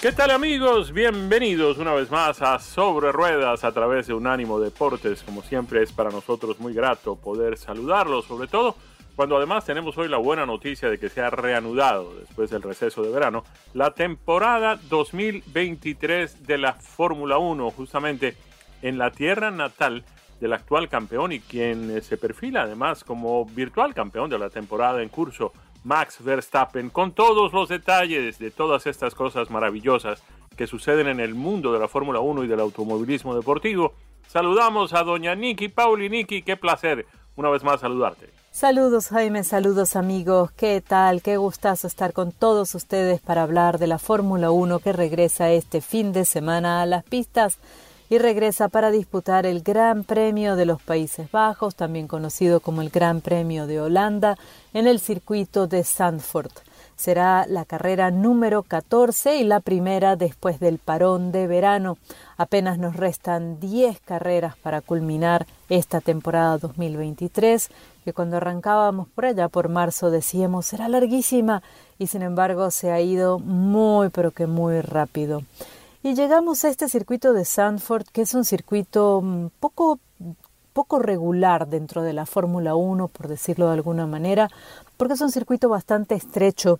¿Qué 0.00 0.12
tal 0.12 0.30
amigos? 0.30 0.92
Bienvenidos 0.92 1.76
una 1.76 1.92
vez 1.92 2.10
más 2.10 2.40
a 2.40 2.58
Sobre 2.58 3.12
Ruedas 3.12 3.64
a 3.64 3.72
través 3.72 4.06
de 4.06 4.14
Unánimo 4.14 4.58
Deportes. 4.58 5.22
Como 5.22 5.42
siempre 5.42 5.82
es 5.82 5.92
para 5.92 6.08
nosotros 6.08 6.58
muy 6.58 6.72
grato 6.72 7.16
poder 7.16 7.58
saludarlos, 7.58 8.24
sobre 8.24 8.48
todo 8.48 8.76
cuando 9.14 9.36
además 9.36 9.66
tenemos 9.66 9.98
hoy 9.98 10.08
la 10.08 10.16
buena 10.16 10.46
noticia 10.46 10.88
de 10.88 10.98
que 10.98 11.10
se 11.10 11.20
ha 11.20 11.28
reanudado 11.28 12.14
después 12.14 12.48
del 12.48 12.62
receso 12.62 13.02
de 13.02 13.10
verano 13.10 13.44
la 13.74 13.90
temporada 13.90 14.80
2023 14.88 16.46
de 16.46 16.56
la 16.56 16.72
Fórmula 16.72 17.36
1, 17.36 17.70
justamente 17.72 18.38
en 18.80 18.96
la 18.96 19.10
tierra 19.10 19.50
natal 19.50 20.02
del 20.40 20.54
actual 20.54 20.88
campeón 20.88 21.32
y 21.32 21.40
quien 21.40 21.90
eh, 21.90 22.00
se 22.00 22.16
perfila 22.16 22.62
además 22.62 23.04
como 23.04 23.44
virtual 23.44 23.92
campeón 23.92 24.30
de 24.30 24.38
la 24.38 24.48
temporada 24.48 25.02
en 25.02 25.10
curso 25.10 25.52
Max 25.84 26.22
Verstappen 26.22 26.90
con 26.90 27.12
todos 27.12 27.52
los 27.52 27.68
detalles 27.68 28.38
de 28.38 28.50
todas 28.50 28.86
estas 28.86 29.14
cosas 29.14 29.50
maravillosas 29.50 30.22
que 30.56 30.66
suceden 30.66 31.06
en 31.06 31.20
el 31.20 31.34
mundo 31.34 31.72
de 31.72 31.78
la 31.78 31.88
Fórmula 31.88 32.20
1 32.20 32.44
y 32.44 32.48
del 32.48 32.60
automovilismo 32.60 33.34
deportivo. 33.34 33.94
Saludamos 34.28 34.92
a 34.92 35.02
doña 35.02 35.34
Nikki 35.34 35.68
Pauli. 35.68 36.10
Nikki, 36.10 36.42
qué 36.42 36.56
placer 36.56 37.06
una 37.36 37.48
vez 37.48 37.64
más 37.64 37.80
saludarte. 37.80 38.30
Saludos 38.52 39.08
Jaime, 39.08 39.44
saludos 39.44 39.94
amigos, 39.94 40.50
¿qué 40.50 40.82
tal? 40.86 41.22
Qué 41.22 41.36
gustazo 41.36 41.86
estar 41.86 42.12
con 42.12 42.32
todos 42.32 42.74
ustedes 42.74 43.20
para 43.20 43.44
hablar 43.44 43.78
de 43.78 43.86
la 43.86 43.98
Fórmula 43.98 44.50
1 44.50 44.80
que 44.80 44.92
regresa 44.92 45.50
este 45.50 45.80
fin 45.80 46.12
de 46.12 46.24
semana 46.24 46.82
a 46.82 46.86
las 46.86 47.04
pistas 47.04 47.58
y 48.10 48.18
regresa 48.18 48.68
para 48.68 48.90
disputar 48.90 49.46
el 49.46 49.62
Gran 49.62 50.02
Premio 50.02 50.56
de 50.56 50.66
los 50.66 50.82
Países 50.82 51.30
Bajos, 51.30 51.76
también 51.76 52.08
conocido 52.08 52.58
como 52.58 52.82
el 52.82 52.90
Gran 52.90 53.20
Premio 53.20 53.68
de 53.68 53.80
Holanda, 53.80 54.36
en 54.74 54.88
el 54.88 54.98
circuito 54.98 55.68
de 55.68 55.84
Zandvoort. 55.84 56.52
Será 56.96 57.46
la 57.48 57.64
carrera 57.64 58.10
número 58.10 58.64
14 58.64 59.36
y 59.36 59.44
la 59.44 59.60
primera 59.60 60.16
después 60.16 60.58
del 60.58 60.78
parón 60.78 61.30
de 61.30 61.46
verano. 61.46 61.98
Apenas 62.36 62.78
nos 62.78 62.96
restan 62.96 63.60
10 63.60 64.00
carreras 64.00 64.56
para 64.56 64.80
culminar 64.80 65.46
esta 65.68 66.00
temporada 66.00 66.58
2023, 66.58 67.70
que 68.04 68.12
cuando 68.12 68.38
arrancábamos 68.38 69.08
por 69.08 69.24
allá 69.24 69.48
por 69.48 69.68
marzo 69.68 70.10
decíamos 70.10 70.66
será 70.66 70.88
larguísima 70.88 71.62
y 71.96 72.08
sin 72.08 72.22
embargo 72.22 72.70
se 72.72 72.90
ha 72.90 73.00
ido 73.00 73.38
muy 73.38 74.08
pero 74.10 74.32
que 74.32 74.46
muy 74.46 74.80
rápido. 74.80 75.42
Y 76.02 76.14
llegamos 76.14 76.64
a 76.64 76.70
este 76.70 76.88
circuito 76.88 77.34
de 77.34 77.44
Sanford, 77.44 78.06
que 78.06 78.22
es 78.22 78.32
un 78.32 78.46
circuito 78.46 79.20
mm, 79.22 79.48
poco, 79.60 80.00
poco 80.72 80.98
regular 80.98 81.68
dentro 81.68 82.02
de 82.02 82.14
la 82.14 82.24
Fórmula 82.24 82.74
1, 82.74 83.08
por 83.08 83.28
decirlo 83.28 83.66
de 83.66 83.74
alguna 83.74 84.06
manera, 84.06 84.48
porque 84.96 85.12
es 85.12 85.20
un 85.20 85.30
circuito 85.30 85.68
bastante 85.68 86.14
estrecho 86.14 86.78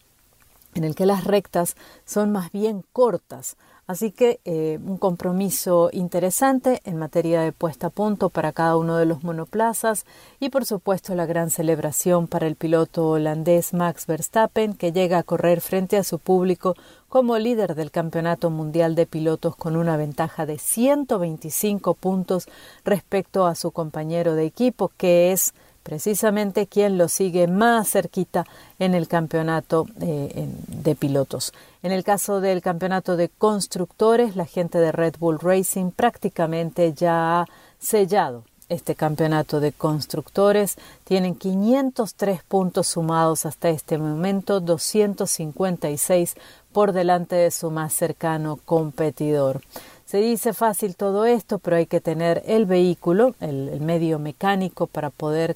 en 0.74 0.84
el 0.84 0.94
que 0.94 1.04
las 1.04 1.24
rectas 1.24 1.76
son 2.06 2.32
más 2.32 2.50
bien 2.50 2.82
cortas. 2.94 3.58
Así 3.90 4.12
que 4.12 4.38
eh, 4.44 4.78
un 4.86 4.98
compromiso 4.98 5.90
interesante 5.92 6.80
en 6.84 6.96
materia 6.96 7.40
de 7.40 7.50
puesta 7.50 7.88
a 7.88 7.90
punto 7.90 8.28
para 8.28 8.52
cada 8.52 8.76
uno 8.76 8.96
de 8.96 9.04
los 9.04 9.24
monoplazas 9.24 10.06
y 10.38 10.50
por 10.50 10.64
supuesto 10.64 11.16
la 11.16 11.26
gran 11.26 11.50
celebración 11.50 12.28
para 12.28 12.46
el 12.46 12.54
piloto 12.54 13.08
holandés 13.08 13.74
Max 13.74 14.06
Verstappen 14.06 14.74
que 14.74 14.92
llega 14.92 15.18
a 15.18 15.24
correr 15.24 15.60
frente 15.60 15.96
a 15.96 16.04
su 16.04 16.20
público 16.20 16.76
como 17.08 17.36
líder 17.36 17.74
del 17.74 17.90
Campeonato 17.90 18.48
Mundial 18.48 18.94
de 18.94 19.06
Pilotos 19.06 19.56
con 19.56 19.74
una 19.74 19.96
ventaja 19.96 20.46
de 20.46 20.58
125 20.58 21.94
puntos 21.94 22.46
respecto 22.84 23.44
a 23.44 23.56
su 23.56 23.72
compañero 23.72 24.36
de 24.36 24.44
equipo 24.44 24.92
que 24.96 25.32
es 25.32 25.52
precisamente 25.82 26.66
quien 26.66 26.98
lo 26.98 27.08
sigue 27.08 27.46
más 27.46 27.90
cerquita 27.90 28.44
en 28.78 28.94
el 28.94 29.08
campeonato 29.08 29.86
eh, 30.00 30.48
de 30.68 30.94
pilotos. 30.94 31.52
En 31.82 31.92
el 31.92 32.04
caso 32.04 32.40
del 32.40 32.62
campeonato 32.62 33.16
de 33.16 33.28
constructores, 33.28 34.36
la 34.36 34.46
gente 34.46 34.78
de 34.78 34.92
Red 34.92 35.14
Bull 35.18 35.38
Racing 35.40 35.90
prácticamente 35.90 36.92
ya 36.92 37.40
ha 37.40 37.46
sellado 37.78 38.44
este 38.70 38.94
campeonato 38.94 39.60
de 39.60 39.72
constructores. 39.72 40.76
Tienen 41.04 41.34
503 41.34 42.42
puntos 42.44 42.86
sumados 42.86 43.44
hasta 43.44 43.68
este 43.68 43.98
momento, 43.98 44.60
256 44.60 46.36
por 46.72 46.92
delante 46.92 47.36
de 47.36 47.50
su 47.50 47.70
más 47.70 47.92
cercano 47.92 48.58
competidor. 48.64 49.60
Se 50.10 50.18
dice 50.18 50.54
fácil 50.54 50.96
todo 50.96 51.24
esto, 51.24 51.60
pero 51.60 51.76
hay 51.76 51.86
que 51.86 52.00
tener 52.00 52.42
el 52.44 52.66
vehículo, 52.66 53.36
el, 53.38 53.80
medio 53.80 54.18
mecánico 54.18 54.88
para 54.88 55.10
poder 55.10 55.54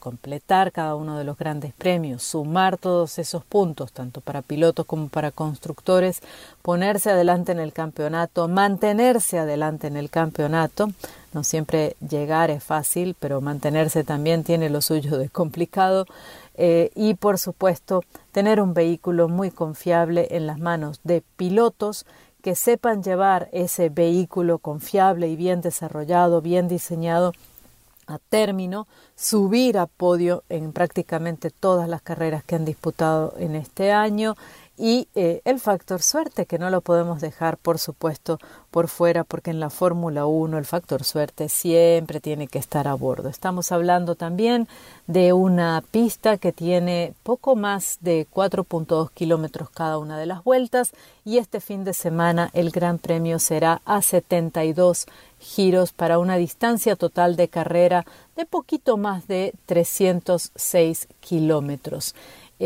completar 0.00 0.72
cada 0.72 0.96
uno 0.96 1.16
de 1.16 1.22
los 1.22 1.38
grandes 1.38 1.72
premios, 1.72 2.24
sumar 2.24 2.78
todos 2.78 3.16
esos 3.20 3.44
puntos, 3.44 3.92
tanto 3.92 4.20
para 4.20 4.42
pilotos 4.42 4.86
como 4.86 5.06
para 5.06 5.30
constructores, 5.30 6.20
ponerse 6.62 7.12
adelante 7.12 7.52
en 7.52 7.60
el 7.60 7.72
campeonato, 7.72 8.48
mantenerse 8.48 9.38
adelante 9.38 9.86
en 9.86 9.98
el 9.98 10.10
campeonato. 10.10 10.88
No 11.32 11.44
siempre 11.44 11.94
llegar 12.00 12.50
es 12.50 12.64
fácil, 12.64 13.14
pero 13.20 13.40
mantenerse 13.40 14.02
también 14.02 14.42
tiene 14.42 14.68
lo 14.68 14.82
suyo 14.82 15.16
de 15.16 15.28
complicado. 15.28 16.06
Eh, 16.56 16.90
y 16.94 17.14
por 17.14 17.38
supuesto 17.38 18.02
tener 18.32 18.60
un 18.60 18.74
vehículo 18.74 19.28
muy 19.28 19.50
confiable 19.50 20.28
en 20.30 20.46
las 20.46 20.58
manos 20.58 21.00
de 21.02 21.22
pilotos 21.36 22.04
que 22.44 22.54
sepan 22.54 23.02
llevar 23.02 23.48
ese 23.52 23.88
vehículo 23.88 24.58
confiable 24.58 25.28
y 25.28 25.34
bien 25.34 25.62
desarrollado, 25.62 26.42
bien 26.42 26.68
diseñado 26.68 27.32
a 28.06 28.18
término, 28.18 28.86
subir 29.16 29.78
a 29.78 29.86
podio 29.86 30.44
en 30.50 30.74
prácticamente 30.74 31.48
todas 31.48 31.88
las 31.88 32.02
carreras 32.02 32.44
que 32.44 32.54
han 32.54 32.66
disputado 32.66 33.32
en 33.38 33.54
este 33.54 33.92
año 33.92 34.36
y 34.76 35.08
eh, 35.14 35.40
el 35.44 35.60
factor 35.60 36.02
suerte, 36.02 36.46
que 36.46 36.58
no 36.58 36.68
lo 36.68 36.80
podemos 36.80 37.20
dejar, 37.20 37.58
por 37.58 37.78
supuesto, 37.78 38.38
por 38.70 38.88
fuera, 38.88 39.22
porque 39.22 39.50
en 39.50 39.60
la 39.60 39.70
Fórmula 39.70 40.26
1 40.26 40.58
el 40.58 40.64
factor 40.64 41.04
suerte 41.04 41.48
siempre 41.48 42.20
tiene 42.20 42.48
que 42.48 42.58
estar 42.58 42.88
a 42.88 42.94
bordo. 42.94 43.28
Estamos 43.28 43.70
hablando 43.70 44.16
también 44.16 44.66
de 45.06 45.32
una 45.32 45.82
pista 45.90 46.38
que 46.38 46.52
tiene 46.52 47.14
poco 47.22 47.54
más 47.54 47.98
de 48.00 48.26
4.2 48.32 49.10
kilómetros 49.12 49.70
cada 49.70 49.98
una 49.98 50.18
de 50.18 50.26
las 50.26 50.42
vueltas 50.42 50.92
y 51.24 51.38
este 51.38 51.60
fin 51.60 51.84
de 51.84 51.94
semana 51.94 52.50
el 52.52 52.70
Gran 52.70 52.98
Premio 52.98 53.38
será 53.38 53.80
a 53.84 54.02
72 54.02 55.06
giros 55.38 55.92
para 55.92 56.18
una 56.18 56.36
distancia 56.36 56.96
total 56.96 57.36
de 57.36 57.48
carrera 57.48 58.04
de 58.34 58.46
poquito 58.46 58.96
más 58.96 59.28
de 59.28 59.52
306 59.66 61.08
kilómetros. 61.20 62.14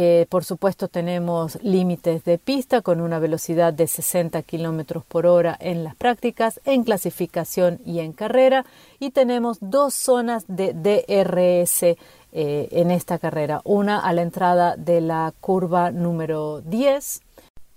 Eh, 0.01 0.27
por 0.29 0.45
supuesto, 0.45 0.87
tenemos 0.87 1.59
límites 1.61 2.23
de 2.23 2.39
pista 2.39 2.83
con 2.83 3.01
una 3.01 3.19
velocidad 3.19 3.73
de 3.73 3.89
60 3.89 4.41
kilómetros 4.43 5.05
por 5.05 5.27
hora 5.27 5.57
en 5.59 5.83
las 5.83 5.97
prácticas, 5.97 6.61
en 6.65 6.85
clasificación 6.85 7.81
y 7.85 7.99
en 7.99 8.13
carrera. 8.13 8.65
Y 9.01 9.11
tenemos 9.11 9.59
dos 9.61 9.95
zonas 9.95 10.45
de 10.47 10.73
DRS 10.73 11.83
eh, 11.83 11.97
en 12.31 12.93
esta 12.93 13.19
carrera. 13.19 13.61
Una 13.65 13.99
a 13.99 14.13
la 14.13 14.23
entrada 14.23 14.77
de 14.77 15.01
la 15.01 15.35
curva 15.41 15.91
número 15.91 16.61
10 16.61 17.21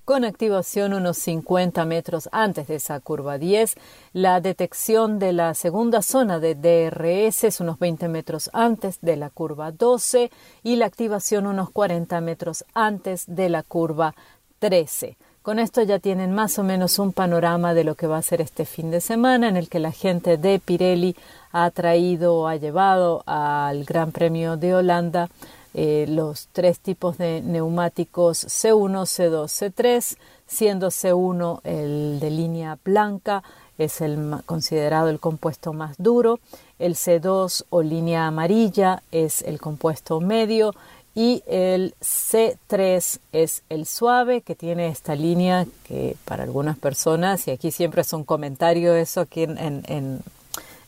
con 0.06 0.26
activación 0.26 0.94
unos 0.94 1.18
50 1.18 1.86
metros 1.86 2.30
antes 2.32 2.68
de 2.68 2.76
esa 2.76 3.00
curva 3.00 3.38
10. 3.38 3.76
La 4.14 4.42
detección 4.42 5.20
de 5.20 5.34
la 5.34 5.54
segunda 5.54 6.02
zona 6.02 6.40
de 6.40 6.56
DRS 6.56 7.44
es 7.44 7.60
unos 7.60 7.80
20 7.80 8.08
metros 8.08 8.50
antes 8.54 9.00
de 9.02 9.16
la 9.16 9.30
curva 9.30 9.72
12 9.72 10.32
y 10.64 10.76
la 10.76 10.86
activación 10.86 11.48
unos 11.48 11.70
40 11.70 12.20
metros 12.22 12.66
antes 12.74 13.26
de 13.28 13.50
la 13.50 13.64
curva 13.64 14.16
13. 14.60 15.18
Con 15.42 15.58
esto 15.58 15.82
ya 15.82 15.98
tienen 15.98 16.34
más 16.34 16.60
o 16.60 16.64
menos 16.64 17.00
un 17.00 17.14
panorama 17.14 17.74
de 17.74 17.84
lo 17.84 17.96
que 17.96 18.06
va 18.06 18.18
a 18.18 18.22
ser 18.22 18.42
este 18.42 18.64
fin 18.64 18.92
de 18.92 19.02
semana 19.02 19.50
en 19.50 19.58
el 19.58 19.70
que 19.70 19.80
la 19.80 19.92
gente 19.92 20.38
de 20.38 20.60
Pirelli 20.60 21.16
ha 21.52 21.72
traído, 21.72 22.48
ha 22.48 22.58
llevado 22.58 23.24
al 23.26 23.84
Gran 23.84 24.12
Premio 24.12 24.56
de 24.56 24.76
Holanda 24.76 25.30
eh, 25.74 26.06
los 26.10 26.50
tres 26.52 26.80
tipos 26.80 27.18
de 27.18 27.42
neumáticos 27.42 28.46
C1, 28.46 29.04
C2, 29.04 29.74
C3, 29.74 30.18
siendo 30.48 30.88
C1 30.88 31.62
el 31.64 32.20
de 32.20 32.30
línea 32.30 32.78
blanca, 32.84 33.44
es 33.78 34.02
el 34.02 34.36
considerado 34.46 35.10
el 35.10 35.20
compuesto 35.20 35.74
más 35.74 35.96
duro, 35.98 36.40
el 36.78 36.96
C2 36.96 37.66
o 37.70 37.82
línea 37.82 38.28
amarilla 38.28 39.02
es 39.12 39.42
el 39.42 39.60
compuesto 39.60 40.20
medio. 40.20 40.74
Y 41.14 41.44
el 41.46 41.94
C3 42.00 43.20
es 43.34 43.64
el 43.68 43.86
suave 43.86 44.40
que 44.42 44.56
tiene 44.56 44.88
esta 44.88 45.14
línea 45.14 45.66
que 45.84 46.16
para 46.24 46.44
algunas 46.44 46.78
personas, 46.78 47.50
y 47.50 47.52
aquí 47.52 47.72
siempre 47.72 48.02
es 48.02 48.14
un 48.14 48.24
comentario 48.24 48.96
eso 48.96 49.20
aquí 49.20 49.44
en, 49.44 50.24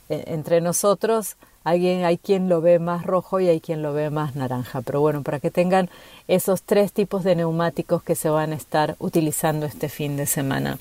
entre 0.07 0.61
nosotros, 0.61 1.35
Alguien, 1.63 2.03
hay 2.03 2.17
quien 2.17 2.49
lo 2.49 2.61
ve 2.61 2.79
más 2.79 3.05
rojo 3.05 3.39
y 3.39 3.47
hay 3.47 3.61
quien 3.61 3.81
lo 3.81 3.93
ve 3.93 4.09
más 4.09 4.35
naranja. 4.35 4.81
Pero 4.81 4.99
bueno, 5.01 5.23
para 5.23 5.39
que 5.39 5.51
tengan 5.51 5.89
esos 6.27 6.61
tres 6.63 6.91
tipos 6.91 7.23
de 7.23 7.35
neumáticos 7.35 8.03
que 8.03 8.15
se 8.15 8.29
van 8.29 8.51
a 8.51 8.55
estar 8.55 8.95
utilizando 8.99 9.65
este 9.65 9.89
fin 9.89 10.17
de 10.17 10.25
semana. 10.25 10.77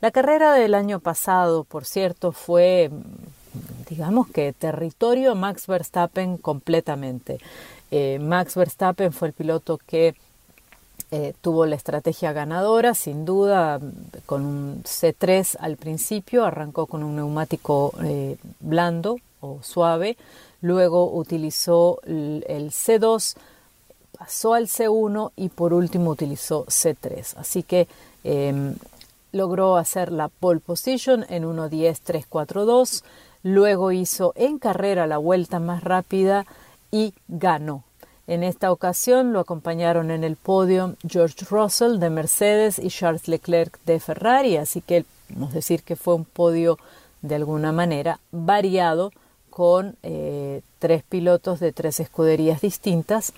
La 0.00 0.10
carrera 0.10 0.52
del 0.52 0.74
año 0.74 1.00
pasado, 1.00 1.64
por 1.64 1.84
cierto, 1.84 2.32
fue, 2.32 2.90
digamos 3.88 4.28
que 4.28 4.52
territorio 4.52 5.34
Max 5.34 5.66
Verstappen 5.66 6.36
completamente. 6.36 7.38
Eh, 7.90 8.18
Max 8.20 8.56
Verstappen 8.56 9.12
fue 9.12 9.28
el 9.28 9.34
piloto 9.34 9.78
que 9.78 10.14
eh, 11.10 11.32
tuvo 11.40 11.64
la 11.64 11.76
estrategia 11.76 12.32
ganadora, 12.32 12.94
sin 12.94 13.24
duda, 13.24 13.78
con 14.26 14.44
un 14.44 14.82
C3 14.82 15.56
al 15.60 15.76
principio, 15.76 16.44
arrancó 16.44 16.86
con 16.86 17.04
un 17.04 17.14
neumático 17.16 17.94
eh, 18.02 18.36
blando 18.58 19.18
suave, 19.62 20.16
luego 20.60 21.12
utilizó 21.12 22.00
el, 22.04 22.70
C2, 22.70 23.36
pasó 24.18 24.54
al 24.54 24.66
C1 24.66 25.32
y 25.36 25.48
por 25.48 25.72
último 25.72 26.10
utilizó 26.10 26.64
C3. 26.66 27.34
Así 27.36 27.62
que 27.62 27.86
em, 28.22 28.74
logró 29.32 29.76
hacer 29.76 30.12
la 30.12 30.28
pole 30.28 30.60
position 30.60 31.26
en 31.28 31.44
1.10.342, 31.44 33.02
luego 33.42 33.92
hizo 33.92 34.32
en 34.36 34.58
carrera 34.58 35.06
la 35.06 35.18
vuelta 35.18 35.58
más 35.58 35.84
rápida 35.84 36.46
y 36.90 37.12
ganó. 37.28 37.84
En 38.26 38.42
esta 38.42 38.72
ocasión 38.72 39.34
lo 39.34 39.40
acompañaron 39.40 40.10
en 40.10 40.24
el 40.24 40.36
podio 40.36 40.96
George 41.06 41.44
Russell 41.50 41.98
de 41.98 42.08
Mercedes 42.08 42.78
y 42.78 42.88
Charles 42.88 43.28
Leclerc 43.28 43.78
de 43.84 44.00
Ferrari, 44.00 44.56
así 44.56 44.80
que 44.80 45.04
podemos 45.28 45.52
decir 45.52 45.82
que 45.82 45.96
fue 45.96 46.14
un 46.14 46.24
podio 46.24 46.78
de 47.20 47.34
alguna 47.34 47.72
manera 47.72 48.20
variado 48.30 49.12
con 49.54 49.94
eh, 50.02 50.62
tres 50.80 51.04
pilotos 51.04 51.60
de 51.60 51.72
tres 51.72 52.00
escuderías 52.00 52.60
distintas. 52.60 53.32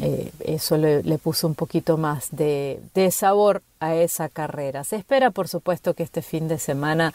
Eh, 0.00 0.32
eso 0.40 0.78
le, 0.78 1.02
puso 1.18 1.46
un 1.46 1.54
poquito 1.54 1.98
más 1.98 2.28
de, 2.30 2.80
sabor 3.12 3.60
a 3.78 3.94
esa 3.94 4.30
carrera. 4.30 4.84
Se 4.84 4.96
espera, 4.96 5.30
por 5.30 5.48
supuesto, 5.48 5.92
que 5.92 6.02
este 6.02 6.22
fin 6.22 6.48
de 6.48 6.58
semana 6.58 7.12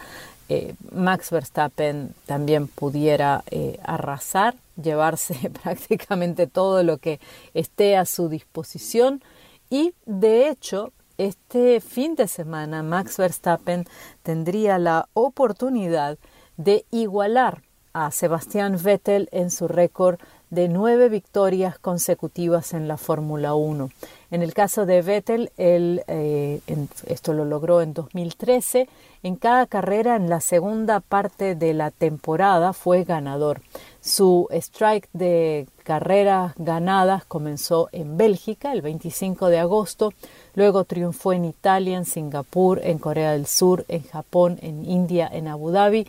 eh, 0.48 0.76
Max 0.92 1.32
Verstappen 1.32 2.14
también 2.28 2.68
pudiera 2.68 3.44
arrasar 3.82 4.54
llevarse 4.80 5.50
prácticamente 5.64 6.46
todo 6.46 6.84
lo 6.84 7.00
que 7.00 7.20
esté 7.56 7.98
a 7.98 8.06
su 8.06 8.30
disposición 8.30 9.24
y 9.72 9.96
de 10.06 10.50
hecho 10.50 10.92
este 11.18 11.82
fin 11.82 12.14
de 12.14 12.28
semana 12.28 12.84
Max 12.84 13.18
Verstappen 13.18 13.88
tendría 14.22 14.78
la 14.78 15.08
oportunidad 15.14 16.20
de 16.58 16.86
igualar 16.92 17.65
a 17.96 18.12
Sebastián 18.12 18.78
Vettel 18.84 19.30
en 19.32 19.50
su 19.50 19.70
récord 19.70 20.20
de 20.50 20.68
nueve 20.68 21.08
victorias 21.08 21.80
consecutivas 21.80 22.74
en 22.74 22.90
la 22.90 22.98
Fórmula 22.98 23.56
1. 23.56 23.90
En 24.32 24.42
el 24.42 24.54
caso 24.54 24.86
de 24.86 25.02
Vettel, 25.02 25.52
él, 25.56 26.04
eh, 26.08 26.60
esto 27.08 27.34
lo 27.34 27.46
logró 27.46 27.82
en 27.82 27.94
2013, 27.94 28.90
en 29.24 29.38
cada 29.38 29.66
carrera 29.66 30.18
en 30.18 30.30
la 30.30 30.42
segunda 30.42 31.00
parte 31.00 31.56
de 31.56 31.74
la 31.74 31.90
temporada 31.90 32.74
fue 32.74 33.06
ganador. 33.06 33.62
Su 34.02 34.48
strike 34.52 35.08
de 35.14 35.66
carreras 35.84 36.54
ganadas 36.58 37.24
comenzó 37.26 37.88
en 37.94 38.18
Bélgica 38.18 38.74
el 38.74 38.82
25 38.82 39.48
de 39.48 39.60
agosto, 39.60 40.14
luego 40.54 40.84
triunfó 40.84 41.32
en 41.32 41.46
Italia, 41.46 41.98
en 41.98 42.06
Singapur, 42.06 42.82
en 42.84 43.00
Corea 43.00 43.32
del 43.32 43.48
Sur, 43.48 43.86
en 43.88 44.04
Japón, 44.04 44.60
en 44.62 44.86
India, 44.86 45.30
en 45.32 45.48
Abu 45.48 45.72
Dhabi, 45.72 46.08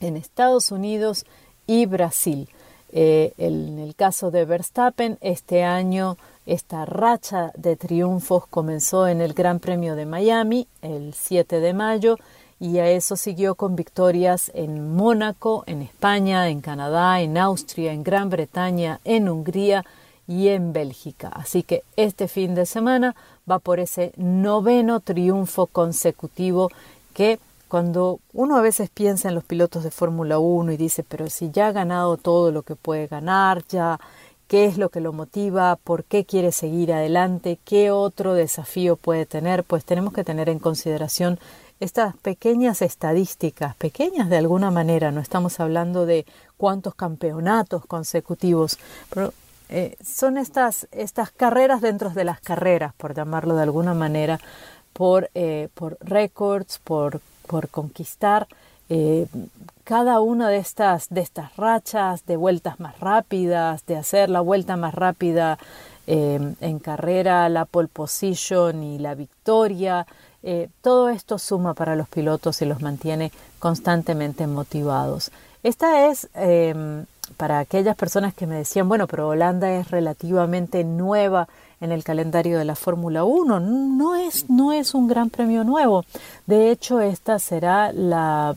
en 0.00 0.16
Estados 0.16 0.70
Unidos 0.70 1.24
y 1.66 1.86
Brasil. 1.86 2.48
Eh, 2.92 3.32
en 3.38 3.78
el 3.78 3.94
caso 3.94 4.30
de 4.30 4.44
Verstappen, 4.44 5.18
este 5.20 5.64
año 5.64 6.16
esta 6.46 6.84
racha 6.84 7.50
de 7.56 7.76
triunfos 7.76 8.46
comenzó 8.46 9.08
en 9.08 9.20
el 9.20 9.34
Gran 9.34 9.58
Premio 9.58 9.96
de 9.96 10.06
Miami 10.06 10.68
el 10.80 11.12
7 11.12 11.58
de 11.58 11.74
mayo 11.74 12.18
y 12.60 12.78
a 12.78 12.88
eso 12.88 13.16
siguió 13.16 13.56
con 13.56 13.76
victorias 13.76 14.50
en 14.54 14.94
Mónaco, 14.94 15.64
en 15.66 15.82
España, 15.82 16.48
en 16.48 16.60
Canadá, 16.60 17.20
en 17.20 17.36
Austria, 17.36 17.92
en 17.92 18.02
Gran 18.02 18.30
Bretaña, 18.30 19.00
en 19.04 19.28
Hungría 19.28 19.84
y 20.26 20.48
en 20.48 20.72
Bélgica. 20.72 21.30
Así 21.34 21.62
que 21.62 21.82
este 21.96 22.28
fin 22.28 22.54
de 22.54 22.64
semana 22.64 23.14
va 23.50 23.58
por 23.58 23.80
ese 23.80 24.12
noveno 24.16 25.00
triunfo 25.00 25.66
consecutivo 25.66 26.70
que 27.12 27.38
cuando 27.68 28.20
uno 28.32 28.56
a 28.56 28.62
veces 28.62 28.90
piensa 28.90 29.28
en 29.28 29.34
los 29.34 29.44
pilotos 29.44 29.82
de 29.82 29.90
Fórmula 29.90 30.38
1 30.38 30.72
y 30.72 30.76
dice, 30.76 31.02
pero 31.02 31.28
si 31.28 31.50
ya 31.50 31.68
ha 31.68 31.72
ganado 31.72 32.16
todo 32.16 32.52
lo 32.52 32.62
que 32.62 32.76
puede 32.76 33.06
ganar, 33.06 33.64
ya 33.68 33.98
qué 34.48 34.66
es 34.66 34.78
lo 34.78 34.90
que 34.90 35.00
lo 35.00 35.12
motiva, 35.12 35.76
por 35.76 36.04
qué 36.04 36.24
quiere 36.24 36.52
seguir 36.52 36.92
adelante, 36.92 37.58
qué 37.64 37.90
otro 37.90 38.34
desafío 38.34 38.96
puede 38.96 39.26
tener, 39.26 39.64
pues 39.64 39.84
tenemos 39.84 40.12
que 40.12 40.24
tener 40.24 40.48
en 40.48 40.58
consideración 40.58 41.38
estas 41.80 42.16
pequeñas 42.16 42.80
estadísticas, 42.80 43.74
pequeñas 43.76 44.30
de 44.30 44.38
alguna 44.38 44.70
manera, 44.70 45.10
no 45.10 45.20
estamos 45.20 45.60
hablando 45.60 46.06
de 46.06 46.24
cuántos 46.56 46.94
campeonatos 46.94 47.84
consecutivos, 47.84 48.78
pero 49.10 49.34
eh, 49.68 49.96
son 50.02 50.38
estas, 50.38 50.86
estas 50.92 51.30
carreras 51.32 51.80
dentro 51.80 52.10
de 52.10 52.24
las 52.24 52.40
carreras, 52.40 52.94
por 52.94 53.14
llamarlo 53.14 53.56
de 53.56 53.64
alguna 53.64 53.94
manera, 53.94 54.40
por, 54.92 55.28
eh, 55.34 55.68
por 55.74 55.98
récords, 56.00 56.80
por, 56.82 57.20
por 57.46 57.68
conquistar 57.68 58.46
eh, 58.88 59.26
cada 59.84 60.20
una 60.20 60.48
de 60.48 60.58
estas, 60.58 61.08
de 61.10 61.20
estas 61.20 61.56
rachas, 61.56 62.26
de 62.26 62.36
vueltas 62.36 62.80
más 62.80 62.98
rápidas, 63.00 63.84
de 63.86 63.96
hacer 63.96 64.28
la 64.30 64.40
vuelta 64.40 64.76
más 64.76 64.94
rápida 64.94 65.58
en 66.08 66.78
carrera, 66.78 67.48
la 67.48 67.64
pole 67.64 67.88
position 67.88 68.84
y 68.84 69.00
la 69.00 69.16
victoria, 69.16 70.06
eh, 70.44 70.68
todo 70.80 71.08
esto 71.08 71.36
suma 71.36 71.74
para 71.74 71.96
los 71.96 72.08
pilotos 72.08 72.62
y 72.62 72.64
los 72.64 72.80
mantiene 72.80 73.32
constantemente 73.58 74.46
motivados. 74.46 75.32
Esta 75.64 76.06
es 76.06 76.28
para 77.36 77.58
aquellas 77.58 77.96
personas 77.96 78.34
que 78.34 78.46
me 78.46 78.56
decían, 78.56 78.88
bueno, 78.88 79.06
pero 79.06 79.28
Holanda 79.28 79.72
es 79.72 79.90
relativamente 79.90 80.84
nueva 80.84 81.48
en 81.80 81.92
el 81.92 82.04
calendario 82.04 82.58
de 82.58 82.64
la 82.64 82.74
Fórmula 82.74 83.24
1. 83.24 83.60
No 83.60 84.14
es, 84.14 84.48
no 84.48 84.72
es 84.72 84.94
un 84.94 85.08
gran 85.08 85.30
premio 85.30 85.64
nuevo. 85.64 86.04
De 86.46 86.70
hecho, 86.70 87.00
esta 87.00 87.38
será 87.38 87.92
la 87.92 88.54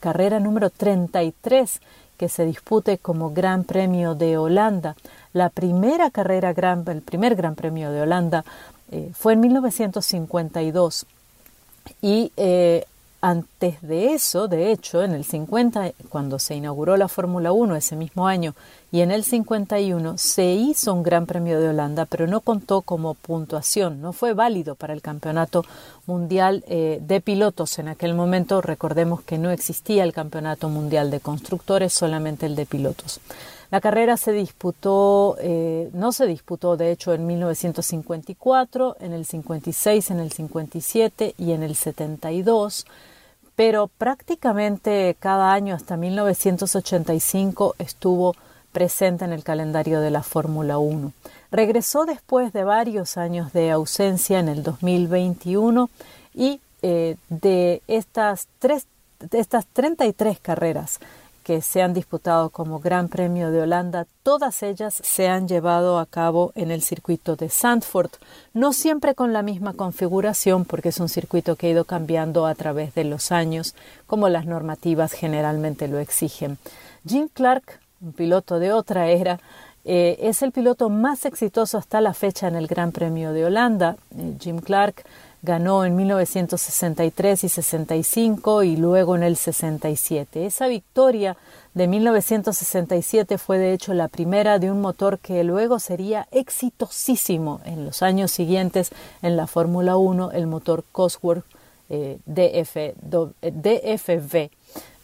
carrera 0.00 0.40
número 0.40 0.70
33 0.70 1.80
que 2.16 2.28
se 2.28 2.44
dispute 2.44 2.98
como 2.98 3.30
Gran 3.30 3.64
Premio 3.64 4.14
de 4.14 4.36
Holanda. 4.36 4.96
La 5.32 5.50
primera 5.50 6.10
carrera, 6.10 6.52
gran, 6.52 6.84
el 6.88 7.00
primer 7.00 7.36
Gran 7.36 7.54
Premio 7.54 7.92
de 7.92 8.02
Holanda 8.02 8.44
eh, 8.90 9.12
fue 9.14 9.34
en 9.34 9.40
1952 9.40 11.06
y 12.02 12.32
eh, 12.36 12.84
antes 13.20 13.82
de 13.82 14.14
eso, 14.14 14.46
de 14.46 14.70
hecho, 14.70 15.02
en 15.02 15.12
el 15.12 15.24
50, 15.24 15.92
cuando 16.08 16.38
se 16.38 16.54
inauguró 16.54 16.96
la 16.96 17.08
Fórmula 17.08 17.50
1 17.50 17.74
ese 17.74 17.96
mismo 17.96 18.28
año, 18.28 18.54
y 18.92 19.00
en 19.00 19.10
el 19.10 19.24
51 19.24 20.16
se 20.16 20.52
hizo 20.52 20.94
un 20.94 21.02
Gran 21.02 21.26
Premio 21.26 21.60
de 21.60 21.68
Holanda, 21.68 22.06
pero 22.06 22.26
no 22.26 22.40
contó 22.40 22.82
como 22.82 23.14
puntuación, 23.14 24.00
no 24.00 24.12
fue 24.12 24.34
válido 24.34 24.76
para 24.76 24.94
el 24.94 25.02
Campeonato 25.02 25.64
Mundial 26.06 26.64
eh, 26.68 27.00
de 27.02 27.20
Pilotos. 27.20 27.78
En 27.78 27.88
aquel 27.88 28.14
momento, 28.14 28.62
recordemos 28.62 29.22
que 29.22 29.36
no 29.36 29.50
existía 29.50 30.04
el 30.04 30.12
Campeonato 30.12 30.68
Mundial 30.68 31.10
de 31.10 31.20
Constructores, 31.20 31.92
solamente 31.92 32.46
el 32.46 32.54
de 32.54 32.66
pilotos. 32.66 33.20
La 33.70 33.82
carrera 33.82 34.16
se 34.16 34.32
disputó, 34.32 35.36
eh, 35.40 35.90
no 35.92 36.12
se 36.12 36.26
disputó 36.26 36.78
de 36.78 36.90
hecho 36.90 37.12
en 37.12 37.26
1954, 37.26 38.96
en 39.00 39.12
el 39.12 39.26
56, 39.26 40.10
en 40.10 40.20
el 40.20 40.32
57 40.32 41.34
y 41.36 41.52
en 41.52 41.62
el 41.62 41.74
72, 41.74 42.86
pero 43.58 43.88
prácticamente 43.88 45.16
cada 45.18 45.52
año 45.52 45.74
hasta 45.74 45.96
1985 45.96 47.74
estuvo 47.80 48.36
presente 48.70 49.24
en 49.24 49.32
el 49.32 49.42
calendario 49.42 50.00
de 50.00 50.12
la 50.12 50.22
Fórmula 50.22 50.78
1. 50.78 51.12
Regresó 51.50 52.04
después 52.04 52.52
de 52.52 52.62
varios 52.62 53.16
años 53.16 53.52
de 53.52 53.72
ausencia 53.72 54.38
en 54.38 54.48
el 54.48 54.62
2021 54.62 55.90
y 56.36 56.60
eh, 56.82 57.16
de 57.30 57.82
estas, 57.88 58.46
tres, 58.60 58.86
de 59.18 59.40
estas 59.40 59.66
33 59.66 60.38
carreras 60.38 61.00
que 61.48 61.62
se 61.62 61.80
han 61.80 61.94
disputado 61.94 62.50
como 62.50 62.78
Gran 62.78 63.08
Premio 63.08 63.50
de 63.50 63.62
Holanda, 63.62 64.06
todas 64.22 64.62
ellas 64.62 65.00
se 65.02 65.28
han 65.28 65.48
llevado 65.48 65.98
a 65.98 66.04
cabo 66.04 66.52
en 66.54 66.70
el 66.70 66.82
circuito 66.82 67.36
de 67.36 67.48
Sandford, 67.48 68.10
no 68.52 68.74
siempre 68.74 69.14
con 69.14 69.32
la 69.32 69.40
misma 69.40 69.72
configuración 69.72 70.66
porque 70.66 70.90
es 70.90 71.00
un 71.00 71.08
circuito 71.08 71.56
que 71.56 71.68
ha 71.68 71.70
ido 71.70 71.86
cambiando 71.86 72.44
a 72.44 72.54
través 72.54 72.94
de 72.94 73.04
los 73.04 73.32
años, 73.32 73.74
como 74.06 74.28
las 74.28 74.44
normativas 74.44 75.12
generalmente 75.12 75.88
lo 75.88 75.98
exigen. 76.00 76.58
Jim 77.06 77.30
Clark, 77.32 77.80
un 78.02 78.12
piloto 78.12 78.58
de 78.58 78.74
otra 78.74 79.08
era, 79.08 79.40
eh, 79.86 80.18
es 80.20 80.42
el 80.42 80.52
piloto 80.52 80.90
más 80.90 81.24
exitoso 81.24 81.78
hasta 81.78 82.02
la 82.02 82.12
fecha 82.12 82.46
en 82.46 82.56
el 82.56 82.66
Gran 82.66 82.92
Premio 82.92 83.32
de 83.32 83.46
Holanda. 83.46 83.96
Eh, 84.14 84.34
Jim 84.38 84.58
Clark 84.58 85.02
ganó 85.42 85.84
en 85.84 85.96
1963 85.96 87.44
y 87.44 87.48
65 87.48 88.62
y 88.64 88.76
luego 88.76 89.16
en 89.16 89.22
el 89.22 89.36
67. 89.36 90.46
Esa 90.46 90.66
victoria 90.66 91.36
de 91.74 91.86
1967 91.86 93.38
fue 93.38 93.58
de 93.58 93.72
hecho 93.72 93.94
la 93.94 94.08
primera 94.08 94.58
de 94.58 94.70
un 94.70 94.80
motor 94.80 95.18
que 95.18 95.44
luego 95.44 95.78
sería 95.78 96.26
exitosísimo 96.32 97.60
en 97.64 97.84
los 97.84 98.02
años 98.02 98.30
siguientes 98.32 98.90
en 99.22 99.36
la 99.36 99.46
Fórmula 99.46 99.96
1, 99.96 100.32
el 100.32 100.46
motor 100.46 100.84
Cosworth 100.90 101.44
eh, 101.90 102.18
DFV, 102.26 102.96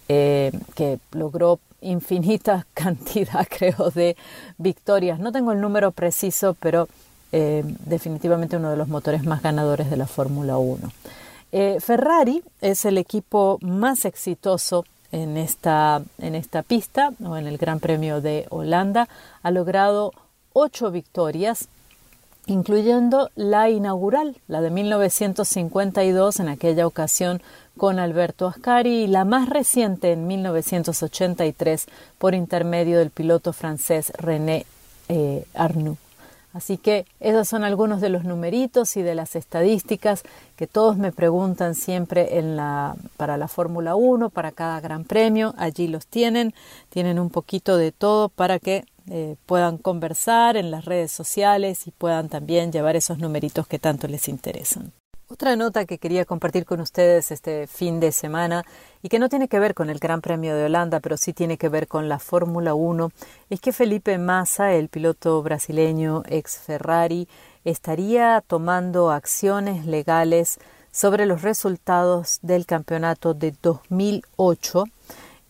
eh, 0.08 0.52
que 0.74 0.98
logró 1.12 1.60
infinita 1.80 2.66
cantidad, 2.74 3.46
creo, 3.48 3.90
de 3.90 4.16
victorias. 4.58 5.18
No 5.18 5.32
tengo 5.32 5.52
el 5.52 5.60
número 5.60 5.92
preciso, 5.92 6.56
pero 6.58 6.88
eh, 7.36 7.64
definitivamente 7.84 8.56
uno 8.56 8.70
de 8.70 8.76
los 8.76 8.86
motores 8.86 9.24
más 9.24 9.42
ganadores 9.42 9.90
de 9.90 9.96
la 9.96 10.06
Fórmula 10.06 10.56
1. 10.56 10.92
Eh, 11.50 11.78
Ferrari 11.80 12.44
es 12.60 12.84
el 12.84 12.96
equipo 12.96 13.58
más 13.60 14.04
exitoso 14.04 14.84
en 15.10 15.36
esta, 15.36 16.00
en 16.18 16.36
esta 16.36 16.62
pista 16.62 17.12
o 17.24 17.36
en 17.36 17.48
el 17.48 17.58
Gran 17.58 17.80
Premio 17.80 18.20
de 18.20 18.46
Holanda. 18.50 19.08
Ha 19.42 19.50
logrado 19.50 20.12
ocho 20.52 20.92
victorias, 20.92 21.66
incluyendo 22.46 23.30
la 23.34 23.68
inaugural, 23.68 24.36
la 24.46 24.60
de 24.60 24.70
1952, 24.70 26.38
en 26.38 26.48
aquella 26.48 26.86
ocasión 26.86 27.42
con 27.76 27.98
Alberto 27.98 28.46
Ascari, 28.46 29.02
y 29.02 29.06
la 29.08 29.24
más 29.24 29.48
reciente 29.48 30.12
en 30.12 30.28
1983 30.28 31.86
por 32.16 32.32
intermedio 32.32 33.00
del 33.00 33.10
piloto 33.10 33.52
francés 33.52 34.12
René 34.18 34.66
eh, 35.08 35.44
Arnoux. 35.54 35.98
Así 36.54 36.78
que 36.78 37.04
esos 37.18 37.48
son 37.48 37.64
algunos 37.64 38.00
de 38.00 38.08
los 38.08 38.22
numeritos 38.22 38.96
y 38.96 39.02
de 39.02 39.16
las 39.16 39.34
estadísticas 39.34 40.22
que 40.54 40.68
todos 40.68 40.96
me 40.96 41.10
preguntan 41.10 41.74
siempre 41.74 42.38
en 42.38 42.56
la, 42.56 42.94
para 43.16 43.36
la 43.36 43.48
Fórmula 43.48 43.96
1, 43.96 44.30
para 44.30 44.52
cada 44.52 44.80
gran 44.80 45.04
premio. 45.04 45.52
Allí 45.58 45.88
los 45.88 46.06
tienen, 46.06 46.54
tienen 46.90 47.18
un 47.18 47.28
poquito 47.28 47.76
de 47.76 47.90
todo 47.90 48.28
para 48.28 48.60
que 48.60 48.84
eh, 49.10 49.34
puedan 49.46 49.78
conversar 49.78 50.56
en 50.56 50.70
las 50.70 50.84
redes 50.84 51.10
sociales 51.10 51.88
y 51.88 51.90
puedan 51.90 52.28
también 52.28 52.70
llevar 52.70 52.94
esos 52.94 53.18
numeritos 53.18 53.66
que 53.66 53.80
tanto 53.80 54.06
les 54.06 54.28
interesan. 54.28 54.92
Otra 55.26 55.56
nota 55.56 55.84
que 55.86 55.98
quería 55.98 56.24
compartir 56.24 56.64
con 56.64 56.80
ustedes 56.80 57.32
este 57.32 57.66
fin 57.66 57.98
de 57.98 58.12
semana 58.12 58.64
y 59.04 59.10
que 59.10 59.18
no 59.18 59.28
tiene 59.28 59.48
que 59.48 59.60
ver 59.60 59.74
con 59.74 59.90
el 59.90 59.98
Gran 59.98 60.22
Premio 60.22 60.56
de 60.56 60.64
Holanda, 60.64 60.98
pero 60.98 61.18
sí 61.18 61.34
tiene 61.34 61.58
que 61.58 61.68
ver 61.68 61.88
con 61.88 62.08
la 62.08 62.18
Fórmula 62.18 62.72
1, 62.72 63.12
es 63.50 63.60
que 63.60 63.74
Felipe 63.74 64.16
Massa, 64.16 64.72
el 64.72 64.88
piloto 64.88 65.42
brasileño 65.42 66.22
ex 66.26 66.56
Ferrari, 66.56 67.28
estaría 67.66 68.42
tomando 68.46 69.10
acciones 69.10 69.84
legales 69.84 70.58
sobre 70.90 71.26
los 71.26 71.42
resultados 71.42 72.38
del 72.40 72.64
campeonato 72.64 73.34
de 73.34 73.54
2008. 73.60 74.84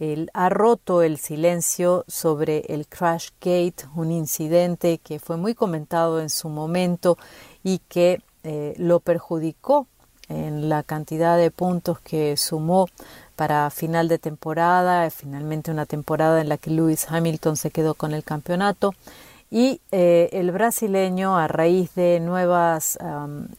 Él 0.00 0.30
ha 0.34 0.48
roto 0.48 1.02
el 1.02 1.18
silencio 1.18 2.04
sobre 2.08 2.64
el 2.70 2.88
Crash 2.88 3.28
Gate, 3.40 3.86
un 3.94 4.10
incidente 4.10 4.98
que 4.98 5.20
fue 5.20 5.36
muy 5.36 5.54
comentado 5.54 6.20
en 6.20 6.28
su 6.28 6.48
momento 6.48 7.18
y 7.62 7.78
que 7.88 8.20
eh, 8.42 8.74
lo 8.78 8.98
perjudicó 8.98 9.86
en 10.28 10.68
la 10.68 10.82
cantidad 10.82 11.36
de 11.36 11.50
puntos 11.50 12.00
que 12.00 12.36
sumó 12.36 12.88
para 13.36 13.70
final 13.70 14.08
de 14.08 14.18
temporada, 14.18 15.10
finalmente 15.10 15.70
una 15.70 15.86
temporada 15.86 16.40
en 16.40 16.48
la 16.48 16.58
que 16.58 16.70
Lewis 16.70 17.06
Hamilton 17.08 17.56
se 17.56 17.70
quedó 17.70 17.94
con 17.94 18.12
el 18.12 18.24
campeonato. 18.24 18.94
Y 19.50 19.80
eh, 19.92 20.30
el 20.32 20.50
brasileño 20.50 21.36
a 21.36 21.46
raíz 21.46 21.94
de 21.94 22.18
nuevas 22.20 22.98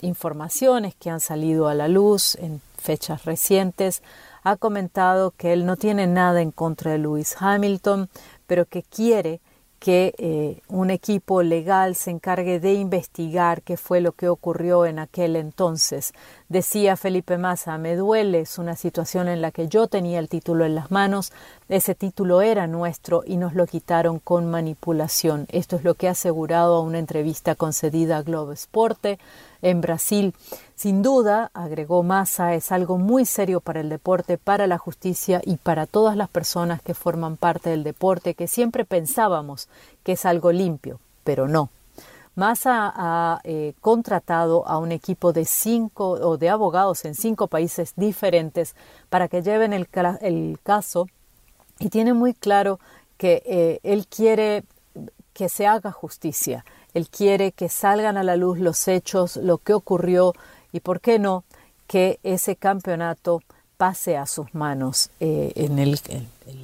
informaciones 0.01 0.93
que 0.95 1.09
han 1.09 1.21
salido 1.21 1.67
a 1.67 1.73
la 1.73 1.87
luz 1.87 2.35
en 2.35 2.61
fechas 2.77 3.25
recientes 3.25 4.01
ha 4.43 4.57
comentado 4.57 5.31
que 5.31 5.53
él 5.53 5.65
no 5.65 5.75
tiene 5.75 6.05
nada 6.05 6.41
en 6.41 6.51
contra 6.51 6.91
de 6.91 6.99
Lewis 6.99 7.35
Hamilton, 7.39 8.09
pero 8.45 8.65
que 8.65 8.83
quiere 8.83 9.39
que 9.85 10.15
eh, 10.17 10.61
un 10.67 10.89
equipo 10.89 11.43
legal 11.43 11.93
se 11.93 12.09
encargue 12.09 12.59
de 12.59 12.73
investigar 12.73 13.61
qué 13.61 13.77
fue 13.77 14.01
lo 14.01 14.13
que 14.13 14.29
ocurrió 14.29 14.87
en 14.87 14.97
aquel 14.97 15.35
entonces. 15.35 16.13
Decía 16.49 16.97
Felipe 16.97 17.37
Massa, 17.37 17.77
me 17.77 17.95
duele, 17.95 18.39
es 18.39 18.57
una 18.57 18.75
situación 18.75 19.27
en 19.27 19.43
la 19.43 19.51
que 19.51 19.67
yo 19.67 19.85
tenía 19.85 20.17
el 20.17 20.27
título 20.27 20.65
en 20.65 20.73
las 20.73 20.89
manos, 20.89 21.31
ese 21.69 21.93
título 21.93 22.41
era 22.41 22.65
nuestro 22.65 23.21
y 23.27 23.37
nos 23.37 23.53
lo 23.53 23.67
quitaron 23.67 24.17
con 24.17 24.49
manipulación. 24.49 25.45
Esto 25.49 25.75
es 25.75 25.83
lo 25.83 25.93
que 25.93 26.07
ha 26.07 26.11
asegurado 26.11 26.77
a 26.77 26.81
una 26.81 26.97
entrevista 26.97 27.53
concedida 27.53 28.17
a 28.17 28.23
Globo 28.23 28.53
Esporte 28.53 29.19
en 29.61 29.81
Brasil. 29.81 30.33
Sin 30.75 31.01
duda, 31.01 31.51
agregó 31.53 32.03
Massa, 32.03 32.53
es 32.53 32.71
algo 32.71 32.97
muy 32.97 33.25
serio 33.25 33.61
para 33.61 33.79
el 33.79 33.89
deporte, 33.89 34.37
para 34.37 34.67
la 34.67 34.77
justicia 34.77 35.41
y 35.43 35.57
para 35.57 35.85
todas 35.85 36.17
las 36.17 36.29
personas 36.29 36.81
que 36.81 36.93
forman 36.93 37.37
parte 37.37 37.69
del 37.69 37.83
deporte, 37.83 38.33
que 38.33 38.47
siempre 38.47 38.85
pensábamos 38.85 39.69
que 40.03 40.13
es 40.13 40.25
algo 40.25 40.51
limpio, 40.51 40.99
pero 41.23 41.47
no. 41.47 41.69
Massa 42.35 42.91
ha 42.93 43.39
eh, 43.45 43.73
contratado 43.79 44.67
a 44.67 44.77
un 44.77 44.91
equipo 44.91 45.31
de 45.31 45.45
cinco 45.45 46.09
o 46.11 46.37
de 46.37 46.49
abogados 46.49 47.05
en 47.05 47.15
cinco 47.15 47.47
países 47.47 47.93
diferentes 47.95 48.75
para 49.09 49.29
que 49.29 49.41
lleven 49.41 49.71
el, 49.71 49.87
caso 50.61 51.07
y 51.79 51.89
tiene 51.89 52.13
muy 52.13 52.33
claro 52.33 52.79
que 53.17 53.41
eh, 53.45 53.79
él 53.83 54.07
quiere 54.07 54.65
que 55.33 55.47
se 55.47 55.65
haga 55.65 55.91
justicia. 55.91 56.65
Él 56.95 57.09
quiere 57.09 57.51
que 57.51 57.69
salgan 57.69 58.17
a 58.17 58.23
la 58.23 58.37
luz 58.37 58.57
los 58.57 58.87
hechos, 58.87 59.35
lo 59.35 59.59
que 59.59 59.73
ocurrió 59.73 60.33
y, 60.71 60.79
¿por 60.79 61.01
qué 61.01 61.19
no?, 61.19 61.43
que 61.87 62.19
ese 62.23 62.55
campeonato 62.55 63.41
pase 63.77 64.15
a 64.15 64.25
sus 64.25 64.55
manos. 64.55 65.09
Eh, 65.19 65.51
en 65.55 65.77
él, 65.77 65.99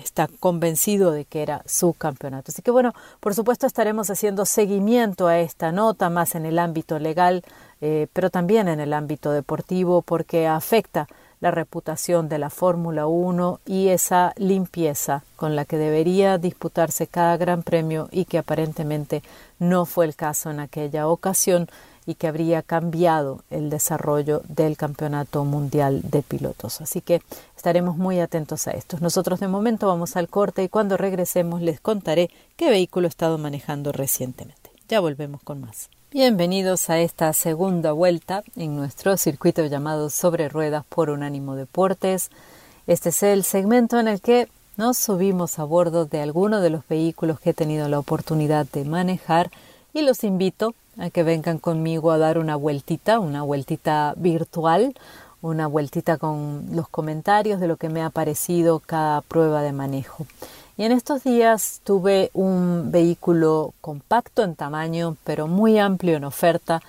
está 0.02 0.30
convencido 0.40 1.12
de 1.12 1.26
que 1.26 1.42
era 1.42 1.64
su 1.66 1.94
campeonato. 1.94 2.52
Así 2.52 2.62
que 2.62 2.72
bueno, 2.72 2.94
por 3.20 3.36
supuesto 3.36 3.68
estaremos 3.68 4.10
haciendo 4.10 4.46
seguimiento 4.46 5.28
a 5.28 5.40
esta 5.40 5.74
nota 5.74 6.10
más 6.10 6.34
en 6.36 6.46
el 6.46 6.60
ámbito 6.60 6.98
legal, 6.98 7.44
eh, 7.82 8.08
pero 8.14 8.30
también 8.30 8.70
en 8.70 8.80
el 8.80 8.94
ámbito 8.94 9.32
deportivo, 9.32 10.02
porque 10.02 10.48
afecta 10.48 11.08
la 11.42 11.52
reputación 11.52 12.30
de 12.30 12.38
la 12.38 12.50
Fórmula 12.50 13.08
1 13.08 13.60
y 13.66 13.90
esa 13.90 14.34
limpieza 14.38 15.24
con 15.36 15.56
la 15.56 15.66
que 15.66 15.78
debería 15.78 16.38
disputarse 16.38 17.08
cada 17.08 17.36
gran 17.36 17.64
premio 17.64 18.08
y 18.12 18.26
que 18.26 18.38
aparentemente 18.38 19.24
no 19.60 19.86
fue 19.86 20.06
el 20.06 20.16
caso 20.16 20.52
en 20.52 20.60
aquella 20.60 21.08
ocasión 21.08 21.68
y 22.06 22.16
que 22.16 22.28
habría 22.28 22.62
cambiado 22.62 23.44
el 23.50 23.70
desarrollo 23.70 24.42
del 24.48 24.78
Campeonato 24.78 25.44
Mundial 25.44 26.02
de 26.04 26.22
Pilotos. 26.22 26.82
Así 26.82 27.02
que 27.02 27.22
estaremos 27.56 27.98
muy 27.98 28.20
atentos 28.20 28.68
a 28.68 28.72
esto. 28.72 28.98
Nosotros 29.02 29.40
de 29.40 29.48
momento 29.48 29.88
vamos 29.88 30.16
al 30.16 30.28
corte 30.28 30.64
y 30.64 30.70
cuando 30.70 30.98
regresemos 30.98 31.62
les 31.62 31.80
contaré 31.80 32.30
qué 32.56 32.70
vehículo 32.70 33.08
he 33.08 33.10
estado 33.10 33.38
manejando 33.38 33.92
recientemente. 33.92 34.72
Ya 34.88 35.00
volvemos 35.00 35.42
con 35.44 35.62
más. 35.62 35.90
Bienvenidos 36.14 36.90
a 36.90 37.00
esta 37.00 37.32
segunda 37.32 37.94
vuelta 37.94 38.44
en 38.58 38.76
nuestro 38.76 39.16
circuito 39.16 39.66
llamado 39.66 40.10
Sobre 40.10 40.50
Ruedas 40.50 40.84
por 40.90 41.10
Unánimo 41.10 41.56
Deportes. 41.56 42.32
Este 42.86 43.10
es 43.10 43.24
el 43.24 43.46
segmento 43.46 43.98
en 43.98 44.10
el 44.10 44.20
que 44.20 44.50
nos 44.76 44.98
subimos 44.98 45.58
a 45.58 45.64
bordo 45.64 46.04
de 46.04 46.20
alguno 46.20 46.60
de 46.60 46.70
los 46.70 46.86
vehículos 46.86 47.40
que 47.40 47.52
he 47.52 47.54
tenido 47.54 47.88
la 47.88 47.98
oportunidad 47.98 48.66
de 48.74 48.84
manejar 48.84 49.52
y 49.94 50.02
los 50.02 50.26
invito 50.26 50.76
a 50.98 51.10
que 51.10 51.24
vengan 51.24 51.60
conmigo 51.60 52.12
a 52.12 52.18
dar 52.18 52.40
una 52.40 52.58
vueltita, 52.58 53.22
una 53.22 53.44
vueltita 53.44 54.14
virtual, 54.18 54.94
una 55.42 55.66
vueltita 55.68 56.18
con 56.18 56.66
los 56.74 56.90
comentarios 56.90 57.62
de 57.62 57.70
lo 57.70 57.78
que 57.78 57.88
me 57.88 58.04
ha 58.04 58.10
parecido 58.10 58.80
cada 58.80 59.22
prueba 59.22 59.62
de 59.62 59.72
manejo. 59.72 60.26
Y 60.82 60.86
en 60.86 60.94
estos 60.94 61.24
días 61.24 61.80
tuve 61.84 62.32
un 62.34 62.90
vehículo 62.90 63.76
compacto 63.82 64.42
en 64.42 64.56
tamaño, 64.56 65.16
pero 65.24 65.46
muy 65.46 65.78
amplio 65.78 66.18
en 66.18 66.24
oferta, 66.24 66.82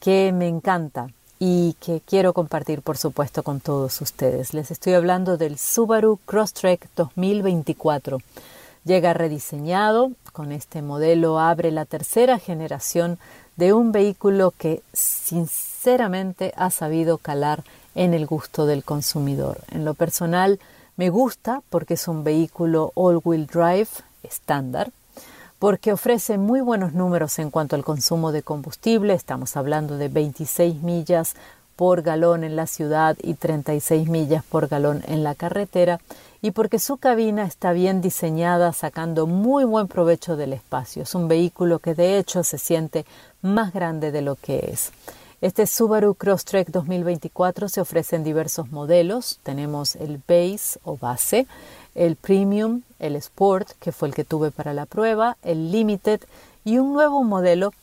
que 0.00 0.32
me 0.32 0.48
encanta 0.48 1.08
y 1.38 1.76
que 1.78 2.00
quiero 2.00 2.32
compartir, 2.32 2.80
por 2.80 2.96
supuesto, 2.96 3.42
con 3.42 3.60
todos 3.60 4.00
ustedes. 4.00 4.54
Les 4.54 4.70
estoy 4.70 4.94
hablando 4.94 5.36
del 5.36 5.58
Subaru 5.58 6.20
Crosstrek 6.24 6.88
2024. 6.96 8.16
Llega 8.86 9.12
rediseñado, 9.12 10.12
con 10.32 10.50
este 10.50 10.80
modelo 10.80 11.38
abre 11.38 11.70
la 11.70 11.84
tercera 11.84 12.38
generación 12.38 13.18
de 13.56 13.74
un 13.74 13.92
vehículo 13.92 14.54
que 14.56 14.80
sinceramente 14.94 16.54
ha 16.56 16.70
sabido 16.70 17.18
calar 17.18 17.62
en 17.94 18.14
el 18.14 18.24
gusto 18.24 18.64
del 18.64 18.84
consumidor. 18.84 19.58
En 19.70 19.84
lo 19.84 19.92
personal 19.92 20.58
me 20.96 21.10
gusta 21.10 21.62
porque 21.70 21.94
es 21.94 22.08
un 22.08 22.24
vehículo 22.24 22.92
all-wheel 22.94 23.46
drive 23.46 23.88
estándar, 24.22 24.90
porque 25.58 25.92
ofrece 25.92 26.38
muy 26.38 26.60
buenos 26.60 26.92
números 26.92 27.38
en 27.38 27.50
cuanto 27.50 27.76
al 27.76 27.84
consumo 27.84 28.32
de 28.32 28.42
combustible, 28.42 29.14
estamos 29.14 29.56
hablando 29.56 29.98
de 29.98 30.08
26 30.08 30.82
millas 30.82 31.34
por 31.76 32.02
galón 32.02 32.44
en 32.44 32.54
la 32.54 32.66
ciudad 32.66 33.16
y 33.22 33.34
36 33.34 34.08
millas 34.08 34.44
por 34.44 34.68
galón 34.68 35.02
en 35.06 35.24
la 35.24 35.34
carretera, 35.34 36.00
y 36.40 36.50
porque 36.50 36.78
su 36.78 36.98
cabina 36.98 37.44
está 37.44 37.72
bien 37.72 38.00
diseñada 38.00 38.72
sacando 38.72 39.26
muy 39.26 39.64
buen 39.64 39.88
provecho 39.88 40.36
del 40.36 40.52
espacio. 40.52 41.02
Es 41.02 41.14
un 41.14 41.26
vehículo 41.26 41.78
que 41.78 41.94
de 41.94 42.18
hecho 42.18 42.44
se 42.44 42.58
siente 42.58 43.06
más 43.42 43.72
grande 43.72 44.12
de 44.12 44.22
lo 44.22 44.36
que 44.36 44.70
es. 44.70 44.92
Este 45.44 45.66
Subaru 45.66 46.14
Crosstrek 46.14 46.70
2024 46.70 47.68
se 47.68 47.82
ofrece 47.82 48.16
en 48.16 48.24
diversos 48.24 48.72
modelos. 48.72 49.40
Tenemos 49.42 49.94
el 49.94 50.18
Base 50.26 50.80
o 50.84 50.96
base, 50.96 51.46
el 51.94 52.16
Premium, 52.16 52.80
el 52.98 53.14
Sport, 53.16 53.72
que 53.78 53.92
fue 53.92 54.08
el 54.08 54.14
que 54.14 54.24
tuve 54.24 54.50
para 54.50 54.72
la 54.72 54.86
prueba, 54.86 55.36
el 55.42 55.70
Limited 55.70 56.22
y 56.64 56.78
un 56.78 56.94
nuevo 56.94 57.22
modelo 57.24 57.74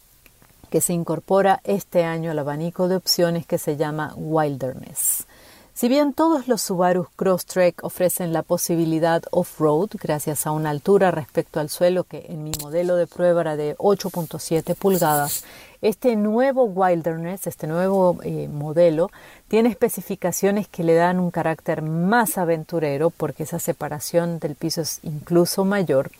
que 0.71 0.81
se 0.81 0.93
incorpora 0.93 1.61
este 1.63 2.03
año 2.03 2.31
al 2.31 2.39
abanico 2.39 2.87
de 2.87 2.95
opciones 2.95 3.45
que 3.45 3.59
se 3.59 3.77
llama 3.77 4.15
Wilderness. 4.15 5.27
Si 5.75 5.87
bien 5.87 6.13
todos 6.13 6.47
los 6.47 6.61
Subaru 6.63 7.07
Crosstrek 7.15 7.83
ofrecen 7.83 8.33
la 8.33 8.43
posibilidad 8.43 9.23
off-road 9.31 9.91
gracias 10.01 10.45
a 10.45 10.51
una 10.51 10.69
altura 10.71 11.11
respecto 11.11 11.59
al 11.59 11.69
suelo 11.69 12.03
que 12.05 12.25
en 12.27 12.43
mi 12.43 12.51
modelo 12.61 12.95
de 12.95 13.07
prueba 13.07 13.41
era 13.41 13.55
de 13.55 13.77
8.7 13.77 14.75
pulgadas, 14.75 15.43
este 15.81 16.15
nuevo 16.15 16.65
Wilderness, 16.65 17.47
este 17.47 17.67
nuevo 17.67 18.17
eh, 18.23 18.47
modelo, 18.47 19.09
tiene 19.47 19.69
especificaciones 19.69 20.67
que 20.67 20.83
le 20.83 20.93
dan 20.93 21.19
un 21.19 21.31
carácter 21.31 21.81
más 21.81 22.37
aventurero 22.37 23.09
porque 23.09 23.43
esa 23.43 23.59
separación 23.59 24.39
del 24.39 24.55
piso 24.55 24.81
es 24.81 24.99
incluso 25.03 25.65
mayor 25.65 26.11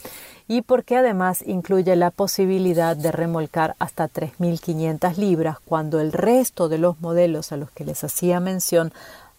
y 0.47 0.63
porque 0.63 0.97
además 0.97 1.43
incluye 1.45 1.95
la 1.95 2.11
posibilidad 2.11 2.97
de 2.97 3.11
remolcar 3.11 3.75
hasta 3.79 4.09
3.500 4.09 5.15
libras 5.15 5.57
cuando 5.63 6.01
el 6.01 6.11
resto 6.11 6.67
de 6.67 6.77
los 6.77 6.99
modelos 6.99 7.51
a 7.51 7.57
los 7.57 7.71
que 7.71 7.85
les 7.85 8.03
hacía 8.03 8.39
mención 8.39 8.91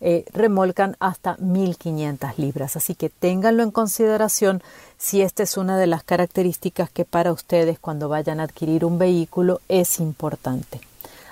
eh, 0.04 0.24
remolcan 0.32 0.96
hasta 0.98 1.36
1.500 1.36 2.36
libras. 2.36 2.76
Así 2.76 2.96
que 2.96 3.08
ténganlo 3.08 3.62
en 3.62 3.70
consideración 3.70 4.60
si 4.98 5.22
esta 5.22 5.44
es 5.44 5.56
una 5.56 5.78
de 5.78 5.86
las 5.86 6.02
características 6.02 6.90
que 6.90 7.04
para 7.04 7.32
ustedes 7.32 7.78
cuando 7.78 8.08
vayan 8.08 8.40
a 8.40 8.42
adquirir 8.42 8.84
un 8.84 8.98
vehículo 8.98 9.60
es 9.68 10.00
importante. 10.00 10.80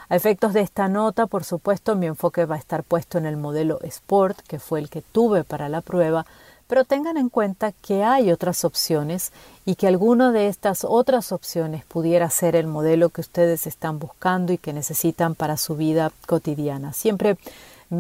A 0.08 0.14
efectos 0.14 0.52
de 0.52 0.60
esta 0.60 0.88
nota, 0.88 1.26
por 1.26 1.42
supuesto, 1.42 1.96
mi 1.96 2.06
enfoque 2.06 2.44
va 2.44 2.54
a 2.54 2.58
estar 2.58 2.84
puesto 2.84 3.18
en 3.18 3.26
el 3.26 3.36
modelo 3.36 3.80
Sport, 3.82 4.38
que 4.46 4.60
fue 4.60 4.78
el 4.78 4.88
que 4.88 5.02
tuve 5.02 5.42
para 5.42 5.68
la 5.68 5.80
prueba, 5.80 6.24
pero 6.68 6.84
tengan 6.84 7.16
en 7.16 7.28
cuenta 7.28 7.72
que 7.72 8.04
hay 8.04 8.30
otras 8.30 8.64
opciones 8.64 9.32
y 9.64 9.74
que 9.74 9.88
alguna 9.88 10.30
de 10.30 10.46
estas 10.46 10.84
otras 10.84 11.32
opciones 11.32 11.84
pudiera 11.84 12.30
ser 12.30 12.54
el 12.54 12.68
modelo 12.68 13.08
que 13.08 13.20
ustedes 13.20 13.66
están 13.66 13.98
buscando 13.98 14.52
y 14.52 14.58
que 14.58 14.72
necesitan 14.72 15.34
para 15.34 15.56
su 15.56 15.74
vida 15.74 16.12
cotidiana. 16.26 16.92
Siempre 16.92 17.36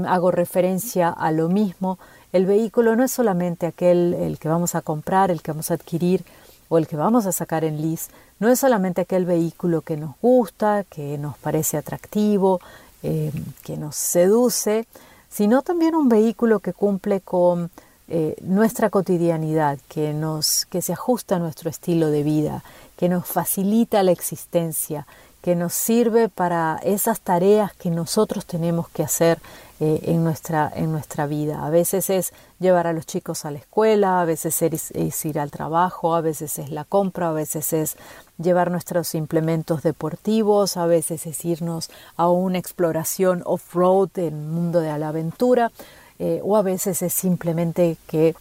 hago 0.06 0.30
referencia 0.30 1.08
a 1.08 1.32
lo 1.32 1.48
mismo. 1.48 1.98
El 2.32 2.46
vehículo 2.46 2.96
no 2.96 3.04
es 3.04 3.10
solamente 3.10 3.66
aquel 3.66 4.14
el 4.14 4.38
que 4.38 4.48
vamos 4.48 4.74
a 4.74 4.82
comprar, 4.82 5.30
el 5.30 5.42
que 5.42 5.52
vamos 5.52 5.70
a 5.70 5.74
adquirir 5.74 6.24
o 6.68 6.78
el 6.78 6.86
que 6.86 6.96
vamos 6.96 7.26
a 7.26 7.32
sacar 7.32 7.64
en 7.64 7.82
lease, 7.82 8.10
no 8.38 8.48
es 8.48 8.60
solamente 8.60 9.02
aquel 9.02 9.26
vehículo 9.26 9.82
que 9.82 9.96
nos 9.96 10.14
gusta, 10.22 10.84
que 10.84 11.18
nos 11.18 11.36
parece 11.36 11.76
atractivo, 11.76 12.60
eh, 13.02 13.32
que 13.64 13.76
nos 13.76 13.96
seduce, 13.96 14.86
sino 15.28 15.62
también 15.62 15.94
un 15.94 16.08
vehículo 16.08 16.60
que 16.60 16.72
cumple 16.72 17.20
con 17.20 17.70
eh, 18.08 18.36
nuestra 18.42 18.88
cotidianidad, 18.88 19.78
que, 19.88 20.12
nos, 20.12 20.64
que 20.66 20.80
se 20.80 20.92
ajusta 20.92 21.36
a 21.36 21.38
nuestro 21.38 21.70
estilo 21.70 22.08
de 22.08 22.22
vida, 22.22 22.62
que 22.96 23.08
nos 23.08 23.26
facilita 23.26 24.02
la 24.02 24.12
existencia, 24.12 25.06
que 25.42 25.56
nos 25.56 25.74
sirve 25.74 26.28
para 26.28 26.80
esas 26.82 27.20
tareas 27.20 27.72
que 27.74 27.90
nosotros 27.90 28.46
tenemos 28.46 28.88
que 28.88 29.02
hacer 29.02 29.38
eh, 29.82 30.00
en, 30.12 30.22
nuestra, 30.22 30.70
en 30.74 30.92
nuestra 30.92 31.26
vida. 31.26 31.64
A 31.64 31.70
veces 31.70 32.10
es 32.10 32.34
llevar 32.58 32.86
a 32.86 32.92
los 32.92 33.06
chicos 33.06 33.46
a 33.46 33.50
la 33.50 33.60
escuela, 33.60 34.20
a 34.20 34.26
veces 34.26 34.60
es, 34.60 35.24
ir 35.24 35.40
al 35.40 35.50
trabajo, 35.50 36.14
a 36.14 36.20
veces 36.20 36.58
es 36.58 36.68
la 36.70 36.84
compra, 36.84 37.30
a 37.30 37.32
veces 37.32 37.72
es 37.72 37.96
llevar 38.36 38.70
nuestros 38.70 39.14
implementos 39.14 39.82
deportivos, 39.82 40.76
a 40.76 40.84
veces 40.84 41.26
es 41.26 41.42
irnos 41.46 41.88
a 42.18 42.28
una 42.28 42.58
exploración 42.58 43.42
off-road 43.46 44.10
en 44.16 44.34
el 44.34 44.48
mundo 44.48 44.80
de 44.80 44.98
la 44.98 45.08
aventura, 45.08 45.72
eh, 46.18 46.42
o 46.44 46.58
a 46.58 46.62
veces 46.62 47.00
es 47.00 47.14
simplemente 47.14 47.96
que 48.06 48.34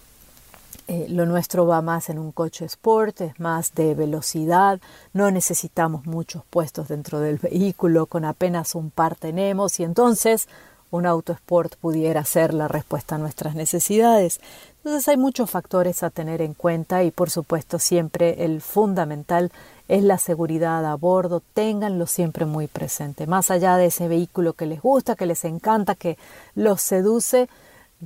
eh, 0.90 1.06
lo 1.08 1.26
nuestro 1.26 1.66
va 1.66 1.82
más 1.82 2.10
en 2.10 2.20
un 2.20 2.34
coche 2.34 2.66
sport, 2.66 3.22
es 3.22 3.40
más 3.40 3.76
de 3.76 3.96
velocidad, 3.96 4.82
no 5.14 5.32
necesitamos 5.32 6.06
muchos 6.06 6.44
puestos 6.50 6.90
dentro 6.90 7.22
del 7.22 7.38
vehículo, 7.38 8.08
con 8.08 8.26
apenas 8.26 8.76
un 8.76 8.90
par 8.90 9.16
tenemos 9.16 9.80
y 9.80 9.84
entonces 9.84 10.50
un 10.92 11.06
auto 11.06 11.34
sport 11.34 11.76
pudiera 11.76 12.24
ser 12.26 12.54
la 12.54 12.68
respuesta 12.68 13.16
a 13.16 13.18
nuestras 13.18 13.56
necesidades. 13.56 14.40
Entonces 14.78 15.08
hay 15.08 15.18
muchos 15.18 15.50
factores 15.50 16.04
a 16.04 16.10
tener 16.10 16.42
en 16.42 16.54
cuenta 16.54 17.04
y 17.04 17.12
por 17.12 17.30
supuesto 17.30 17.80
siempre 17.80 18.46
el 18.46 18.62
fundamental 18.62 19.52
es 19.88 20.04
la 20.04 20.18
seguridad 20.18 20.86
a 20.86 20.96
bordo, 20.96 21.42
ténganlo 21.54 22.06
siempre 22.08 22.46
muy 22.46 22.68
presente. 22.68 23.28
Más 23.28 23.52
allá 23.52 23.76
de 23.76 23.88
ese 23.88 24.08
vehículo 24.08 24.54
que 24.54 24.68
les 24.68 24.82
gusta, 24.82 25.16
que 25.16 25.26
les 25.26 25.44
encanta, 25.46 25.96
que 25.96 26.18
los 26.56 26.82
seduce, 26.82 27.50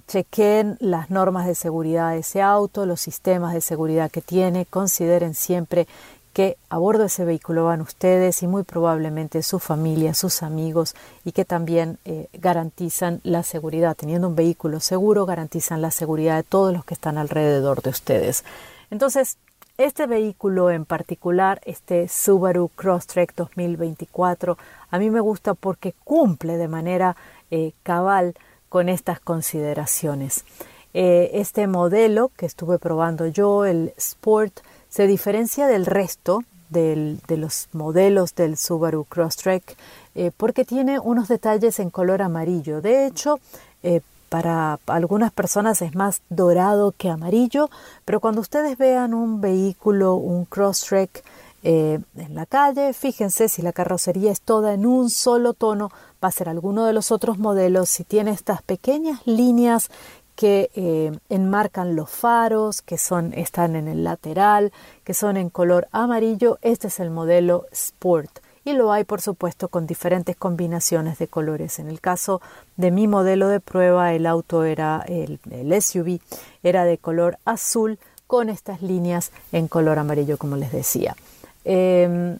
chequen 0.07 0.77
las 0.79 1.09
normas 1.09 1.45
de 1.45 1.55
seguridad 1.55 2.11
de 2.11 2.19
ese 2.19 2.41
auto, 2.41 2.85
los 2.85 3.01
sistemas 3.01 3.53
de 3.53 3.61
seguridad 3.61 4.09
que 4.09 4.21
tiene, 4.21 4.65
consideren 4.65 5.35
siempre 5.35 5.87
que 6.33 6.57
a 6.69 6.77
bordo 6.79 7.01
de 7.01 7.07
ese 7.07 7.25
vehículo 7.25 7.65
van 7.65 7.81
ustedes 7.81 8.41
y 8.41 8.47
muy 8.47 8.63
probablemente 8.63 9.43
su 9.43 9.59
familia, 9.59 10.15
sus 10.15 10.41
amigos 10.41 10.95
y 11.23 11.31
que 11.31 11.45
también 11.45 11.99
eh, 12.05 12.27
garantizan 12.33 13.21
la 13.23 13.43
seguridad. 13.43 13.95
Teniendo 13.95 14.27
un 14.27 14.35
vehículo 14.35 14.79
seguro, 14.79 15.27
garantizan 15.27 15.81
la 15.81 15.91
seguridad 15.91 16.37
de 16.37 16.43
todos 16.43 16.73
los 16.73 16.83
que 16.85 16.95
están 16.95 17.19
alrededor 17.19 17.83
de 17.83 17.91
ustedes. 17.91 18.43
Entonces, 18.89 19.37
este 19.77 20.07
vehículo 20.07 20.71
en 20.71 20.85
particular, 20.85 21.61
este 21.65 22.07
Subaru 22.07 22.69
Crosstrek 22.69 23.35
2024, 23.35 24.57
a 24.91 24.99
mí 24.99 25.09
me 25.09 25.19
gusta 25.19 25.53
porque 25.53 25.93
cumple 26.03 26.57
de 26.57 26.67
manera 26.67 27.15
eh, 27.51 27.73
cabal 27.83 28.35
con 28.69 28.89
estas 28.89 29.19
consideraciones. 29.19 30.45
Eh, 30.95 31.31
este 31.33 31.65
modelo 31.65 32.31
que 32.37 32.45
estuve 32.45 32.77
probando 32.77 33.25
yo, 33.27 33.65
el 33.65 33.93
Sport, 33.97 34.59
se 34.93 35.07
diferencia 35.07 35.65
del 35.65 35.87
resto 35.87 36.43
de 36.69 37.17
los 37.29 37.67
modelos 37.73 38.35
del 38.35 38.57
Subaru 38.57 39.05
Crosstrek 39.05 39.75
eh, 40.13 40.29
porque 40.37 40.65
tiene 40.65 40.99
unos 40.99 41.29
detalles 41.29 41.79
en 41.79 41.89
color 41.89 42.21
amarillo. 42.21 42.79
De 42.79 43.07
hecho, 43.07 43.39
eh, 43.81 44.01
para 44.29 44.79
algunas 44.85 45.31
personas 45.31 45.81
es 45.81 45.95
más 45.95 46.21
dorado 46.29 46.93
que 46.95 47.09
amarillo, 47.09 47.71
pero 48.05 48.19
cuando 48.19 48.41
ustedes 48.41 48.77
vean 48.77 49.15
un 49.15 49.41
vehículo, 49.41 50.13
un 50.13 50.45
Crosstrek 50.45 51.23
eh, 51.63 51.99
en 52.15 52.35
la 52.35 52.45
calle, 52.45 52.93
fíjense 52.93 53.49
si 53.49 53.63
la 53.63 53.73
carrocería 53.73 54.31
es 54.31 54.41
toda 54.41 54.75
en 54.75 54.85
un 54.85 55.09
solo 55.09 55.53
tono, 55.53 55.89
va 56.23 56.27
a 56.27 56.31
ser 56.31 56.49
alguno 56.49 56.85
de 56.85 56.93
los 56.93 57.11
otros 57.11 57.39
modelos, 57.39 57.89
si 57.89 58.03
tiene 58.03 58.29
estas 58.29 58.61
pequeñas 58.61 59.25
líneas 59.25 59.89
que 60.35 60.71
eh, 60.75 61.11
enmarcan 61.29 61.95
los 61.95 62.09
faros, 62.09 62.81
que 62.81 62.97
son, 62.97 63.33
están 63.33 63.75
en 63.75 63.87
el 63.87 64.03
lateral, 64.03 64.71
que 65.03 65.13
son 65.13 65.37
en 65.37 65.49
color 65.49 65.87
amarillo. 65.91 66.57
Este 66.61 66.87
es 66.87 66.99
el 66.99 67.09
modelo 67.09 67.65
Sport 67.71 68.39
y 68.65 68.73
lo 68.73 68.91
hay 68.91 69.03
por 69.03 69.21
supuesto 69.21 69.67
con 69.67 69.87
diferentes 69.87 70.35
combinaciones 70.35 71.17
de 71.17 71.27
colores. 71.27 71.79
En 71.79 71.87
el 71.87 71.99
caso 71.99 72.41
de 72.77 72.91
mi 72.91 73.07
modelo 73.07 73.47
de 73.47 73.59
prueba, 73.59 74.13
el 74.13 74.25
auto 74.25 74.63
era 74.63 75.03
el, 75.07 75.39
SUV 75.81 76.19
era 76.63 76.85
de 76.85 76.97
color 76.97 77.37
azul 77.45 77.99
con 78.27 78.49
estas 78.49 78.81
líneas 78.81 79.31
en 79.51 79.67
color 79.67 79.99
amarillo, 79.99 80.37
como 80.37 80.55
les 80.55 80.71
decía. 80.71 81.15
Em, 81.65 82.37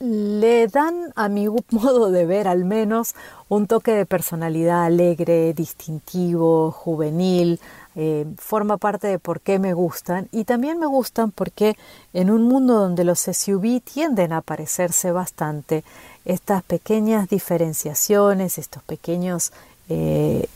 le 0.00 0.66
dan, 0.68 1.12
a 1.16 1.28
mi 1.28 1.48
modo 1.70 2.10
de 2.10 2.26
ver 2.26 2.48
al 2.48 2.64
menos, 2.64 3.14
un 3.48 3.66
toque 3.66 3.92
de 3.92 4.06
personalidad 4.06 4.84
alegre, 4.84 5.54
distintivo, 5.54 6.70
juvenil, 6.70 7.60
eh, 7.96 8.26
forma 8.38 8.76
parte 8.76 9.06
de 9.06 9.18
por 9.18 9.40
qué 9.40 9.58
me 9.58 9.72
gustan. 9.72 10.28
Y 10.32 10.44
también 10.44 10.78
me 10.78 10.86
gustan 10.86 11.30
porque 11.30 11.76
en 12.12 12.30
un 12.30 12.42
mundo 12.42 12.74
donde 12.74 13.04
los 13.04 13.20
SUV 13.20 13.80
tienden 13.80 14.32
a 14.32 14.42
parecerse 14.42 15.12
bastante, 15.12 15.84
estas 16.24 16.62
pequeñas 16.62 17.28
diferenciaciones, 17.28 18.58
estos 18.58 18.82
pequeños 18.82 19.52
eh, 19.88 20.46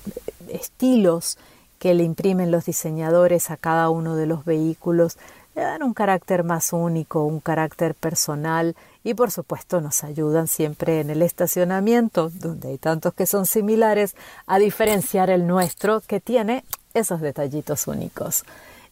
estilos 0.48 1.38
que 1.79 1.94
le 1.94 2.03
imprimen 2.03 2.51
los 2.51 2.64
diseñadores 2.64 3.51
a 3.51 3.57
cada 3.57 3.90
uno 3.90 4.16
de 4.16 4.27
los 4.27 4.44
vehículos 4.44 5.16
le 5.59 5.64
dan 5.64 5.83
un 5.83 5.92
carácter 5.92 6.44
más 6.44 6.73
único, 6.73 7.25
un 7.25 7.40
carácter 7.40 7.97
personal 7.97 8.77
y 9.03 9.14
por 9.14 9.33
supuesto 9.33 9.81
nos 9.81 10.05
ayudan 10.05 10.47
siempre 10.47 11.01
en 11.01 11.11
el 11.11 11.21
estacionamiento, 11.21 12.31
donde 12.31 12.68
hay 12.68 12.79
tantos 12.79 13.12
que 13.12 13.27
son 13.27 13.44
similares, 13.44 14.14
a 14.47 14.61
diferenciar 14.61 15.31
el 15.31 15.49
nuestro 15.49 16.01
que 16.01 16.21
tiene 16.21 16.64
esos 16.94 17.21
detallitos 17.21 17.88
únicos. 17.88 18.44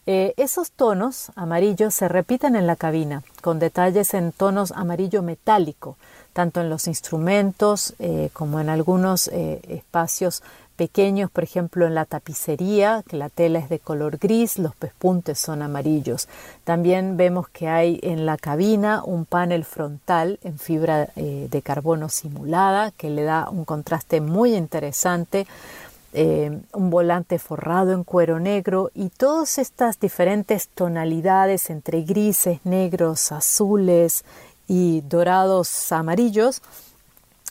Eh, 0.07 0.33
esos 0.35 0.71
tonos 0.71 1.31
amarillos 1.37 1.93
se 1.93 2.09
repiten 2.09 2.57
en 2.57 2.67
la 2.67 2.75
cabina, 2.75 3.23
con 3.41 3.59
detalles 3.59 4.13
en 4.13 4.33
tonos 4.33 4.73
amarillo 4.73 5.21
metálico, 5.21 5.95
tanto 6.33 6.59
en 6.59 6.69
los 6.69 6.87
instrumentos 6.87 7.93
eh, 7.99 8.29
como 8.33 8.59
en 8.59 8.67
algunos 8.67 9.29
eh, 9.29 9.61
espacios 9.69 10.43
pequeños, 10.77 11.29
por 11.29 11.43
ejemplo 11.43 11.85
en 11.85 11.95
la 11.95 12.05
tapicería, 12.05 13.03
que 13.07 13.17
la 13.17 13.27
tela 13.29 13.59
es 13.59 13.67
de 13.67 13.79
color 13.79 14.17
gris, 14.17 14.57
los 14.57 14.75
pespuntes 14.75 15.39
son 15.39 15.61
amarillos. 15.61 16.29
También 16.63 17.17
vemos 17.17 17.49
que 17.49 17.67
hay 17.67 17.99
en 18.03 18.25
la 18.25 18.37
cabina 18.37 19.03
un 19.03 19.25
panel 19.25 19.65
frontal 19.65 20.39
en 20.43 20.57
fibra 20.57 21.09
de 21.15 21.61
carbono 21.61 22.07
simulada, 22.07 22.91
que 22.91 23.09
le 23.09 23.23
da 23.23 23.49
un 23.49 23.65
contraste 23.65 24.21
muy 24.21 24.55
interesante 24.55 25.47
eh, 26.13 26.61
un 26.71 26.89
volante 26.89 27.37
forrado 27.37 27.91
en 27.91 28.05
cuero 28.05 28.39
negro 28.39 28.91
y 28.95 29.09
todas 29.09 29.57
estas 29.57 29.99
diferentes 29.99 30.69
tonalidades 30.69 31.69
entre 31.69 32.01
grises, 32.03 32.59
negros, 32.63 33.33
azules 33.33 34.23
y 34.69 35.01
dorados 35.01 35.91
amarillos, 35.91 36.61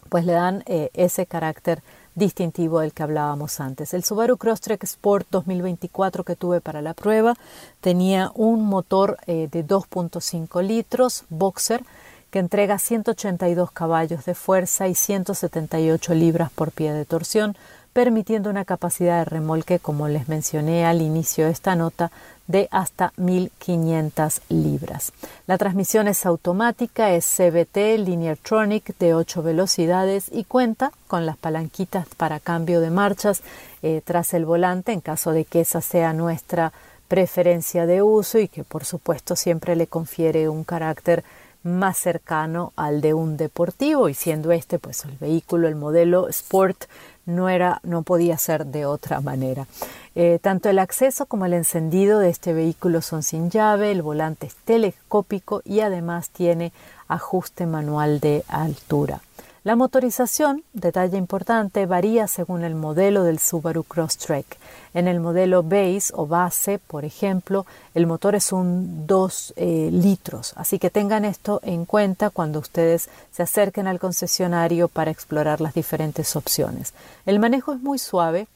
pues 0.09 0.25
le 0.25 0.33
dan 0.33 0.65
eh, 0.67 0.91
ese 0.95 1.27
carácter 1.27 1.83
distintivo 2.17 2.81
del 2.81 2.93
que 2.93 3.05
hablábamos 3.05 3.61
antes. 3.61 3.95
El 3.95 4.03
Subaru 4.03 4.39
Crosstrek 4.39 4.83
Sport 4.83 5.29
2024 5.31 6.25
que 6.25 6.35
tuve 6.35 6.61
para 6.61 6.83
la 6.83 6.95
prueba 6.95 7.37
tenía 7.81 8.33
un 8.35 8.65
motor 8.65 9.19
eh, 9.27 9.49
de 9.53 9.65
2.5 9.65 10.63
litros 10.63 11.25
boxer 11.29 11.85
que 12.31 12.41
entrega 12.41 12.79
182 12.79 13.71
caballos 13.71 14.25
de 14.25 14.35
fuerza 14.35 14.89
y 14.89 14.95
178 14.95 16.15
libras 16.15 16.51
por 16.51 16.73
pie 16.73 16.93
de 16.93 17.05
torsión, 17.05 17.57
permitiendo 17.97 18.51
una 18.51 18.67
capacidad 18.67 19.21
de 19.21 19.25
remolque, 19.25 19.79
como 19.79 20.07
les 20.07 20.29
mencioné 20.29 20.85
al 20.85 21.01
inicio 21.01 21.47
de 21.47 21.53
esta 21.53 21.75
nota, 21.77 22.11
de 22.47 22.69
hasta 22.71 23.15
1.500 23.17 24.43
libras. 24.51 25.15
La 25.47 25.57
transmisión 25.57 26.07
es 26.07 26.27
automática, 26.27 27.13
es 27.13 27.25
CBT 27.25 27.97
Lineartronic 27.97 28.99
de 28.99 29.15
8 29.15 29.43
velocidades 29.43 30.27
y 30.31 30.45
cuenta 30.45 30.93
con 31.07 31.25
las 31.25 31.39
palanquitas 31.39 32.07
para 32.19 32.39
cambio 32.39 32.83
de 32.83 32.91
marchas 32.91 33.41
eh, 33.81 34.03
tras 34.05 34.35
el 34.35 34.45
volante 34.45 34.93
en 34.93 35.01
caso 35.01 35.33
de 35.33 35.47
que 35.47 35.63
esa 35.63 35.81
sea 35.81 36.13
nuestra 36.13 36.75
preferencia 37.09 37.87
de 37.87 38.03
uso 38.03 38.39
y 38.39 38.49
que 38.49 38.63
por 38.63 38.85
supuesto 38.85 39.37
siempre 39.37 39.75
le 39.75 39.87
confiere 39.87 40.51
un 40.51 40.65
carácter 40.65 41.25
más 41.63 41.97
cercano 41.97 42.73
al 42.77 43.01
de 43.01 43.15
un 43.15 43.39
deportivo 43.39 44.11
y 44.11 44.15
siendo 44.15 44.53
este 44.53 44.79
pues 44.79 45.05
el 45.07 45.13
vehículo, 45.13 45.67
el 45.67 45.77
modelo 45.77 46.29
Sport 46.29 46.85
no 47.27 47.49
era, 47.49 47.81
no 47.83 48.03
podía 48.03 48.39
ser 48.39 48.67
de 48.67 48.87
otra 48.87 49.21
manera. 49.21 49.67
Eh, 50.15 50.39
tanto 50.41 50.71
el 50.71 50.79
acceso 50.79 51.27
como 51.27 51.45
el 51.45 51.53
encendido 51.53 52.19
de 52.21 52.31
este 52.31 52.55
vehículo 52.55 53.03
son 53.03 53.23
sin 53.23 53.51
llave, 53.51 53.91
el 53.91 54.01
volante 54.01 54.47
es 54.47 54.55
telescópico 54.65 55.61
y 55.65 55.81
además 55.81 56.31
tiene 56.31 56.73
ajuste 57.09 57.67
manual 57.67 58.21
de 58.21 58.43
altura. 58.49 59.21
La 59.67 59.75
motorización, 59.75 60.63
detalle 60.75 61.19
importante, 61.19 61.87
varía 61.87 62.29
según 62.29 62.63
el 62.63 62.77
modelo 62.77 63.25
del 63.25 63.41
Subaru 63.41 63.83
Crosstrek. 63.83 64.47
En 64.95 65.09
el 65.09 65.19
modelo 65.19 65.65
base 65.65 66.13
o 66.15 66.29
base, 66.29 66.79
por 66.79 67.05
ejemplo, 67.05 67.67
el 67.93 68.07
motor 68.07 68.37
es 68.37 68.53
un 68.53 69.09
2 69.09 69.55
eh, 69.57 69.89
litros, 69.91 70.53
así 70.55 70.79
que 70.79 70.89
tengan 70.89 71.25
esto 71.25 71.59
en 71.65 71.85
cuenta 71.85 72.31
cuando 72.31 72.61
ustedes 72.61 73.09
se 73.33 73.43
acerquen 73.43 73.89
al 73.89 73.99
concesionario 73.99 74.87
para 74.87 75.11
explorar 75.11 75.61
las 75.61 75.75
diferentes 75.75 76.37
opciones. 76.37 76.95
El 77.27 77.41
manejo 77.41 77.73
es 77.73 77.81
muy 77.81 77.99
suave, 77.99 78.47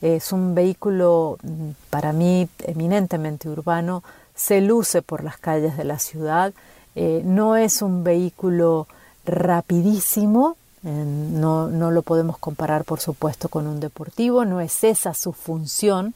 es 0.00 0.30
un 0.30 0.54
vehículo 0.54 1.38
mm, 1.42 1.70
para 1.90 2.12
mí 2.12 2.48
eminentemente 2.60 3.48
urbano, 3.48 4.04
se 4.36 4.60
luce 4.60 5.02
por 5.02 5.24
las 5.24 5.38
calles 5.38 5.76
de 5.76 5.82
la 5.82 5.98
ciudad, 5.98 6.52
eh, 6.94 7.20
no 7.24 7.56
es 7.56 7.82
un 7.82 8.04
vehículo 8.04 8.86
rapidísimo, 9.24 10.56
no, 10.82 11.68
no, 11.68 11.90
lo 11.92 12.02
podemos 12.02 12.38
comparar, 12.38 12.84
por 12.84 12.98
supuesto, 12.98 13.48
con 13.48 13.68
un 13.68 13.78
deportivo, 13.78 14.44
no 14.44 14.60
es 14.60 14.82
esa 14.82 15.14
su 15.14 15.32
función. 15.32 16.14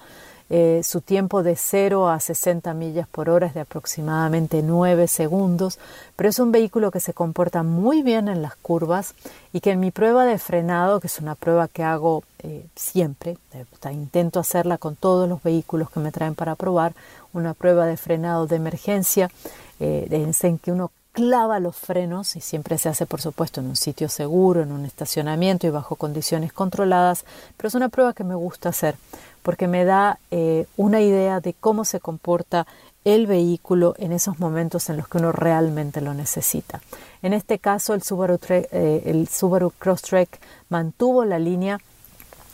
Eh, 0.49 0.83
su 0.85 1.01
tiempo 1.01 1.43
de 1.43 1.57
0 1.57 2.09
a 2.09 2.21
60 2.21 2.73
millas 2.73 3.09
por 3.09 3.29
hora 3.29 3.49
es 3.49 3.55
de 3.55 3.61
aproximadamente 3.61 4.63
9 4.63 5.09
segundos, 5.09 5.81
pero 6.15 6.29
es 6.29 6.39
un 6.39 6.53
vehículo 6.53 6.93
que 6.93 7.01
se 7.01 7.13
comporta 7.13 7.65
muy 7.65 8.03
bien 8.03 8.29
en 8.29 8.43
las 8.43 8.55
curvas 8.55 9.15
y 9.53 9.59
que 9.59 9.73
en 9.73 9.81
mi 9.81 9.91
prueba 9.91 10.25
de 10.25 10.39
frenado, 10.39 11.01
que 11.01 11.09
es 11.09 11.19
una 11.19 11.35
prueba 11.35 11.67
que 11.67 11.83
hago 11.83 12.23
eh, 12.45 12.65
siempre, 12.77 13.39
intento 13.91 14.39
hacerla 14.39 14.79
con 14.79 14.95
todos 14.95 15.29
los 15.29 15.43
vehículos 15.43 15.91
que 15.91 15.99
me 15.99 16.13
traen 16.13 16.37
para 16.37 16.55
probar, 16.55 16.95
una 17.33 17.53
prueba 17.53 17.87
de 17.87 17.97
frenado 17.97 18.47
de 18.47 18.57
emergencia, 18.57 19.31
eh, 19.81 20.07
en 20.11 20.59
que 20.59 20.71
uno 20.71 20.93
clava 21.17 21.61
los 21.61 21.75
frenos 21.75 22.37
y 22.37 22.43
siempre 22.43 22.77
se 22.77 22.91
hace 22.91 23.07
por 23.07 23.23
supuesto 23.23 23.63
en 23.63 23.69
un 23.69 23.77
sitio 23.77 24.11
seguro, 24.11 24.61
en 24.61 24.71
un 24.71 24.85
estacionamiento 24.85 25.67
y 25.67 25.71
bajo 25.71 25.97
condiciones 25.97 26.53
controladas, 26.53 27.25
pero 27.57 27.69
es 27.69 27.75
una 27.75 27.89
prueba 27.89 28.13
que 28.13 28.23
me 28.23 28.35
gusta 28.35 28.69
hacer 28.69 28.97
porque 29.43 29.67
me 29.67 29.87
da 29.87 30.19
eh, 30.31 30.67
una 30.77 31.01
idea 31.01 31.41
de 31.41 31.55
cómo 31.55 31.87
se 31.87 32.01
comporta 32.01 32.67
el 33.07 33.27
vehículo 33.27 33.95
en 33.97 34.13
esos 34.13 34.39
momentos 34.41 34.91
en 34.91 34.99
los 34.99 35.09
que 35.09 35.17
uno 35.17 35.33
realmente 35.33 36.03
lo 36.03 36.13
necesita. 36.13 36.83
En 37.23 37.33
este 37.33 37.59
caso 37.61 37.95
el 37.95 38.03
Subaru, 38.03 38.39
eh, 38.51 39.03
el 39.07 39.27
Subaru 39.27 39.71
Crosstrek 39.71 40.39
mantuvo 40.69 41.25
la 41.25 41.39
línea 41.39 41.81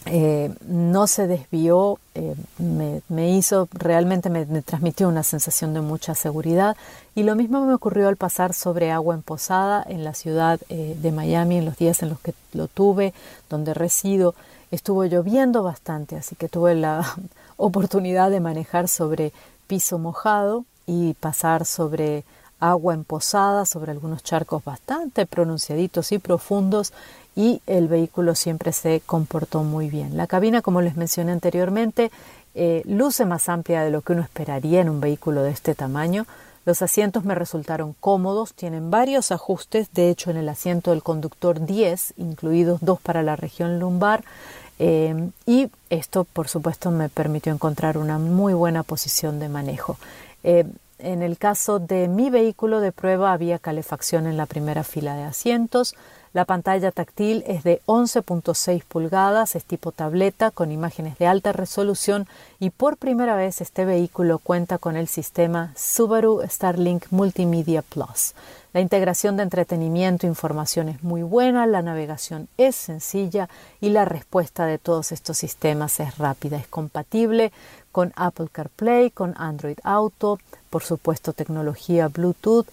eh, 0.06 0.52
no 0.66 1.06
se 1.06 1.28
desvió, 1.28 1.98
eh, 2.14 2.34
me, 3.08 3.30
hizo, 3.30 3.68
realmente 3.72 4.30
me, 4.30 4.44
transmitió 4.62 5.08
una 5.08 5.22
sensación 5.22 5.74
de 5.74 5.80
mucha 5.80 6.14
seguridad 6.14 6.76
y 7.14 7.22
lo 7.22 7.36
mismo 7.36 7.64
me 7.64 7.74
ocurrió 7.74 8.08
al 8.08 8.16
pasar 8.16 8.52
sobre 8.52 8.90
agua 8.90 9.14
emposada 9.14 9.84
en 9.86 10.02
la 10.02 10.14
ciudad 10.14 10.60
eh, 10.68 10.96
de 11.00 11.12
Miami 11.12 11.58
en 11.58 11.66
los 11.66 11.76
días 11.76 12.02
en 12.02 12.08
los 12.08 12.18
que 12.20 12.34
lo 12.52 12.66
tuve, 12.66 13.14
donde 13.48 13.74
resido. 13.74 14.34
Estuvo 14.72 15.04
lloviendo 15.04 15.62
bastante, 15.62 16.16
así 16.16 16.34
que 16.34 16.48
tuve 16.48 16.74
la 16.74 17.06
oportunidad 17.56 18.30
de 18.30 18.40
manejar 18.40 18.88
sobre 18.88 19.32
piso 19.68 19.98
mojado 19.98 20.64
y 20.86 21.14
pasar 21.14 21.64
sobre 21.64 22.24
agua 22.58 22.94
emposada, 22.94 23.66
sobre 23.66 23.92
algunos 23.92 24.22
charcos 24.22 24.64
bastante 24.64 25.26
pronunciaditos 25.26 26.12
y 26.12 26.18
profundos 26.18 26.92
y 27.34 27.62
el 27.66 27.88
vehículo 27.88 28.34
siempre 28.34 28.72
se 28.72 29.02
comportó 29.04 29.62
muy 29.62 29.88
bien. 29.88 30.16
La 30.16 30.26
cabina, 30.26 30.62
como 30.62 30.82
les 30.82 30.96
mencioné 30.96 31.32
anteriormente, 31.32 32.10
eh, 32.54 32.82
luce 32.84 33.24
más 33.24 33.48
amplia 33.48 33.82
de 33.82 33.90
lo 33.90 34.02
que 34.02 34.12
uno 34.12 34.22
esperaría 34.22 34.80
en 34.80 34.90
un 34.90 35.00
vehículo 35.00 35.42
de 35.42 35.50
este 35.50 35.74
tamaño. 35.74 36.26
Los 36.64 36.82
asientos 36.82 37.24
me 37.24 37.34
resultaron 37.34 37.94
cómodos, 37.98 38.54
tienen 38.54 38.90
varios 38.90 39.32
ajustes, 39.32 39.92
de 39.92 40.10
hecho 40.10 40.30
en 40.30 40.36
el 40.36 40.48
asiento 40.48 40.90
del 40.90 41.02
conductor 41.02 41.64
10, 41.64 42.14
incluidos 42.18 42.80
dos 42.82 43.00
para 43.00 43.22
la 43.22 43.34
región 43.34 43.80
lumbar, 43.80 44.22
eh, 44.78 45.30
y 45.44 45.70
esto 45.90 46.24
por 46.24 46.48
supuesto 46.48 46.90
me 46.90 47.08
permitió 47.08 47.52
encontrar 47.52 47.98
una 47.98 48.18
muy 48.18 48.54
buena 48.54 48.82
posición 48.82 49.40
de 49.40 49.48
manejo. 49.48 49.96
Eh, 50.44 50.64
en 50.98 51.22
el 51.22 51.36
caso 51.36 51.80
de 51.80 52.06
mi 52.06 52.30
vehículo 52.30 52.80
de 52.80 52.92
prueba 52.92 53.32
había 53.32 53.58
calefacción 53.58 54.26
en 54.26 54.36
la 54.36 54.46
primera 54.46 54.84
fila 54.84 55.16
de 55.16 55.24
asientos, 55.24 55.96
la 56.32 56.46
pantalla 56.46 56.90
táctil 56.92 57.44
es 57.46 57.62
de 57.62 57.82
11.6 57.86 58.84
pulgadas, 58.84 59.54
es 59.54 59.64
tipo 59.64 59.92
tableta 59.92 60.50
con 60.50 60.72
imágenes 60.72 61.18
de 61.18 61.26
alta 61.26 61.52
resolución 61.52 62.26
y 62.58 62.70
por 62.70 62.96
primera 62.96 63.36
vez 63.36 63.60
este 63.60 63.84
vehículo 63.84 64.38
cuenta 64.38 64.78
con 64.78 64.96
el 64.96 65.08
sistema 65.08 65.72
Subaru 65.76 66.40
Starlink 66.48 67.04
Multimedia 67.10 67.82
Plus. 67.82 68.34
La 68.72 68.80
integración 68.80 69.36
de 69.36 69.42
entretenimiento 69.42 70.26
e 70.26 70.30
información 70.30 70.88
es 70.88 71.02
muy 71.02 71.22
buena, 71.22 71.66
la 71.66 71.82
navegación 71.82 72.48
es 72.56 72.74
sencilla 72.74 73.50
y 73.82 73.90
la 73.90 74.06
respuesta 74.06 74.64
de 74.64 74.78
todos 74.78 75.12
estos 75.12 75.36
sistemas 75.36 76.00
es 76.00 76.16
rápida. 76.16 76.56
Es 76.56 76.66
compatible 76.68 77.52
con 77.92 78.14
Apple 78.16 78.48
CarPlay, 78.50 79.10
con 79.10 79.34
Android 79.36 79.76
Auto, 79.84 80.38
por 80.70 80.82
supuesto 80.82 81.34
tecnología 81.34 82.08
Bluetooth, 82.08 82.66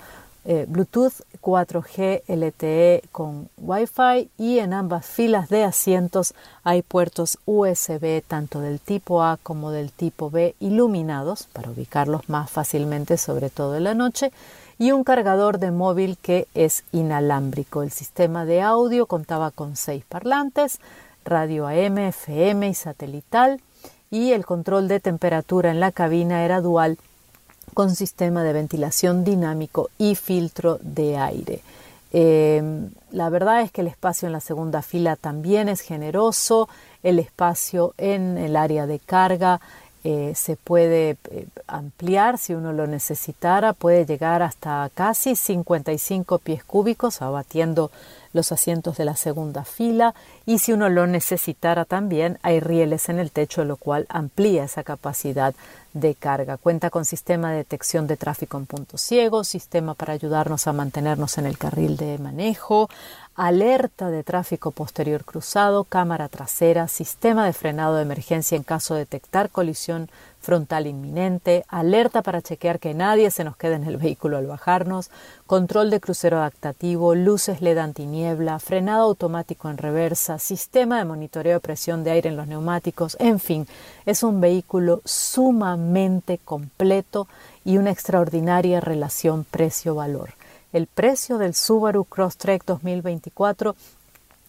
eh, 0.52 0.66
Bluetooth 0.68 1.14
4G 1.44 2.24
LTE 2.28 3.04
con 3.12 3.50
Wi-Fi 3.58 4.32
y 4.40 4.58
en 4.58 4.74
ambas 4.74 5.06
filas 5.06 5.48
de 5.48 5.64
asientos 5.64 6.34
hay 6.64 6.82
puertos 6.82 7.38
USB 7.46 8.24
tanto 8.28 8.60
del 8.60 8.80
tipo 8.80 9.22
A 9.22 9.38
como 9.44 9.70
del 9.70 9.92
tipo 9.92 10.32
B 10.32 10.56
iluminados 10.60 11.48
para 11.54 11.70
ubicarlos 11.70 12.30
más 12.30 12.50
fácilmente 12.50 13.18
sobre 13.18 13.52
todo 13.52 13.76
en 13.76 13.84
la 13.84 13.94
noche 13.94 14.32
y 14.80 14.92
un 14.92 15.04
cargador 15.04 15.60
de 15.60 15.70
móvil 15.70 16.18
que 16.20 16.48
es 16.56 16.84
inalámbrico. 16.92 17.84
El 17.84 17.92
sistema 17.92 18.44
de 18.44 18.64
audio 18.64 19.06
contaba 19.06 19.52
con 19.52 19.76
seis 19.76 20.04
parlantes, 20.10 20.80
radio 21.26 21.68
AM, 21.68 22.00
FM 22.00 22.70
y 22.70 22.74
satelital 22.74 23.62
y 24.10 24.32
el 24.32 24.48
control 24.48 24.88
de 24.88 25.00
temperatura 25.00 25.70
en 25.70 25.80
la 25.80 25.92
cabina 25.92 26.44
era 26.44 26.60
dual 26.60 26.98
con 27.74 27.96
sistema 27.96 28.44
de 28.44 28.54
ventilación 28.54 29.24
dinámico 29.24 29.90
y 29.98 30.16
filtro 30.16 30.80
de 30.82 31.18
aire. 31.18 31.62
Eh, 32.12 32.90
la 33.12 33.30
verdad 33.30 33.62
es 33.62 33.72
que 33.72 33.82
el 33.82 33.88
espacio 33.88 34.26
en 34.26 34.34
la 34.34 34.40
segunda 34.40 34.82
fila 34.82 35.16
también 35.16 35.70
es 35.70 35.82
generoso, 35.82 36.68
el 37.04 37.20
espacio 37.20 37.94
en 37.98 38.38
el 38.38 38.56
área 38.56 38.88
de 38.88 39.00
carga 39.00 39.62
eh, 40.04 40.34
se 40.34 40.56
puede 40.56 41.18
eh, 41.30 41.48
ampliar 41.68 42.38
si 42.38 42.54
uno 42.54 42.72
lo 42.72 42.88
necesitara, 42.88 43.74
puede 43.74 44.06
llegar 44.06 44.42
hasta 44.42 44.90
casi 44.94 45.36
55 45.36 46.40
pies 46.40 46.64
cúbicos, 46.64 47.22
abatiendo 47.22 47.92
los 48.34 48.52
asientos 48.52 48.98
de 48.98 49.06
la 49.06 49.16
segunda 49.16 49.64
fila 49.64 50.14
y 50.46 50.60
si 50.60 50.74
uno 50.74 50.90
lo 50.90 51.08
necesitara 51.08 51.86
también 51.86 52.38
hay 52.42 52.60
rieles 52.60 53.10
en 53.10 53.20
el 53.20 53.32
techo, 53.32 53.66
lo 53.66 53.76
cual 53.76 54.06
amplía 54.10 54.64
esa 54.64 54.84
capacidad 54.84 55.54
de 55.94 56.14
carga. 56.16 56.58
Cuenta 56.58 56.90
con 56.90 57.06
sistema 57.06 57.52
de 57.52 57.58
detección 57.58 58.08
de 58.08 58.18
tráfico 58.18 58.58
en 58.58 58.66
puntos 58.66 59.02
ciegos, 59.02 59.48
sistema 59.48 59.96
para 59.96 60.14
ayudarnos 60.14 60.68
a 60.68 60.74
mantenernos 60.74 61.38
en 61.38 61.46
el 61.46 61.58
carril 61.58 61.98
de 61.98 62.18
manejo, 62.20 62.90
alerta 63.36 64.10
de 64.10 64.24
tráfico 64.24 64.72
posterior 64.72 65.26
cruzado, 65.26 65.84
cámara 65.84 66.30
trasera, 66.30 66.88
sistema 66.88 67.46
de 67.46 67.54
frenado 67.54 67.96
de 67.96 68.04
emergencia 68.04 68.56
en 68.56 68.64
caso 68.64 68.94
de 68.94 69.02
detectar 69.02 69.50
colisión 69.50 70.10
frontal 70.40 70.88
inminente, 70.88 71.66
alerta 71.68 72.22
para 72.22 72.42
chequear 72.42 72.80
que 72.80 72.94
nadie 72.94 73.30
se 73.32 73.44
nos 73.44 73.58
quede 73.58 73.76
en 73.76 73.84
el 73.84 73.98
vehículo 73.98 74.38
al 74.38 74.48
bajarnos, 74.48 75.12
control 75.46 75.90
de 75.90 76.00
crucero 76.00 76.38
adaptativo, 76.38 77.16
luces 77.16 77.62
LED 77.62 77.78
antiniebla, 77.78 78.60
frenado 78.60 79.04
automático 79.04 79.70
en 79.70 79.78
reversa, 79.78 80.40
sistema 80.40 80.98
de 81.00 81.06
monitoreo 81.06 81.54
de 81.54 81.60
presión 81.60 82.04
de 82.04 82.12
aire 82.12 82.30
en 82.30 82.38
los 82.38 82.48
neumáticos, 82.48 83.18
en 83.20 83.40
fin, 83.40 83.68
es 84.06 84.24
un 84.24 84.42
vehículo 84.42 85.02
sumamente 85.06 86.40
completo 86.44 87.28
y 87.66 87.78
una 87.78 87.92
extraordinaria 87.92 88.80
relación 88.80 89.44
precio-valor. 89.44 90.32
El 90.72 90.86
precio 90.86 91.40
del 91.40 91.56
Subaru 91.56 92.06
Crosstrek 92.06 92.64
2024 92.64 93.76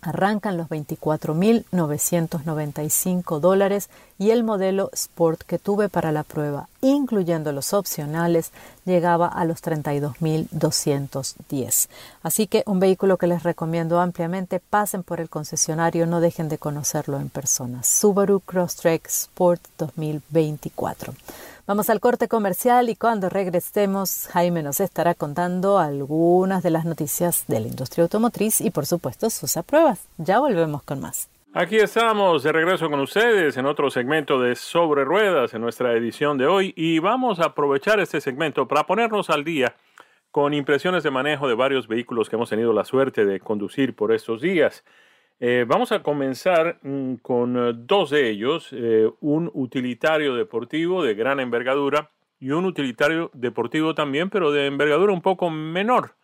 arrancan 0.03 0.57
los 0.57 0.69
24.995 0.69 3.41
dólares 3.41 3.91
y 4.19 4.31
el 4.31 4.45
modelo 4.45 4.91
Sport 4.93 5.43
que 5.43 5.59
tuve 5.59 5.89
para 5.89 6.13
la 6.13 6.23
prueba, 6.25 6.69
incluyendo 6.81 7.53
los 7.53 7.73
opcionales, 7.73 8.53
llegaba 8.85 9.29
a 9.29 9.45
los 9.45 9.63
32.210. 9.63 11.89
Así 12.23 12.47
que 12.47 12.63
un 12.67 12.79
vehículo 12.81 13.17
que 13.17 13.27
les 13.27 13.43
recomiendo 13.43 14.01
ampliamente, 14.01 14.61
pasen 14.61 15.03
por 15.03 15.21
el 15.21 15.29
concesionario, 15.29 16.07
no 16.07 16.21
dejen 16.21 16.49
de 16.49 16.59
conocerlo 16.59 17.19
en 17.19 17.31
persona. 17.31 17.83
Subaru 17.83 18.39
Crosstrek 18.41 19.07
Sport 19.07 19.63
2024. 19.79 21.15
Vamos 21.71 21.89
al 21.89 22.01
corte 22.01 22.27
comercial 22.27 22.89
y 22.89 22.97
cuando 22.97 23.29
regresemos, 23.29 24.27
Jaime 24.33 24.61
nos 24.65 24.81
estará 24.81 25.15
contando 25.15 25.79
algunas 25.79 26.65
de 26.65 26.71
las 26.71 26.85
noticias 26.85 27.45
de 27.47 27.61
la 27.61 27.69
industria 27.69 28.03
automotriz 28.03 28.61
y 28.61 28.73
por 28.73 28.87
supuesto 28.87 29.31
sus 29.31 29.57
apruebas. 29.57 30.09
Ya 30.19 30.41
volvemos 30.41 30.83
con 30.83 31.01
más. 31.01 31.31
Aquí 31.55 31.77
estamos 31.77 32.43
de 32.43 32.51
regreso 32.51 32.91
con 32.91 32.99
ustedes 32.99 33.57
en 33.57 33.67
otro 33.67 33.89
segmento 33.89 34.41
de 34.41 34.57
Sobre 34.57 35.05
Ruedas 35.05 35.55
en 35.55 35.61
nuestra 35.61 35.93
edición 35.93 36.39
de 36.39 36.49
hoy 36.49 36.75
y 36.77 36.99
vamos 36.99 37.39
a 37.39 37.45
aprovechar 37.45 38.01
este 38.01 38.21
segmento 38.21 38.67
para 38.67 38.85
ponernos 38.85 39.31
al 39.31 39.45
día 39.45 39.77
con 40.33 40.55
impresiones 40.55 41.05
de 41.05 41.13
manejo 41.13 41.47
de 41.47 41.55
varios 41.55 41.87
vehículos 41.87 42.29
que 42.29 42.35
hemos 42.35 42.51
tenido 42.51 42.73
la 42.73 42.85
suerte 42.85 43.25
de 43.25 43.39
conducir 43.39 43.95
por 43.95 44.11
estos 44.11 44.41
días. 44.41 44.83
Eh, 45.43 45.65
vamos 45.67 45.91
a 45.91 46.03
comenzar 46.03 46.79
mm, 46.83 47.15
con 47.23 47.57
eh, 47.57 47.73
dos 47.75 48.11
de 48.11 48.29
ellos, 48.29 48.69
eh, 48.73 49.11
un 49.21 49.51
utilitario 49.55 50.35
deportivo 50.35 51.03
de 51.03 51.15
gran 51.15 51.41
envergadura 51.41 52.11
y 52.39 52.51
un 52.51 52.67
utilitario 52.67 53.31
deportivo 53.33 53.95
también, 53.95 54.29
pero 54.29 54.53
de 54.53 54.67
envergadura 54.67 55.15
un 55.15 55.23
poco 55.23 55.49
menor. 55.49 56.15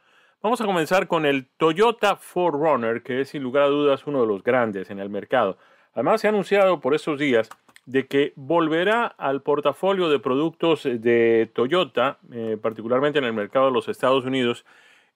Vamos 0.42 0.60
a 0.60 0.66
comenzar 0.66 1.08
con 1.08 1.24
el 1.24 1.46
Toyota 1.56 2.18
4Runner, 2.20 3.02
que 3.02 3.22
es 3.22 3.30
sin 3.30 3.42
lugar 3.42 3.62
a 3.64 3.68
dudas 3.68 4.06
uno 4.06 4.20
de 4.20 4.26
los 4.26 4.42
grandes 4.42 4.90
en 4.90 4.98
el 4.98 5.08
mercado. 5.08 5.56
Además, 5.94 6.20
se 6.20 6.26
ha 6.26 6.30
anunciado 6.30 6.80
por 6.80 6.94
estos 6.94 7.18
días 7.18 7.48
de 7.86 8.06
que 8.06 8.34
volverá 8.36 9.06
al 9.06 9.40
portafolio 9.40 10.10
de 10.10 10.18
productos 10.18 10.82
de 10.84 11.50
Toyota, 11.54 12.18
particularmente 12.60 13.18
en 13.18 13.24
el 13.24 13.32
mercado 13.32 13.66
de 13.66 13.72
los 13.72 13.88
Estados 13.88 14.26
Unidos, 14.26 14.66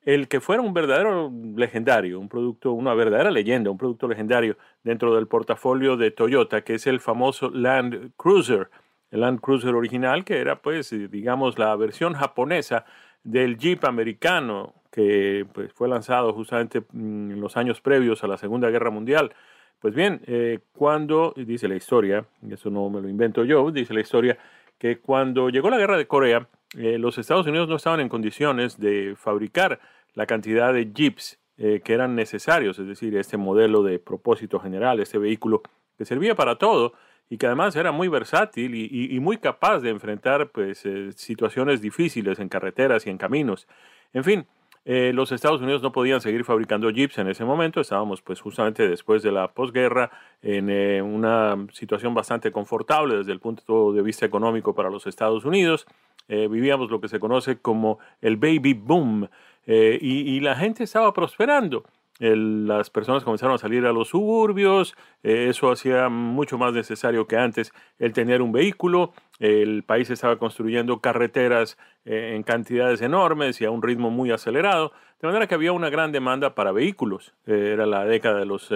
el 0.04 0.28
que 0.28 0.40
fuera 0.40 0.62
un 0.62 0.72
verdadero 0.72 1.30
legendario, 1.56 2.18
un 2.18 2.28
producto, 2.28 2.72
una 2.72 2.94
verdadera 2.94 3.30
leyenda, 3.30 3.70
un 3.70 3.78
producto 3.78 4.08
legendario 4.08 4.56
dentro 4.82 5.14
del 5.14 5.26
portafolio 5.26 5.96
de 5.96 6.10
Toyota, 6.10 6.62
que 6.62 6.74
es 6.74 6.86
el 6.86 7.00
famoso 7.00 7.50
Land 7.50 8.12
Cruiser, 8.16 8.70
el 9.10 9.20
Land 9.20 9.40
Cruiser 9.40 9.74
original, 9.74 10.24
que 10.24 10.38
era 10.38 10.62
pues, 10.62 10.90
digamos, 11.10 11.58
la 11.58 11.74
versión 11.76 12.14
japonesa 12.14 12.84
del 13.22 13.58
Jeep 13.58 13.84
americano, 13.84 14.74
que 14.90 15.46
pues, 15.52 15.72
fue 15.72 15.88
lanzado 15.88 16.32
justamente 16.32 16.80
mm, 16.80 17.32
en 17.32 17.40
los 17.40 17.56
años 17.56 17.80
previos 17.80 18.24
a 18.24 18.26
la 18.26 18.38
Segunda 18.38 18.70
Guerra 18.70 18.90
Mundial. 18.90 19.34
Pues 19.80 19.94
bien, 19.94 20.20
eh, 20.26 20.60
cuando, 20.72 21.32
dice 21.36 21.68
la 21.68 21.76
historia, 21.76 22.24
y 22.42 22.52
eso 22.54 22.70
no 22.70 22.88
me 22.90 23.00
lo 23.00 23.08
invento 23.08 23.44
yo, 23.44 23.70
dice 23.70 23.94
la 23.94 24.00
historia, 24.00 24.38
que 24.78 24.98
cuando 24.98 25.50
llegó 25.50 25.70
la 25.70 25.78
guerra 25.78 25.96
de 25.96 26.06
Corea, 26.06 26.48
eh, 26.76 26.98
los 26.98 27.18
Estados 27.18 27.46
Unidos 27.46 27.68
no 27.68 27.76
estaban 27.76 28.00
en 28.00 28.08
condiciones 28.08 28.78
de 28.78 29.14
fabricar 29.16 29.80
la 30.14 30.26
cantidad 30.26 30.72
de 30.72 30.92
jeeps 30.92 31.38
eh, 31.58 31.80
que 31.84 31.92
eran 31.92 32.14
necesarios, 32.14 32.78
es 32.78 32.86
decir, 32.86 33.16
este 33.16 33.36
modelo 33.36 33.82
de 33.82 33.98
propósito 33.98 34.60
general, 34.60 35.00
este 35.00 35.18
vehículo 35.18 35.62
que 35.98 36.04
servía 36.04 36.34
para 36.34 36.56
todo 36.56 36.94
y 37.28 37.38
que 37.38 37.46
además 37.46 37.74
era 37.76 37.92
muy 37.92 38.08
versátil 38.08 38.74
y, 38.74 39.20
muy 39.20 39.38
capaz 39.38 39.80
de 39.80 39.90
enfrentar 39.90 40.50
pues, 40.50 40.84
eh, 40.84 41.12
situaciones 41.12 41.80
difíciles 41.80 42.38
en 42.38 42.48
carreteras 42.48 43.06
y 43.06 43.10
en 43.10 43.18
caminos. 43.18 43.68
En 44.12 44.24
fin, 44.24 44.46
los 44.84 45.30
Estados 45.30 45.60
Unidos 45.60 45.82
no 45.82 45.92
podían 45.92 46.20
seguir 46.20 46.44
fabricando 46.44 46.90
jeeps 46.90 47.18
en 47.18 47.28
ese 47.28 47.44
momento, 47.44 47.80
estábamos 47.80 48.22
pues 48.22 48.40
justamente 48.40 48.88
después 48.88 49.22
de 49.22 49.30
la 49.30 49.52
posguerra 49.52 50.10
en 50.42 50.68
una 51.04 51.66
situación 51.72 52.14
bastante 52.14 52.50
confortable 52.50 53.18
desde 53.18 53.30
el 53.30 53.38
punto 53.38 53.92
de 53.92 54.02
vista 54.02 54.26
económico 54.26 54.74
para 54.74 54.90
los 54.90 55.06
Estados 55.06 55.44
Unidos. 55.44 55.86
Eh, 56.30 56.46
vivíamos 56.46 56.92
lo 56.92 57.00
que 57.00 57.08
se 57.08 57.18
conoce 57.18 57.58
como 57.58 57.98
el 58.22 58.36
baby 58.36 58.72
boom 58.72 59.28
eh, 59.66 59.98
y, 60.00 60.38
la 60.38 60.54
gente 60.54 60.84
estaba 60.84 61.12
prosperando. 61.12 61.82
las 62.20 62.88
personas 62.88 63.24
comenzaron 63.24 63.56
a 63.56 63.58
salir 63.58 63.84
a 63.84 63.92
los 63.92 64.08
suburbios, 64.10 64.94
eh, 65.24 65.48
eso 65.48 65.72
hacía 65.72 66.08
mucho 66.08 66.56
más 66.56 66.72
necesario 66.72 67.26
que 67.26 67.36
antes 67.36 67.72
el 67.98 68.12
tener 68.12 68.42
un 68.42 68.52
vehículo, 68.52 69.12
el 69.40 69.82
país 69.82 70.08
estaba 70.08 70.38
construyendo 70.38 71.00
carreteras 71.00 71.76
en 72.04 72.42
cantidades 72.44 73.02
enormes 73.02 73.60
y 73.60 73.64
a 73.64 73.70
un 73.70 73.82
ritmo 73.82 74.10
muy 74.10 74.30
acelerado, 74.30 74.92
de 75.20 75.26
manera 75.26 75.46
que 75.46 75.54
había 75.54 75.72
una 75.72 75.90
gran 75.90 76.12
demanda 76.12 76.54
para 76.54 76.72
vehículos. 76.72 77.34
era 77.46 77.86
la 77.86 78.04
década 78.04 78.38
de 78.38 78.46
los 78.46 78.72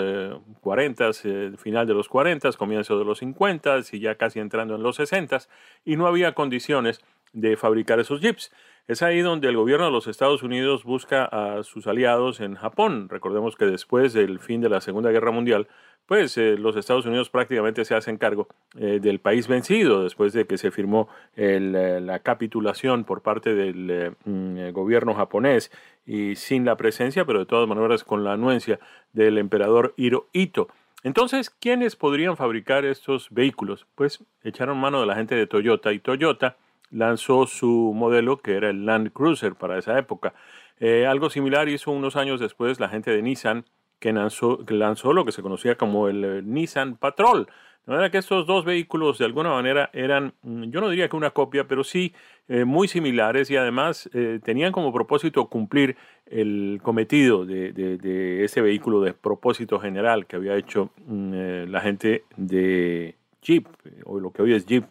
40, 0.61 1.11
final 1.57 1.87
de 1.87 1.95
los 1.95 2.09
40, 2.09 2.51
comienzo 2.53 2.99
de 2.99 3.05
los 3.05 3.19
50 3.19 3.77
y 3.93 4.01
ya 4.01 4.17
casi 4.17 4.40
entrando 4.40 4.75
en 4.75 4.83
los 4.83 4.97
60, 4.97 5.38
y 5.85 5.97
no 5.97 6.07
había 6.07 6.33
condiciones 6.33 7.01
de 7.35 7.57
fabricar 7.59 8.01
esos 8.01 8.20
jeeps. 8.20 8.51
Es 8.87 9.03
ahí 9.03 9.20
donde 9.20 9.49
el 9.49 9.57
gobierno 9.57 9.87
de 9.87 9.92
los 9.92 10.07
Estados 10.07 10.42
Unidos 10.42 10.85
busca 10.85 11.25
a 11.25 11.62
sus 11.62 11.87
aliados 11.87 12.40
en 12.40 12.55
Japón. 12.55 13.09
Recordemos 13.09 13.57
que 13.57 13.64
después 13.64 14.12
del 14.12 14.40
fin 14.40 14.61
de 14.61 14.68
la 14.68 14.81
Segunda 14.83 15.11
Guerra 15.11 15.31
Mundial, 15.31 15.68
pues 16.07 16.37
eh, 16.37 16.57
los 16.59 16.77
Estados 16.77 17.07
Unidos 17.07 17.31
prácticamente 17.31 17.87
se 17.87 17.94
hacen 17.94 18.18
cargo 18.18 18.47
eh, 18.79 18.99
del 19.01 19.20
país 19.20 19.49
vencido 19.49 20.05
después 20.05 20.35
de 20.35 20.47
que 20.47 20.59
se 20.59 20.70
firmó 20.70 21.09
eh, 21.35 22.01
la 22.03 22.18
capitulación 22.18 23.05
por 23.05 23.23
parte 23.23 23.55
del 23.55 24.14
mm, 24.25 24.70
gobierno 24.73 25.14
japonés 25.14 25.73
y 26.05 26.37
sin 26.37 26.66
la 26.66 26.77
presencia, 26.77 27.25
pero 27.25 27.38
de 27.38 27.47
todas 27.47 27.66
maneras 27.66 28.05
con 28.05 28.23
la 28.23 28.35
anuencia 28.35 28.79
del 29.14 29.38
emperador 29.38 29.94
Hirohito. 29.97 30.68
Entonces, 31.03 31.49
¿quiénes 31.49 31.97
podrían 31.97 32.37
fabricar 32.37 32.85
estos 32.85 33.29
vehículos? 33.31 33.87
Pues 33.94 34.25
echaron 34.42 34.79
mano 34.79 35.01
de 35.01 35.07
la 35.07 35.14
gente 35.14 35.35
de 35.35 35.47
Toyota 35.47 35.92
y 35.92 36.01
Toyota 36.01 36.57
lanzó 36.90 37.47
su 37.47 37.92
modelo 37.94 38.38
que 38.38 38.57
era 38.57 38.70
el 38.70 38.87
Land 38.87 39.12
Cruiser 39.12 39.55
para 39.55 39.79
esa 39.79 39.99
época. 39.99 40.35
Eh, 40.81 41.07
algo 41.07 41.31
similar 41.31 41.68
hizo 41.68 41.90
unos 41.90 42.16
años 42.16 42.40
después 42.40 42.81
la 42.81 42.88
gente 42.88 43.11
de 43.11 43.23
Nissan 43.23 43.64
que 43.99 44.12
lanzó, 44.12 44.59
lanzó 44.68 45.12
lo 45.12 45.25
que 45.25 45.33
se 45.33 45.42
conocía 45.42 45.77
como 45.77 46.09
el 46.09 46.25
eh, 46.25 46.42
Nissan 46.42 46.97
Patrol. 46.97 47.47
De 47.87 47.92
manera 47.92 48.11
que 48.11 48.18
estos 48.18 48.47
dos 48.47 48.64
vehículos 48.64 49.18
de 49.18 49.27
alguna 49.27 49.51
manera 49.51 49.90
eran, 49.92 50.33
mm, 50.42 50.64
yo 50.70 50.81
no 50.81 50.88
diría 50.88 51.09
que 51.09 51.16
una 51.16 51.31
copia, 51.31 51.68
pero 51.68 51.85
sí 51.85 52.14
eh, 52.49 52.64
muy 52.64 52.88
similares 52.88 53.51
y 53.51 53.57
además 53.57 54.09
tenían 54.42 54.73
como 54.73 54.92
propósito 54.92 55.49
cumplir 55.49 55.97
el 56.27 56.81
cometido 56.83 57.44
de, 57.44 58.44
ese 58.44 58.61
vehículo 58.61 59.01
de 59.01 59.14
propósito 59.14 59.79
general 59.79 60.27
que 60.27 60.37
había 60.37 60.57
hecho 60.57 60.90
mm, 61.07 61.64
la 61.68 61.81
gente 61.81 62.25
de 62.37 63.16
Jeep, 63.42 63.66
o 64.05 64.18
lo 64.18 64.33
que 64.33 64.42
hoy 64.42 64.55
es 64.55 64.66
Jeep 64.66 64.85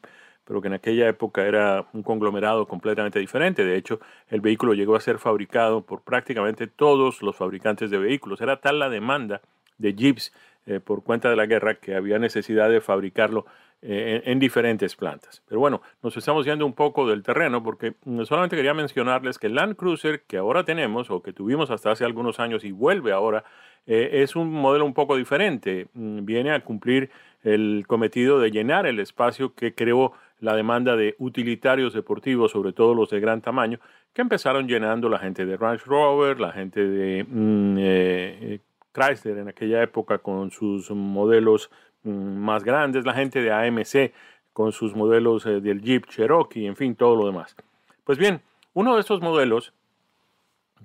pero 0.45 0.61
que 0.61 0.67
en 0.67 0.73
aquella 0.73 1.07
época 1.07 1.45
era 1.45 1.85
un 1.93 2.03
conglomerado 2.03 2.67
completamente 2.67 3.19
diferente. 3.19 3.63
De 3.63 3.77
hecho, 3.77 3.99
el 4.29 4.41
vehículo 4.41 4.73
llegó 4.73 4.95
a 4.95 4.99
ser 4.99 5.19
fabricado 5.19 5.81
por 5.81 6.01
prácticamente 6.01 6.67
todos 6.67 7.21
los 7.21 7.35
fabricantes 7.35 7.89
de 7.89 7.97
vehículos. 7.97 8.41
Era 8.41 8.59
tal 8.59 8.79
la 8.79 8.89
demanda 8.89 9.41
de 9.77 9.93
Jeeps 9.93 10.33
eh, 10.65 10.79
por 10.79 11.03
cuenta 11.03 11.29
de 11.29 11.35
la 11.35 11.45
guerra 11.45 11.75
que 11.75 11.95
había 11.95 12.19
necesidad 12.19 12.69
de 12.69 12.81
fabricarlo 12.81 13.45
eh, 13.85 14.21
en 14.25 14.39
diferentes 14.39 14.95
plantas. 14.95 15.41
Pero 15.45 15.59
bueno, 15.59 15.81
nos 16.01 16.15
estamos 16.15 16.45
yendo 16.45 16.65
un 16.65 16.71
poco 16.71 17.05
del 17.05 17.21
terreno 17.21 17.61
porque 17.61 17.95
mm, 18.05 18.23
solamente 18.23 18.55
quería 18.55 18.73
mencionarles 18.73 19.37
que 19.37 19.47
el 19.47 19.55
Land 19.55 19.75
Cruiser 19.75 20.21
que 20.21 20.37
ahora 20.37 20.63
tenemos 20.63 21.11
o 21.11 21.21
que 21.21 21.33
tuvimos 21.33 21.69
hasta 21.69 21.91
hace 21.91 22.05
algunos 22.05 22.39
años 22.39 22.63
y 22.63 22.71
vuelve 22.71 23.11
ahora 23.11 23.43
eh, 23.85 24.21
es 24.23 24.37
un 24.37 24.53
modelo 24.53 24.85
un 24.85 24.93
poco 24.93 25.17
diferente. 25.17 25.87
Mm, 25.95 26.23
viene 26.23 26.51
a 26.53 26.61
cumplir 26.61 27.09
el 27.43 27.83
cometido 27.85 28.39
de 28.39 28.51
llenar 28.51 28.85
el 28.85 29.01
espacio 29.01 29.53
que 29.53 29.75
creó 29.75 30.13
la 30.43 30.55
demanda 30.55 30.95
de 30.95 31.15
utilitarios 31.19 31.93
deportivos, 31.93 32.51
sobre 32.51 32.73
todo 32.73 32.93
los 32.93 33.09
de 33.09 33.19
gran 33.19 33.41
tamaño, 33.41 33.79
que 34.13 34.21
empezaron 34.21 34.67
llenando 34.67 35.09
la 35.09 35.19
gente 35.19 35.45
de 35.45 35.57
Range 35.57 35.83
Rover, 35.85 36.39
la 36.39 36.51
gente 36.51 36.87
de 36.87 37.23
mm, 37.23 37.75
eh, 37.79 38.59
Chrysler 38.91 39.39
en 39.39 39.47
aquella 39.47 39.81
época 39.81 40.19
con 40.19 40.51
sus 40.51 40.91
modelos 40.91 41.71
Mm, 42.03 42.37
más 42.37 42.63
grandes, 42.63 43.05
la 43.05 43.13
gente 43.13 43.41
de 43.41 43.51
AMC 43.51 44.13
con 44.51 44.71
sus 44.73 44.93
modelos 44.93 45.45
eh, 45.45 45.61
del 45.61 45.81
Jeep 45.81 46.05
Cherokee, 46.07 46.65
en 46.67 46.75
fin, 46.75 46.95
todo 46.95 47.15
lo 47.15 47.25
demás. 47.25 47.55
Pues 48.03 48.17
bien, 48.17 48.41
uno 48.73 48.95
de 48.95 48.99
estos 48.99 49.21
modelos 49.21 49.73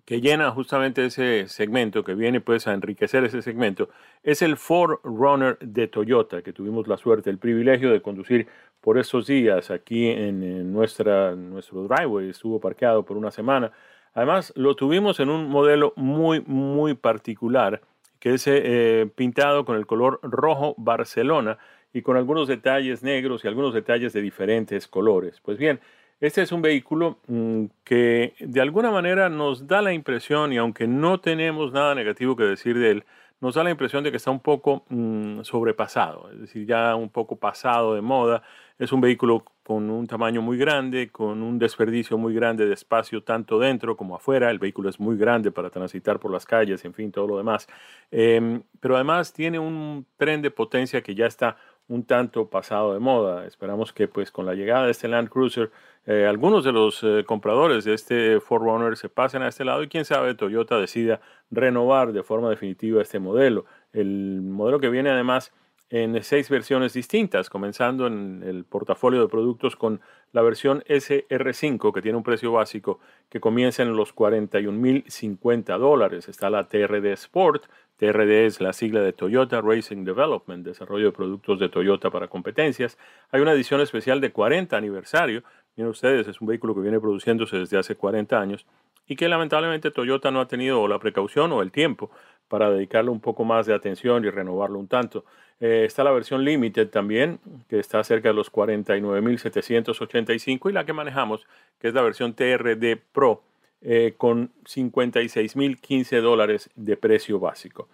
que 0.05 0.21
llena 0.21 0.51
justamente 0.53 1.05
ese 1.05 1.49
segmento, 1.49 2.05
que 2.05 2.15
viene 2.15 2.41
pues 2.41 2.69
a 2.69 2.73
enriquecer 2.73 3.25
ese 3.25 3.43
segmento, 3.43 3.89
es 4.23 4.43
el 4.43 4.57
Ford 4.57 5.01
Runner 5.03 5.59
de 5.59 5.89
Toyota, 5.89 6.41
que 6.43 6.53
tuvimos 6.53 6.87
la 6.87 6.97
suerte, 6.97 7.31
el 7.31 7.39
privilegio 7.39 7.91
de 7.91 8.01
conducir 8.01 8.47
por 8.81 8.99
estos 8.99 9.27
días 9.27 9.71
aquí 9.71 10.09
en, 10.09 10.73
nuestra, 10.73 11.35
nuestro 11.35 11.85
driveway, 11.85 12.31
estuvo 12.31 12.61
parqueado 12.61 13.05
por 13.05 13.17
una 13.17 13.31
semana. 13.31 13.73
Además, 14.15 14.53
lo 14.57 14.75
tuvimos 14.77 15.21
en 15.21 15.31
un 15.31 15.49
modelo 15.49 15.93
muy, 15.97 16.41
muy 16.41 16.95
particular, 16.95 17.83
que 18.19 18.35
es 18.35 18.47
eh, 18.47 19.09
pintado 19.15 19.65
con 19.65 19.77
el 19.77 19.87
color 19.87 20.21
rojo 20.23 20.75
Barcelona 20.77 21.59
y 21.93 22.03
con 22.03 22.17
algunos 22.17 22.49
detalles 22.49 23.03
negros 23.03 23.45
y 23.45 23.49
algunos 23.49 23.75
detalles 23.75 24.13
de 24.13 24.23
diferentes 24.23 24.89
colores. 24.89 25.41
Pues 25.41 25.59
bien, 25.59 25.81
este 26.21 26.43
es 26.43 26.51
un 26.51 26.63
vehículo 26.63 27.19
mm, 27.29 27.67
que 27.85 28.35
de 28.41 28.61
alguna 28.61 28.91
manera 28.91 29.29
nos 29.29 29.69
da 29.69 29.83
la 29.83 29.93
impresión, 29.93 30.53
y 30.53 30.57
aunque 30.57 30.89
no 30.89 31.21
tenemos 31.21 31.73
nada 31.73 31.95
negativo 31.95 32.35
que 32.35 32.43
decir 32.43 32.77
de 32.77 32.91
él, 32.91 33.05
nos 33.41 33.55
da 33.55 33.63
la 33.63 33.71
impresión 33.71 34.03
de 34.03 34.11
que 34.11 34.17
está 34.17 34.33
un 34.33 34.41
poco 34.41 34.85
mm, 34.89 35.43
sobrepasado, 35.43 36.31
es 36.33 36.41
decir, 36.41 36.67
ya 36.67 36.97
un 36.97 37.09
poco 37.09 37.37
pasado 37.37 37.95
de 37.95 38.01
moda. 38.01 38.43
Es 38.79 38.93
un 38.93 39.01
vehículo 39.01 39.45
con 39.65 39.91
un 39.91 40.07
tamaño 40.07 40.41
muy 40.41 40.57
grande, 40.57 41.11
con 41.11 41.43
un 41.43 41.59
desperdicio 41.59 42.17
muy 42.17 42.33
grande 42.33 42.65
de 42.65 42.75
espacio 42.75 43.25
tanto 43.25 43.59
dentro 43.59 43.97
como 43.97 44.15
afuera. 44.15 44.51
El 44.51 44.61
vehículo 44.61 44.89
es 44.89 45.01
muy 45.01 45.17
grande 45.17 45.51
para 45.51 45.69
transitar 45.69 46.21
por 46.21 46.31
las 46.31 46.47
calles, 46.47 46.85
en 46.85 46.95
fin, 46.95 47.11
todo 47.11 47.27
lo 47.27 47.39
demás. 47.39 47.67
Em, 48.13 48.63
pero 48.81 48.95
además 48.95 49.33
tiene 49.33 49.59
un 49.59 50.07
tren 50.17 50.43
de 50.43 50.53
potencia 50.53 51.03
que 51.03 51.17
ya 51.17 51.27
está 51.27 51.57
un 51.89 52.05
tanto 52.05 52.49
pasado 52.49 52.95
de 52.95 53.01
moda. 53.01 53.47
Esperamos 53.47 53.93
que 53.93 54.07
pues 54.07 54.31
con 54.31 54.47
la 54.47 54.55
llegada 54.55 54.85
de 54.85 54.93
este 54.93 55.09
Land 55.09 55.29
Cruiser 55.29 55.73
eh, 56.07 56.27
algunos 56.27 56.65
de 56.65 56.73
los 56.73 57.03
eh, 57.03 57.25
compradores 57.27 57.85
de 57.85 57.95
este 57.95 58.41
Forerunner 58.41 58.97
se 58.97 59.09
pasen 59.09 59.43
a 59.43 59.49
este 59.49 59.65
lado 59.65 59.83
y 59.83 59.89
quién 59.89 60.05
sabe 60.05 60.35
Toyota 60.35 60.79
decida 60.79 61.21
renovar 61.51 62.13
de 62.13 62.23
forma 62.23 62.49
definitiva 62.49 63.03
este 63.03 63.19
modelo. 63.19 63.65
El 63.93 64.41
modelo 64.43 64.79
que 64.79 64.89
viene 64.89 65.11
además 65.11 65.53
en 65.91 66.23
seis 66.23 66.51
versiones 66.51 66.93
distintas, 66.93 67.49
comenzando 67.49 68.07
en 68.07 68.43
el 68.45 68.65
portafolio 68.65 69.21
de 69.23 69.29
productos 69.29 69.75
con 69.75 70.01
la 70.33 70.43
versión 70.43 70.83
SR5, 70.87 71.93
que 71.93 72.03
tiene 72.03 72.19
un 72.19 72.25
precio 72.25 72.53
básico 72.53 73.01
que 73.31 73.41
comienza 73.41 73.83
en 73.83 73.97
los 73.97 74.15
41.050 74.15 75.79
dólares. 75.79 76.29
Está 76.29 76.51
la 76.51 76.69
TRD 76.69 77.13
Sport. 77.13 77.65
TRD 77.97 78.47
es 78.47 78.61
la 78.61 78.73
sigla 78.73 79.01
de 79.01 79.13
Toyota 79.13 79.61
Racing 79.61 80.05
Development, 80.05 80.65
desarrollo 80.65 81.07
de 81.07 81.13
productos 81.13 81.59
de 81.59 81.69
Toyota 81.69 82.11
para 82.11 82.29
competencias. 82.29 82.99
Hay 83.31 83.41
una 83.41 83.53
edición 83.53 83.81
especial 83.81 84.21
de 84.21 84.31
40 84.31 84.77
aniversario. 84.77 85.43
Miren 85.75 85.91
ustedes, 85.91 86.29
es 86.29 86.41
un 86.41 86.49
vehículo 86.49 86.75
que 86.75 86.83
viene 86.83 87.01
produciéndose 87.01 87.57
desde 87.57 87.79
hace 87.79 87.97
40 87.97 88.39
años 88.39 88.67
y 89.09 89.17
que 89.17 89.29
lamentablemente 89.29 89.91
Toyota 89.91 90.31
no 90.31 90.41
ha 90.41 90.47
tenido 90.47 90.87
la 90.87 90.99
precaución 90.99 91.51
o 91.53 91.63
el 91.63 91.73
tiempo 91.73 92.11
para 92.47 92.71
dedicarle 92.71 93.11
un 93.11 93.21
poco 93.21 93.45
más 93.45 93.67
de 93.67 93.75
atención 93.75 94.25
y 94.25 94.31
renovarlo 94.31 94.79
un 94.79 94.89
tanto. 94.89 95.25
Eh, 95.61 95.85
está 95.85 96.05
la 96.05 96.13
versión 96.13 96.45
Limited 96.45 96.89
también, 96.89 97.41
que 97.69 97.81
está 97.81 98.05
cerca 98.05 98.29
de 98.29 98.35
los 98.35 98.53
49.785 98.53 100.71
y 100.71 100.73
la 100.73 100.87
que 100.87 100.93
manejamos, 100.93 101.49
que 101.81 101.89
es 101.89 101.95
la 101.95 102.03
versión 102.03 102.35
TRD 102.35 102.97
Pro, 103.13 103.43
eh, 103.81 104.15
con 104.17 104.53
56.015 104.65 106.21
dólares 106.21 106.71
de 106.77 106.97
precio 106.97 107.41
básico. 107.41 107.89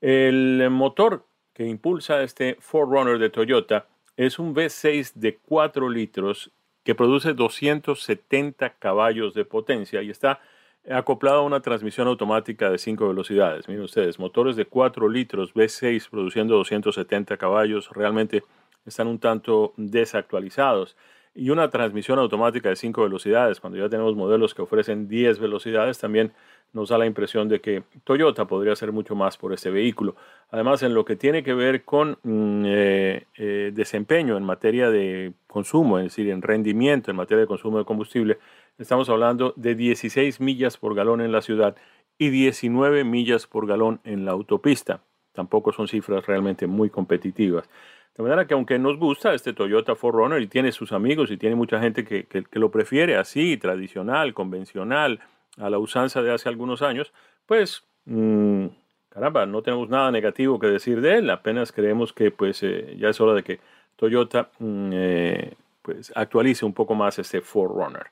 El 0.00 0.66
motor 0.70 1.26
que 1.52 1.66
impulsa 1.66 2.22
este 2.22 2.56
4Runner 2.58 3.18
de 3.18 3.28
Toyota 3.28 3.86
es 4.16 4.38
un 4.38 4.54
V6 4.54 5.12
de 5.14 5.36
4 5.36 5.90
litros 5.90 6.50
que 6.84 6.94
produce 6.94 7.34
270 7.34 8.70
caballos 8.78 9.34
de 9.34 9.44
potencia 9.44 10.00
y 10.02 10.08
está 10.10 10.40
acoplado 10.88 11.40
a 11.40 11.44
una 11.44 11.60
transmisión 11.60 12.08
automática 12.08 12.70
de 12.70 12.78
5 12.78 13.08
velocidades. 13.08 13.68
Miren 13.68 13.84
ustedes, 13.84 14.18
motores 14.18 14.56
de 14.56 14.64
4 14.64 15.08
litros 15.08 15.54
V6 15.54 16.08
produciendo 16.08 16.56
270 16.56 17.36
caballos 17.36 17.90
realmente 17.90 18.42
están 18.86 19.06
un 19.06 19.18
tanto 19.18 19.74
desactualizados. 19.76 20.96
Y 21.32 21.50
una 21.50 21.70
transmisión 21.70 22.18
automática 22.18 22.70
de 22.70 22.76
5 22.76 23.02
velocidades, 23.02 23.60
cuando 23.60 23.78
ya 23.78 23.88
tenemos 23.88 24.16
modelos 24.16 24.52
que 24.52 24.62
ofrecen 24.62 25.06
10 25.06 25.38
velocidades, 25.38 25.98
también 25.98 26.32
nos 26.72 26.88
da 26.90 26.98
la 26.98 27.06
impresión 27.06 27.48
de 27.48 27.60
que 27.60 27.82
Toyota 28.04 28.46
podría 28.46 28.72
hacer 28.72 28.92
mucho 28.92 29.14
más 29.14 29.36
por 29.36 29.52
este 29.52 29.70
vehículo. 29.70 30.16
Además, 30.50 30.82
en 30.82 30.94
lo 30.94 31.04
que 31.04 31.16
tiene 31.16 31.42
que 31.42 31.54
ver 31.54 31.84
con 31.84 32.18
mm, 32.22 32.64
eh, 32.66 33.26
eh, 33.36 33.70
desempeño 33.74 34.36
en 34.36 34.44
materia 34.44 34.90
de 34.90 35.32
consumo, 35.46 35.98
es 35.98 36.04
decir, 36.04 36.28
en 36.30 36.42
rendimiento 36.42 37.10
en 37.10 37.16
materia 37.16 37.40
de 37.40 37.46
consumo 37.46 37.78
de 37.78 37.84
combustible, 37.84 38.38
Estamos 38.80 39.10
hablando 39.10 39.52
de 39.56 39.74
16 39.74 40.40
millas 40.40 40.78
por 40.78 40.94
galón 40.94 41.20
en 41.20 41.32
la 41.32 41.42
ciudad 41.42 41.76
y 42.16 42.30
19 42.30 43.04
millas 43.04 43.46
por 43.46 43.66
galón 43.66 44.00
en 44.04 44.24
la 44.24 44.30
autopista. 44.30 45.02
Tampoco 45.34 45.70
son 45.70 45.86
cifras 45.86 46.24
realmente 46.24 46.66
muy 46.66 46.88
competitivas. 46.88 47.68
De 48.16 48.22
manera 48.22 48.46
que 48.46 48.54
aunque 48.54 48.78
nos 48.78 48.96
gusta 48.96 49.34
este 49.34 49.52
Toyota 49.52 49.92
4Runner 49.92 50.42
y 50.42 50.46
tiene 50.46 50.72
sus 50.72 50.92
amigos 50.92 51.30
y 51.30 51.36
tiene 51.36 51.56
mucha 51.56 51.78
gente 51.78 52.06
que, 52.06 52.26
lo 52.52 52.70
prefiere 52.70 53.16
así, 53.18 53.58
tradicional, 53.58 54.32
convencional, 54.32 55.20
a 55.58 55.70
la 55.70 55.78
usanza 55.78 56.22
de 56.22 56.32
hace 56.32 56.48
algunos 56.48 56.82
años, 56.82 57.12
pues 57.46 57.82
mm, 58.04 58.66
caramba, 59.10 59.44
no 59.44 59.60
tenemos 59.60 59.88
nada 59.88 60.10
negativo 60.10 60.58
que 60.58 60.68
decir 60.68 61.00
de 61.00 61.18
él. 61.18 61.30
Apenas 61.30 61.72
creemos 61.72 62.12
que 62.12 62.30
pues 62.30 62.62
eh, 62.62 62.96
ya 62.98 63.10
es 63.10 63.20
hora 63.20 63.34
de 63.34 63.42
que 63.42 63.60
Toyota 63.96 64.50
mm, 64.58 64.90
eh, 64.92 65.54
pues 65.82 66.12
actualice 66.14 66.64
un 66.64 66.72
poco 66.72 66.94
más 66.94 67.18
este 67.18 67.42
4Runner. 67.42 68.06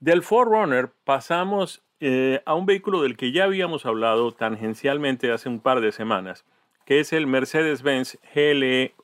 Del 0.00 0.22
Forerunner 0.22 0.90
pasamos 1.04 1.82
eh, 2.00 2.40
a 2.44 2.54
un 2.54 2.66
vehículo 2.66 3.02
del 3.02 3.16
que 3.16 3.32
ya 3.32 3.44
habíamos 3.44 3.86
hablado 3.86 4.32
tangencialmente 4.32 5.32
hace 5.32 5.48
un 5.48 5.60
par 5.60 5.80
de 5.80 5.92
semanas, 5.92 6.44
que 6.84 7.00
es 7.00 7.12
el 7.12 7.26
Mercedes-Benz 7.26 8.18
GLE 8.34 8.94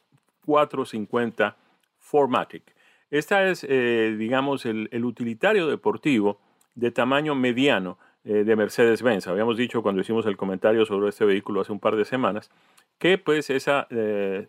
450 0.47 1.57
Formatic. 1.99 2.62
Esta 3.11 3.47
es, 3.49 3.61
digamos, 3.62 4.64
el, 4.64 5.05
utilitario 5.05 5.66
deportivo 5.66 6.38
de 6.75 6.91
tamaño 6.91 7.35
mediano 7.35 7.99
eh, 8.25 8.45
de 8.45 8.57
Mercedes-Benz. 8.57 9.27
Habíamos 9.27 9.57
dicho 9.57 9.83
cuando 9.83 10.01
hicimos 10.01 10.27
el 10.27 10.37
comentario 10.37 10.85
sobre 10.87 11.09
este 11.09 11.25
vehículo 11.25 11.61
hace 11.61 11.73
un 11.73 11.81
par 11.81 11.97
de 11.97 12.05
semanas 12.05 12.51
que 12.99 13.19
pues 13.19 13.51
esa 13.51 13.89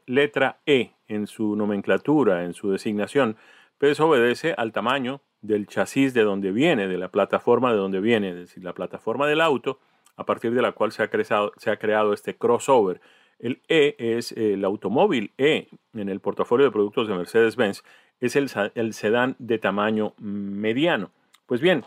letra 0.05 0.59
E 0.67 0.91
en 1.07 1.25
su 1.25 1.55
nomenclatura, 1.55 2.43
en 2.43 2.53
su 2.53 2.69
designación, 2.69 3.35
pues 3.79 3.99
obedece 3.99 4.53
al 4.55 4.71
tamaño 4.71 5.21
del 5.41 5.67
chasis 5.67 6.13
de 6.13 6.23
donde 6.23 6.51
viene, 6.51 6.87
de 6.87 6.97
la 6.97 7.09
plataforma 7.09 7.71
de 7.71 7.77
donde 7.77 7.99
viene, 7.99 8.29
es 8.29 8.35
decir, 8.35 8.63
la 8.63 8.73
plataforma 8.73 9.27
del 9.27 9.41
auto 9.41 9.79
a 10.15 10.25
partir 10.25 10.53
de 10.53 10.61
la 10.61 10.71
cual 10.71 10.91
se 10.91 11.03
ha, 11.03 11.09
creado, 11.09 11.51
se 11.57 11.69
ha 11.69 11.77
creado 11.77 12.13
este 12.13 12.35
crossover. 12.35 13.01
El 13.39 13.61
E 13.67 13.95
es 13.97 14.31
el 14.31 14.63
automóvil 14.63 15.31
E 15.37 15.67
en 15.93 16.07
el 16.07 16.21
portafolio 16.21 16.65
de 16.65 16.71
productos 16.71 17.07
de 17.07 17.15
Mercedes-Benz, 17.15 17.83
es 18.21 18.35
el, 18.37 18.49
el, 18.75 18.93
sedán 18.93 19.35
de 19.37 19.57
tamaño 19.57 20.13
mediano. 20.17 21.11
Pues 21.45 21.59
bien, 21.59 21.83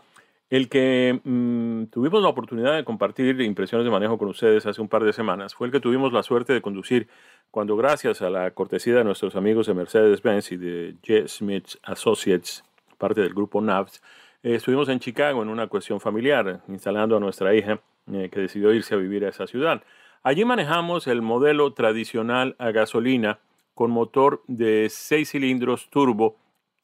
el 0.51 0.69
que 0.69 1.21
mm, 1.25 1.87
tuvimos 1.87 2.23
la 2.23 2.29
oportunidad 2.29 2.75
de 2.75 2.85
compartir 2.85 3.41
impresiones 3.41 3.85
de 3.85 3.91
manejo 3.91 4.19
con 4.19 4.29
ustedes 4.29 4.67
hace 4.67 4.81
un 4.81 4.89
par 4.89 5.03
de 5.05 5.13
semanas 5.13 5.55
fue 5.55 5.67
el 5.67 5.73
que 5.73 5.81
tuvimos 5.81 6.13
la 6.13 6.23
suerte 6.23 6.53
de 6.53 6.63
conducir 6.63 7.09
cuando 7.51 7.77
gracias 7.77 8.23
a 8.23 8.31
la 8.31 8.51
cortesía 8.53 8.95
de 8.95 9.05
nuestros 9.05 9.35
amigos 9.37 9.67
de 9.67 9.75
Mercedes-Benz 9.75 10.53
y 10.53 10.57
de 10.57 10.95
J. 11.07 11.29
Smith 11.29 11.77
Associates 11.83 12.63
parte 12.97 13.21
del 13.21 13.35
grupo 13.35 13.61
NAVS, 13.61 14.03
eh, 14.43 14.55
estuvimos 14.55 14.89
en 14.89 15.01
Chicago 15.01 15.43
en 15.43 15.49
una 15.49 15.67
cuestión 15.69 16.01
familiar, 16.01 16.63
instalando 16.69 17.17
a 17.17 17.21
nuestra 17.21 17.55
hija 17.55 17.81
eh, 18.13 18.29
que 18.31 18.41
decidió 18.41 18.73
irse 18.73 18.95
a 18.95 18.99
vivir 18.99 19.25
a 19.25 19.29
esa 19.29 19.47
ciudad. 19.47 19.83
Allí 20.23 20.45
manejamos 20.45 21.07
el 21.07 21.23
modelo 21.23 21.73
tradicional 21.73 22.57
a 22.59 22.71
gasolina 22.71 23.39
con 23.75 23.91
motor 23.91 24.43
de 24.47 24.89
6 24.91 25.31
cilindros 25.31 25.89
turbo, 25.91 26.37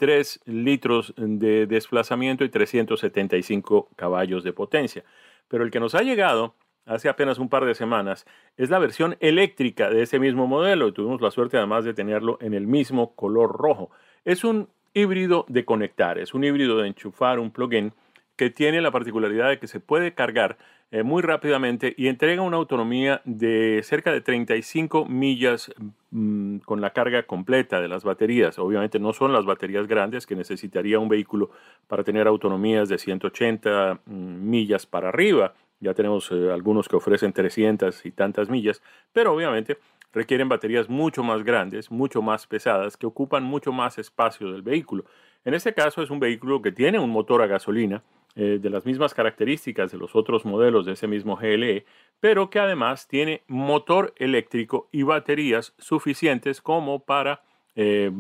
3 0.03 0.41
litros 0.47 1.15
de 1.17 1.69
desplazamiento 1.69 2.43
y 2.43 2.49
375 2.49 3.89
caballos 3.95 4.43
de 4.43 4.53
potencia. 4.53 5.05
Pero 5.47 5.63
el 5.63 5.71
que 5.71 5.79
nos 5.79 5.95
ha 5.95 6.03
llegado 6.03 6.57
hace 6.87 7.09
apenas 7.09 7.39
un 7.39 7.49
par 7.49 7.65
de 7.65 7.77
semanas, 7.77 8.27
es 8.57 8.69
la 8.69 8.81
versión 8.81 9.17
eléctrica 9.21 9.91
de 9.91 10.03
ese 10.03 10.19
mismo 10.19 10.49
modelo 10.49 10.89
y 10.89 10.93
tuvimos 10.93 11.21
la 11.21 11.31
suerte 11.31 11.57
además 11.57 11.85
de 11.85 11.95
tenerlo 11.95 12.37
en 12.41 12.53
el 12.53 12.67
mismo 12.67 13.15
color 13.15 13.53
rojo. 13.57 13.93
Es 14.25 14.43
un 14.43 14.71
híbrido 14.93 15.47
de 15.47 15.65
conectar, 15.65 16.19
es 16.19 16.35
un 16.35 16.43
híbrido 16.43 16.79
de 16.79 16.89
enchufar 16.89 17.39
un 17.39 17.53
plugin 17.53 17.93
que 18.35 18.51
tiene 18.51 18.81
la 18.81 18.91
particularidad 18.91 19.51
de 19.51 19.61
que 19.61 19.69
se 19.69 19.79
puede 19.79 20.15
cargar 20.15 20.59
eh, 20.95 21.03
muy 21.05 21.23
rápidamente 21.23 21.95
y 21.97 22.09
entrega 22.09 22.43
una 22.43 22.59
autonomía 22.59 23.23
de 23.25 23.81
cerca 23.83 24.13
de 24.13 24.21
35 24.21 25.07
millas 25.07 25.73
mm, 26.11 26.59
con 26.59 26.83
la 26.83 26.91
carga 26.91 27.23
completa 27.23 27.81
de 27.81 27.89
las 27.89 28.05
baterías. 28.05 28.59
Obviamente 28.59 28.99
no 28.99 29.15
son 29.15 29.33
las 29.33 29.47
baterías 29.47 29.87
grandes 29.87 30.27
que 30.27 30.37
necesitaría 30.37 30.99
un 30.99 31.09
vehículo 31.09 31.51
para 31.89 32.05
tener 32.05 32.27
autonomías 32.27 32.91
de 32.91 32.99
180 32.99 34.01
mm, 34.05 34.51
millas 34.51 34.85
para 34.85 35.09
arriba. 35.09 35.55
Ya 35.81 35.95
tenemos 35.95 36.31
eh, 36.31 36.53
algunos 36.53 36.89
que 36.89 36.97
ofrecen 36.97 37.33
300 37.33 38.05
y 38.05 38.11
tantas 38.11 38.51
millas, 38.51 38.83
pero 39.15 39.33
obviamente 39.33 39.79
requieren 40.13 40.51
baterías 40.51 40.91
mucho 40.91 41.23
más 41.23 41.43
grandes, 41.43 41.91
mucho 41.91 42.21
más 42.21 42.47
pesadas, 42.47 42.99
que 42.99 43.07
ocupan 43.07 43.45
mucho 43.45 43.73
más 43.73 43.97
espacio 43.97 44.53
del 44.53 44.61
vehículo. 44.61 45.07
En 45.47 45.55
este 45.55 45.73
caso 45.73 46.03
es 46.03 46.11
un 46.11 46.21
vehículo 46.21 46.61
que 46.61 46.71
tiene 46.71 46.99
un 46.99 47.09
motor 47.09 47.41
a 47.41 47.47
gasolina, 47.47 48.03
eh, 48.35 48.59
de 48.61 48.71
las 48.71 48.87
mismas 48.87 49.15
características 49.15 49.93
de 49.93 49.99
los 49.99 50.17
otros 50.17 50.45
modelos 50.45 50.87
de 50.87 50.93
ese 50.93 51.07
mismo 51.07 51.37
GLE, 51.37 51.85
pero 52.21 52.51
que 52.51 52.59
además 52.59 53.07
tiene 53.07 53.43
motor 53.47 54.15
eléctrico 54.17 54.89
y 54.91 55.03
baterías 55.03 55.75
suficientes 55.79 56.61
como 56.61 57.01
para 57.01 57.43
eh, 57.75 58.11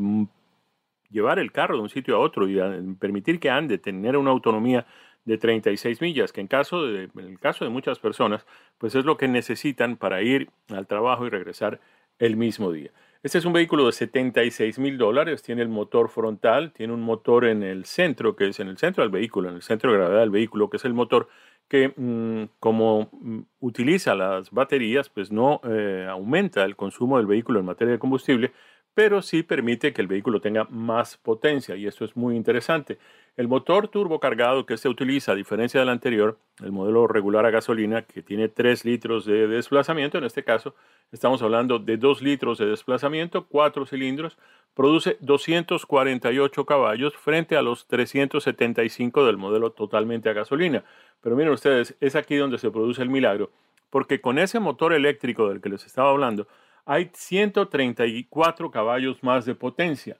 llevar 1.10 1.38
el 1.38 1.52
carro 1.52 1.76
de 1.76 1.82
un 1.82 1.88
sitio 1.88 2.16
a 2.16 2.18
otro 2.18 2.48
y 2.48 2.58
permitir 2.98 3.40
que 3.40 3.50
ande, 3.50 3.78
tener 3.78 4.16
una 4.16 4.30
autonomía 4.30 4.86
de 5.24 5.38
36 5.38 6.00
millas, 6.00 6.32
que 6.32 6.40
en, 6.40 6.48
caso 6.48 6.84
el 6.86 7.38
caso 7.40 7.64
de 7.64 7.70
muchas 7.70 7.98
personas, 7.98 8.46
pues 8.78 8.94
es 8.94 9.04
lo 9.04 9.16
que 9.16 9.28
necesitan 9.28 9.96
para 9.96 10.22
ir 10.22 10.50
al 10.68 10.86
trabajo 10.86 11.26
y 11.26 11.30
regresar 11.30 11.80
el 12.18 12.36
mismo 12.36 12.72
día. 12.72 12.90
Este 13.23 13.39
es 13.39 13.45
un 13.45 13.53
vehículo 13.53 13.87
de 13.87 13.93
76 13.93 14.81
mil 14.81 14.99
dólares, 14.99 15.45
tiene 15.45 15.62
el 15.62 15.68
motor 15.68 16.09
frontal, 16.09 16.73
tiene 16.73 16.93
un 16.93 17.03
motor 17.03 17.45
en 17.45 17.62
el 17.62 17.85
centro, 17.85 18.35
que 18.35 18.49
es 18.49 18.59
en 18.59 18.66
el 18.66 18.79
centro 18.79 19.05
del 19.05 19.12
vehículo, 19.12 19.49
en 19.49 19.55
el 19.55 19.62
centro 19.62 19.93
de 19.93 19.99
gravedad 19.99 20.20
del 20.20 20.31
vehículo, 20.31 20.68
que 20.68 20.79
es 20.79 20.85
el 20.85 20.93
motor 20.93 21.29
que 21.68 21.95
mm, 21.97 22.59
como 22.59 23.11
mm, 23.12 23.43
utiliza 23.61 24.16
las 24.16 24.51
baterías, 24.51 25.09
pues 25.09 25.31
no 25.31 25.61
eh, 25.62 26.05
aumenta 26.11 26.64
el 26.64 26.75
consumo 26.75 27.18
del 27.18 27.27
vehículo 27.27 27.61
en 27.61 27.66
materia 27.66 27.93
de 27.93 28.01
combustible, 28.01 28.53
pero 28.95 29.22
sí 29.22 29.43
permite 29.43 29.93
que 29.93 30.03
el 30.03 30.09
vehículo 30.09 30.40
tenga 30.40 30.64
más 30.70 31.16
potencia 31.16 31.76
y 31.76 31.86
esto 31.86 32.05
es 32.05 32.16
muy 32.16 32.36
interesante. 32.36 32.99
El 33.36 33.49
motor 33.49 33.88
turbo 33.88 34.20
cargado 34.20 34.66
que 34.66 34.76
se 34.76 34.90
utiliza, 34.90 35.32
a 35.32 35.34
diferencia 35.34 35.80
del 35.80 35.88
anterior, 35.88 36.38
el 36.62 36.72
modelo 36.72 37.07
regular 37.07 37.47
a 37.47 37.51
gasolina, 37.51 38.03
que 38.03 38.22
tiene 38.22 38.49
3 38.49 38.84
litros 38.84 39.24
de 39.24 39.49
desplazamiento, 39.49 40.18
en 40.18 40.24
este 40.24 40.45
caso 40.45 40.74
estamos 41.11 41.40
hablando 41.43 41.78
de 41.78 41.97
2 41.97 42.20
litros 42.20 42.59
de 42.59 42.66
desplazamiento, 42.66 43.47
4 43.47 43.86
cilindros, 43.86 44.36
produce 44.74 45.16
248 45.20 46.66
caballos 46.66 47.14
frente 47.16 47.57
a 47.57 47.62
los 47.62 47.86
375 47.86 49.24
del 49.24 49.38
modelo 49.38 49.72
totalmente 49.72 50.28
a 50.28 50.34
gasolina. 50.34 50.84
Pero 51.22 51.36
miren 51.36 51.53
ustedes, 51.53 51.97
es 52.01 52.16
aquí 52.16 52.36
donde 52.36 52.59
se 52.59 52.70
produce 52.70 53.01
el 53.01 53.09
milagro, 53.09 53.51
porque 53.88 54.20
con 54.20 54.38
ese 54.38 54.61
motor 54.61 54.93
eléctrico 54.93 55.49
del 55.49 55.62
que 55.62 55.70
les 55.70 55.86
estaba 55.86 56.11
hablando, 56.11 56.47
hay 56.85 57.11
134 57.12 58.70
caballos 58.70 59.22
más 59.22 59.45
de 59.45 59.55
potencia, 59.55 60.18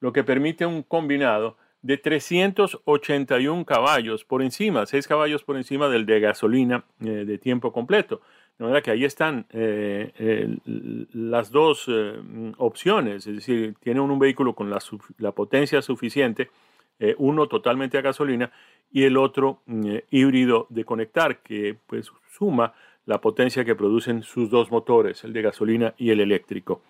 lo 0.00 0.12
que 0.12 0.24
permite 0.24 0.66
un 0.66 0.82
combinado 0.82 1.56
de 1.84 1.98
381 1.98 3.64
caballos 3.66 4.24
por 4.24 4.42
encima, 4.42 4.86
6 4.86 5.06
caballos 5.06 5.44
por 5.44 5.56
encima 5.58 5.88
del 5.90 6.06
de 6.06 6.18
gasolina 6.18 6.84
eh, 7.00 7.24
de 7.26 7.38
tiempo 7.38 7.72
completo. 7.72 8.22
De 8.56 8.64
manera 8.64 8.80
que 8.80 8.90
ahí 8.90 9.04
están 9.04 9.46
eh, 9.50 10.56
las 11.12 11.50
dos 11.50 11.84
eh, 11.88 12.14
opciones, 12.56 13.26
es 13.26 13.34
decir, 13.34 13.74
tiene 13.80 14.00
un 14.00 14.18
vehículo 14.18 14.54
con 14.54 14.70
la, 14.70 14.78
la 15.18 15.32
potencia 15.32 15.82
suficiente, 15.82 16.50
uno 17.18 17.48
totalmente 17.48 17.98
a 17.98 18.02
gasolina 18.02 18.50
y 18.90 19.02
el 19.02 19.16
otro 19.16 19.62
híbrido 20.10 20.68
de 20.70 20.84
conectar, 20.84 21.42
que 21.42 21.76
pues 21.86 22.10
suma 22.30 22.72
la 23.06 23.20
potencia 23.20 23.64
que 23.64 23.74
producen 23.74 24.22
sus 24.22 24.50
dos 24.50 24.70
motores, 24.70 25.24
el 25.24 25.32
de 25.32 25.42
gasolina 25.42 25.94
y 25.98 26.10
el 26.10 26.20
eléctrico. 26.20 26.80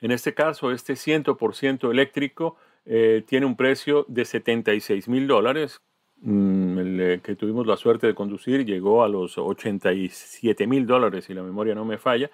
En 0.00 0.10
este 0.10 0.34
caso, 0.34 0.72
este 0.72 0.94
100% 0.94 1.90
eléctrico 1.90 2.56
eh, 2.84 3.22
tiene 3.26 3.46
un 3.46 3.56
precio 3.56 4.04
de 4.08 4.24
76 4.24 5.08
mil 5.08 5.28
dólares. 5.28 5.80
Mm, 6.20 6.78
el 6.78 7.00
eh, 7.00 7.20
que 7.22 7.36
tuvimos 7.36 7.66
la 7.66 7.76
suerte 7.76 8.08
de 8.08 8.14
conducir 8.14 8.64
llegó 8.64 9.04
a 9.04 9.08
los 9.08 9.38
87 9.38 10.66
mil 10.66 10.86
dólares, 10.86 11.26
si 11.26 11.34
la 11.34 11.42
memoria 11.42 11.74
no 11.74 11.84
me 11.84 11.98
falla. 11.98 12.30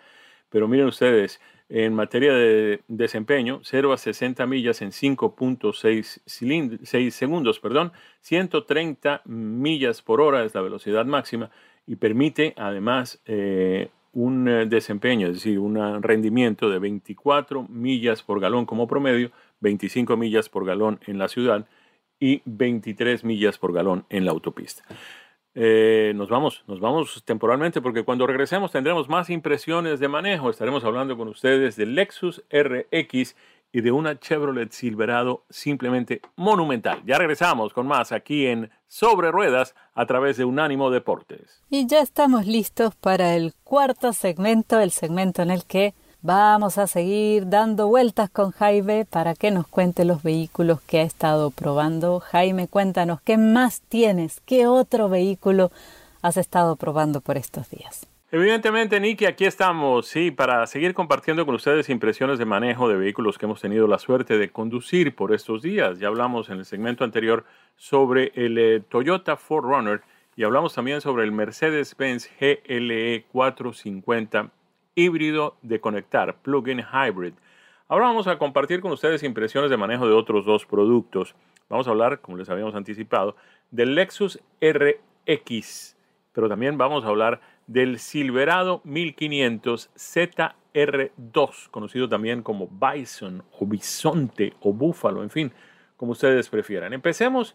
Pero 0.49 0.67
miren 0.67 0.87
ustedes, 0.87 1.43
en 1.69 1.95
materia 1.95 2.33
de 2.33 2.81
desempeño, 2.89 3.61
0 3.63 3.93
a 3.93 3.99
60 3.99 4.47
millas 4.47 4.81
en 4.81 4.93
5.6 4.93 7.11
segundos, 7.11 7.61
perdón, 7.61 7.93
130 8.23 9.21
millas 9.27 10.01
por 10.01 10.23
hora 10.23 10.43
es 10.45 10.55
la 10.55 10.63
velocidad 10.63 11.05
máxima 11.05 11.51
y 11.89 11.97
permite 11.97 12.55
además 12.59 13.21
eh, 13.27 13.89
un 14.13 14.45
desempeño, 14.69 15.29
es 15.29 15.35
decir, 15.35 15.59
un 15.59 16.03
rendimiento 16.03 16.69
de 16.69 16.79
24 16.79 17.65
millas 17.65 18.23
por 18.23 18.41
galón 18.41 18.67
como 18.67 18.87
promedio 18.87 19.31
25 19.61 20.17
millas 20.17 20.49
por 20.49 20.67
galón 20.67 21.01
en 21.07 21.19
la 21.19 21.29
ciudad 21.29 21.67
y 22.21 22.43
23 22.45 23.25
millas 23.25 23.59
por 23.59 23.73
galón 23.73 24.05
en 24.11 24.27
la 24.27 24.33
autopista. 24.33 24.85
Eh, 25.55 26.13
nos 26.15 26.29
vamos, 26.29 26.63
nos 26.67 26.79
vamos 26.79 27.23
temporalmente 27.25 27.81
porque 27.81 28.05
cuando 28.05 28.27
regresemos 28.27 28.71
tendremos 28.71 29.09
más 29.09 29.31
impresiones 29.31 29.99
de 29.99 30.09
manejo. 30.09 30.51
Estaremos 30.51 30.85
hablando 30.85 31.17
con 31.17 31.29
ustedes 31.29 31.75
del 31.77 31.95
Lexus 31.95 32.45
RX 32.51 33.35
y 33.73 33.81
de 33.81 33.93
una 33.93 34.19
Chevrolet 34.19 34.73
Silverado 34.73 35.45
simplemente 35.51 36.21
monumental. 36.37 37.03
Ya 37.05 37.19
regresamos 37.19 37.73
con 37.73 37.87
más 37.87 38.13
aquí 38.13 38.47
en 38.47 38.71
Sobre 38.87 39.31
Ruedas 39.31 39.75
a 39.95 40.07
través 40.07 40.37
de 40.37 40.45
Unánimo 40.45 40.91
Deportes. 40.91 41.63
Y 41.71 41.87
ya 41.87 42.01
estamos 42.01 42.47
listos 42.47 42.95
para 42.95 43.35
el 43.37 43.55
cuarto 43.65 44.13
segmento, 44.13 44.81
el 44.81 44.91
segmento 44.91 45.43
en 45.43 45.51
el 45.51 45.65
que 45.65 45.95
Vamos 46.21 46.79
a 46.79 46.89
seguir 46.89 47.49
dando 47.49 47.87
vueltas 47.87 48.29
con 48.29 48.51
Jaime 48.51 49.05
para 49.05 49.37
que 49.37 49.53
nos 49.53 49.69
cuente 49.69 50.05
los 50.05 50.25
vehículos 50.25 50.81
que 50.81 50.99
ha 50.99 51.03
estado 51.03 51.53
probando. 51.53 52.19
Jaime, 52.19 52.67
cuéntanos, 52.67 53.21
¿qué 53.21 53.39
más 53.39 53.83
tienes? 53.83 54.41
¿Qué 54.45 54.67
otro 54.67 55.09
vehículo 55.09 55.71
has 56.21 56.37
estado 56.37 56.75
probando 56.75 57.21
por 57.21 57.37
estos 57.37 57.71
días? 57.71 58.09
Evidentemente, 58.31 59.01
Nicky, 59.01 59.25
aquí 59.25 59.47
estamos, 59.47 60.07
sí, 60.07 60.31
para 60.31 60.67
seguir 60.67 60.93
compartiendo 60.93 61.47
con 61.47 61.55
ustedes 61.55 61.89
impresiones 61.89 62.39
de 62.39 62.45
manejo 62.45 62.87
de 62.87 62.97
vehículos 62.97 63.39
que 63.39 63.47
hemos 63.47 63.63
tenido 63.63 63.87
la 63.87 63.99
suerte 63.99 64.37
de 64.37 64.51
conducir 64.51 65.15
por 65.15 65.33
estos 65.33 65.63
días. 65.63 65.99
Ya 65.99 66.09
hablamos 66.09 66.51
en 66.51 66.59
el 66.59 66.67
segmento 66.67 67.05
anterior 67.05 67.47
sobre 67.77 68.33
el 68.35 68.59
eh, 68.59 68.83
Toyota 68.87 69.39
4Runner 69.39 70.03
y 70.37 70.45
hablamos 70.45 70.75
también 70.75 71.01
sobre 71.01 71.25
el 71.25 71.33
Mercedes-Benz 71.33 72.29
GLE 72.39 73.25
450 73.33 74.51
híbrido 74.95 75.57
de 75.63 75.81
conectar, 75.81 76.37
plug-in 76.43 76.81
hybrid. 76.81 77.33
Ahora 77.89 78.09
vamos 78.09 78.27
a 78.27 78.37
compartir 78.37 78.83
con 78.83 78.93
ustedes 78.93 79.23
impresiones 79.23 79.71
de 79.71 79.79
manejo 79.79 80.07
de 80.07 80.13
otros 80.13 80.45
dos 80.45 80.67
productos. 80.67 81.35
Vamos 81.71 81.89
a 81.89 81.93
hablar, 81.93 82.21
como 82.21 82.37
les 82.37 82.51
habíamos 82.51 82.75
anticipado, 82.75 83.37
del 83.71 83.95
Lexus 83.95 84.39
RX, 84.61 85.97
pero 86.35 86.51
también 86.51 86.77
vamos 86.77 87.07
a 87.07 87.09
hablar 87.09 87.41
del 87.69 88.01
Silverado 88.01 88.81
1500 88.83 89.91
ZR2, 89.95 91.71
conocido 91.71 92.09
también 92.09 92.43
como 92.43 92.69
Bison 92.69 93.45
o 93.61 93.67
Bisonte 93.67 94.55
o 94.61 94.73
Búfalo, 94.73 95.23
en 95.23 95.31
fin, 95.31 95.53
como 95.97 96.13
ustedes 96.13 96.49
prefieran. 96.49 96.93
Empecemos 96.93 97.55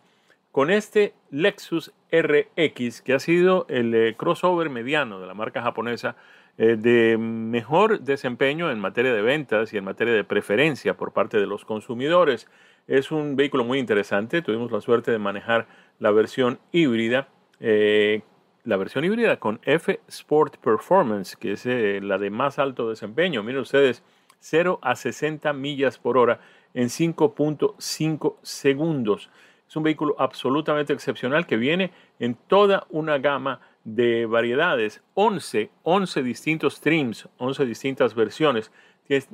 con 0.54 0.70
este 0.70 1.16
Lexus 1.32 1.92
RX, 2.12 3.02
que 3.02 3.14
ha 3.14 3.20
sido 3.20 3.66
el 3.70 3.94
eh, 3.96 4.16
crossover 4.16 4.70
mediano 4.70 5.20
de 5.20 5.26
la 5.26 5.34
marca 5.34 5.64
japonesa 5.64 6.16
eh, 6.60 6.76
de 6.78 7.18
mejor 7.18 8.02
desempeño 8.02 8.70
en 8.70 8.80
materia 8.80 9.12
de 9.12 9.24
ventas 9.24 9.74
y 9.74 9.78
en 9.78 9.84
materia 9.84 10.14
de 10.14 10.24
preferencia 10.24 10.96
por 10.96 11.12
parte 11.12 11.40
de 11.40 11.48
los 11.48 11.66
consumidores. 11.66 12.48
Es 12.86 13.12
un 13.12 13.36
vehículo 13.36 13.64
muy 13.64 13.80
interesante. 13.80 14.44
Tuvimos 14.44 14.72
la 14.72 14.80
suerte 14.80 15.10
de 15.10 15.18
manejar 15.18 15.66
la 15.98 16.12
versión 16.12 16.60
híbrida, 16.72 17.30
eh, 17.60 18.22
la 18.64 18.78
versión 18.78 19.04
híbrida 19.04 19.38
con 19.38 19.60
F 19.64 20.00
Sport 20.08 20.58
Performance, 20.58 21.36
que 21.36 21.54
es 21.54 21.66
eh, 21.66 22.00
la 22.02 22.18
de 22.18 22.30
más 22.30 22.60
alto 22.60 22.90
desempeño. 22.90 23.44
Miren 23.44 23.62
ustedes, 23.62 24.04
0 24.40 24.80
a 24.82 24.96
60 24.96 25.52
millas 25.54 25.98
por 25.98 26.18
hora 26.18 26.40
en 26.74 26.88
5.5 26.88 28.36
segundos. 28.42 29.30
Es 29.68 29.76
un 29.76 29.84
vehículo 29.84 30.16
absolutamente 30.20 30.94
excepcional 30.94 31.46
que 31.46 31.58
viene 31.58 31.92
en 32.20 32.36
toda 32.36 32.86
una 32.90 33.18
gama 33.18 33.60
de 33.84 34.26
variedades, 34.26 35.02
11, 35.14 35.70
11 35.84 36.24
distintos 36.24 36.80
trims, 36.80 37.28
11 37.38 37.66
distintas 37.66 38.16
versiones. 38.16 38.72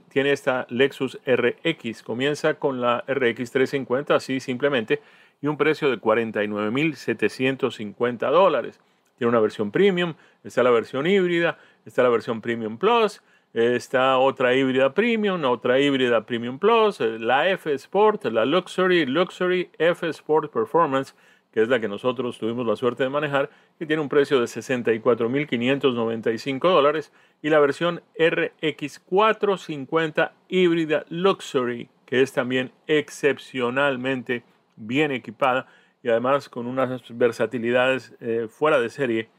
Tiene 0.09 0.32
esta 0.32 0.65
Lexus 0.69 1.19
RX, 1.25 2.01
comienza 2.01 2.55
con 2.55 2.82
la 2.82 3.03
RX 3.07 3.51
350 3.51 4.15
así 4.15 4.39
simplemente 4.39 4.99
y 5.41 5.47
un 5.47 5.57
precio 5.57 5.91
de 5.91 6.01
49.750 6.01 8.32
dólares. 8.32 8.80
Tiene 9.20 9.30
una 9.30 9.39
versión 9.41 9.70
premium, 9.70 10.15
está 10.45 10.63
la 10.63 10.72
versión 10.72 11.05
híbrida, 11.05 11.57
está 11.86 12.01
la 12.03 12.09
versión 12.09 12.39
premium 12.39 12.78
plus, 12.78 13.22
está 13.53 14.17
otra 14.17 14.55
híbrida 14.55 14.93
premium, 14.93 15.43
otra 15.43 15.78
híbrida 15.78 16.26
premium 16.26 16.57
plus, 16.57 17.01
la 17.01 17.49
F 17.49 17.74
Sport, 17.74 18.24
la 18.28 18.45
Luxury, 18.45 19.05
Luxury 19.05 19.72
F 19.78 20.07
Sport 20.07 20.53
Performance, 20.53 21.15
que 21.51 21.61
es 21.61 21.67
la 21.67 21.82
que 21.82 21.89
nosotros 21.89 22.38
tuvimos 22.38 22.65
la 22.65 22.78
suerte 22.78 23.03
de 23.03 23.09
manejar, 23.09 23.49
que 23.78 23.86
tiene 23.86 24.01
un 24.01 24.07
precio 24.07 24.39
de 24.39 24.45
64.595 24.45 26.61
dólares, 26.61 27.11
y 27.41 27.49
la 27.49 27.59
versión 27.59 28.01
RX450 28.17 30.32
híbrida 30.47 31.03
Luxury, 31.09 31.89
que 32.05 32.22
es 32.22 32.32
también 32.32 32.72
excepcionalmente 32.88 34.43
bien 34.78 35.11
equipada 35.11 35.67
y 36.03 36.09
además 36.09 36.49
con 36.49 36.67
unas 36.67 37.01
versatilidades 37.09 38.15
eh, 38.19 38.47
fuera 38.49 38.79
de 38.79 38.89
serie, 38.89 39.29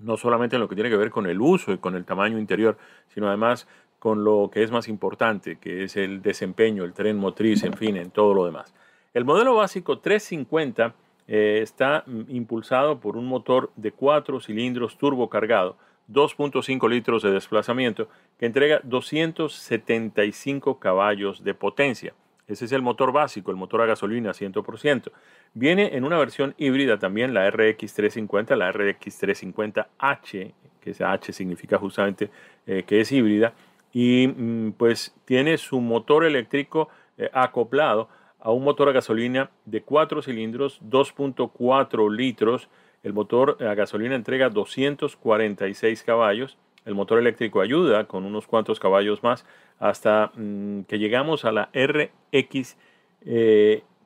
no 0.00 0.16
solamente 0.16 0.56
en 0.56 0.62
lo 0.62 0.68
que 0.68 0.74
tiene 0.74 0.90
que 0.90 0.96
ver 0.96 1.10
con 1.10 1.26
el 1.26 1.40
uso 1.40 1.72
y 1.72 1.78
con 1.78 1.94
el 1.94 2.04
tamaño 2.04 2.38
interior, 2.38 2.76
sino 3.08 3.28
además 3.28 3.68
con 3.98 4.24
lo 4.24 4.50
que 4.52 4.62
es 4.62 4.70
más 4.70 4.88
importante, 4.88 5.56
que 5.56 5.84
es 5.84 5.96
el 5.96 6.20
desempeño, 6.20 6.84
el 6.84 6.92
tren 6.92 7.16
motriz, 7.16 7.62
en 7.64 7.74
fin, 7.74 7.96
en 7.96 8.10
todo 8.10 8.34
lo 8.34 8.44
demás. 8.44 8.74
El 9.14 9.24
modelo 9.24 9.54
básico 9.54 9.98
350 9.98 10.94
eh, 11.26 11.60
está 11.62 12.04
mm, 12.06 12.24
impulsado 12.28 13.00
por 13.00 13.16
un 13.16 13.26
motor 13.26 13.70
de 13.76 13.92
4 13.92 14.40
cilindros 14.40 14.98
turbo 14.98 15.30
cargado, 15.30 15.76
2.5 16.10 16.90
litros 16.90 17.22
de 17.22 17.30
desplazamiento, 17.30 18.08
que 18.38 18.46
entrega 18.46 18.80
275 18.82 20.78
caballos 20.78 21.42
de 21.42 21.54
potencia. 21.54 22.14
Ese 22.46 22.66
es 22.66 22.72
el 22.72 22.82
motor 22.82 23.12
básico, 23.12 23.50
el 23.50 23.56
motor 23.56 23.80
a 23.80 23.86
gasolina 23.86 24.30
100%. 24.32 25.10
Viene 25.54 25.96
en 25.96 26.04
una 26.04 26.18
versión 26.18 26.54
híbrida 26.58 26.98
también, 26.98 27.32
la 27.32 27.50
RX350, 27.50 28.56
la 28.56 28.72
RX350H, 28.72 30.52
que 30.80 30.90
esa 30.90 31.12
H 31.12 31.32
significa 31.32 31.78
justamente 31.78 32.30
eh, 32.66 32.84
que 32.86 33.00
es 33.00 33.10
híbrida, 33.12 33.54
y 33.92 34.28
mm, 34.28 34.72
pues 34.72 35.14
tiene 35.24 35.56
su 35.56 35.80
motor 35.80 36.24
eléctrico 36.24 36.90
eh, 37.16 37.30
acoplado 37.32 38.08
a 38.40 38.50
un 38.50 38.62
motor 38.62 38.90
a 38.90 38.92
gasolina 38.92 39.50
de 39.64 39.82
4 39.82 40.20
cilindros, 40.20 40.80
2.4 40.82 42.14
litros. 42.14 42.68
El 43.02 43.14
motor 43.14 43.56
a 43.62 43.74
gasolina 43.74 44.14
entrega 44.14 44.50
246 44.50 46.02
caballos. 46.02 46.58
El 46.84 46.94
motor 46.94 47.18
eléctrico 47.18 47.62
ayuda 47.62 48.06
con 48.06 48.24
unos 48.24 48.46
cuantos 48.46 48.78
caballos 48.78 49.22
más 49.22 49.46
hasta 49.78 50.32
mm, 50.34 50.82
que 50.82 50.98
llegamos 50.98 51.44
a 51.44 51.52
la 51.52 51.70
RX 51.74 52.76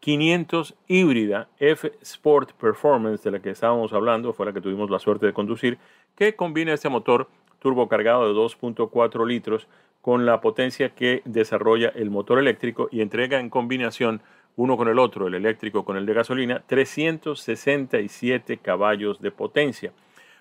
500 0.01 0.71
eh, 0.71 0.75
híbrida 0.87 1.49
F 1.59 1.93
Sport 2.03 2.53
Performance 2.53 3.23
de 3.25 3.31
la 3.31 3.41
que 3.41 3.51
estábamos 3.51 3.93
hablando, 3.93 4.33
fue 4.33 4.47
la 4.47 4.53
que 4.53 4.61
tuvimos 4.61 4.91
la 4.91 4.99
suerte 4.99 5.27
de 5.27 5.33
conducir, 5.33 5.79
que 6.17 6.35
combina 6.35 6.73
este 6.73 6.89
motor 6.89 7.29
turbo 7.59 7.89
cargado 7.89 8.27
de 8.27 8.39
2.4 8.39 9.27
litros 9.27 9.69
con 10.01 10.25
la 10.25 10.41
potencia 10.41 10.91
que 10.91 11.23
desarrolla 11.25 11.89
el 11.89 12.11
motor 12.11 12.39
eléctrico 12.39 12.89
y 12.91 13.01
entrega 13.01 13.41
en 13.41 13.51
combinación 13.51 14.23
uno 14.57 14.77
con 14.77 14.89
el 14.89 14.99
otro, 14.99 15.29
el 15.29 15.35
eléctrico 15.35 15.85
con 15.85 15.97
el 15.97 16.05
de 16.07 16.15
gasolina, 16.15 16.63
367 16.67 18.59
caballos 18.59 19.21
de 19.21 19.31
potencia. 19.31 19.93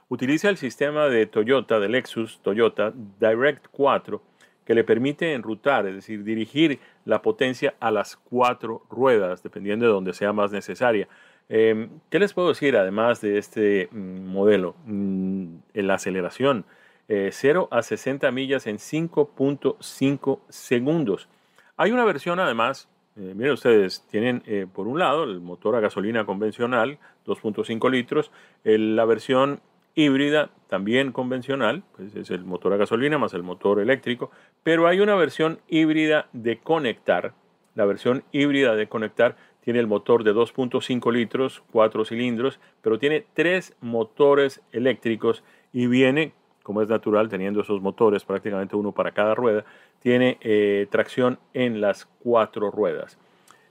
Utiliza 0.10 0.50
el 0.50 0.58
sistema 0.58 1.06
de 1.06 1.26
Toyota, 1.28 1.80
de 1.80 1.90
Lexus 1.90 2.40
Toyota 2.42 2.94
Direct 3.20 3.68
4, 3.72 4.22
que 4.68 4.76
le 4.76 4.84
permite 4.84 5.34
enrutar, 5.34 5.88
es 5.88 5.96
decir, 5.96 6.26
dirigir 6.26 6.80
la 7.06 7.22
potencia 7.22 7.76
a 7.80 7.90
las 7.90 8.18
cuatro 8.18 8.84
ruedas, 8.90 9.42
dependiendo 9.42 9.86
de 9.86 9.94
donde 9.94 10.12
sea 10.12 10.34
más 10.34 10.52
necesaria. 10.52 11.08
Em, 11.48 11.88
¿Qué 12.10 12.20
les 12.20 12.34
puedo 12.34 12.50
decir 12.50 12.76
además 12.76 13.22
de 13.22 13.38
este 13.38 13.88
mm, 13.90 14.26
modelo? 14.26 14.76
Mm, 14.86 15.60
en 15.74 15.88
la 15.88 15.94
aceleración, 15.94 16.66
0 17.08 17.70
eh, 17.72 17.76
a 17.78 17.82
60 17.82 18.30
millas 18.32 18.68
en 18.68 18.76
5.5 18.76 20.40
segundos. 20.50 21.30
Hay 21.78 21.92
una 21.94 22.04
versión 22.04 22.42
además, 22.42 22.90
eh, 23.16 23.32
miren 23.38 23.54
ustedes, 23.54 24.06
tienen 24.12 24.44
eh, 24.48 24.68
por 24.72 24.88
un 24.90 25.00
lado 25.00 25.24
el 25.24 25.40
motor 25.40 25.78
a 25.78 25.80
gasolina 25.80 26.26
convencional, 26.26 27.00
2.5 27.26 27.90
litros, 27.90 28.32
la 28.66 29.06
versión 29.06 29.62
híbrida 29.98 30.52
también 30.70 31.12
convencional, 31.12 31.84
pues 31.96 32.16
es 32.16 32.30
el 32.30 32.46
motor 32.46 32.72
a 32.72 32.78
gasolina 32.78 33.18
más 33.18 33.34
el 33.34 33.42
motor 33.42 33.80
eléctrico, 33.80 34.30
pero 34.64 34.88
hay 34.88 35.00
una 35.00 35.16
versión 35.16 35.60
híbrida 35.68 36.28
de 36.34 36.60
conectar. 36.60 37.34
La 37.74 37.86
versión 37.86 38.24
híbrida 38.32 38.76
de 38.76 38.88
conectar 38.88 39.36
tiene 39.62 39.80
el 39.80 39.88
motor 39.88 40.24
de 40.24 40.34
2.5 40.34 41.12
litros, 41.12 41.64
4 41.72 42.06
cilindros, 42.06 42.60
pero 42.82 43.00
tiene 43.00 43.26
tres 43.34 43.76
motores 43.82 44.62
eléctricos 44.72 45.44
y 45.74 45.88
viene 45.88 46.34
como 46.68 46.82
es 46.82 46.90
natural, 46.90 47.30
teniendo 47.30 47.62
esos 47.62 47.82
motores, 47.82 48.26
prácticamente 48.26 48.76
uno 48.76 48.92
para 48.92 49.14
cada 49.14 49.34
rueda, 49.34 49.64
tiene 50.02 50.38
eh, 50.42 50.86
tracción 50.92 51.40
en 51.54 51.80
las 51.80 52.10
cuatro 52.22 52.72
ruedas. 52.72 53.18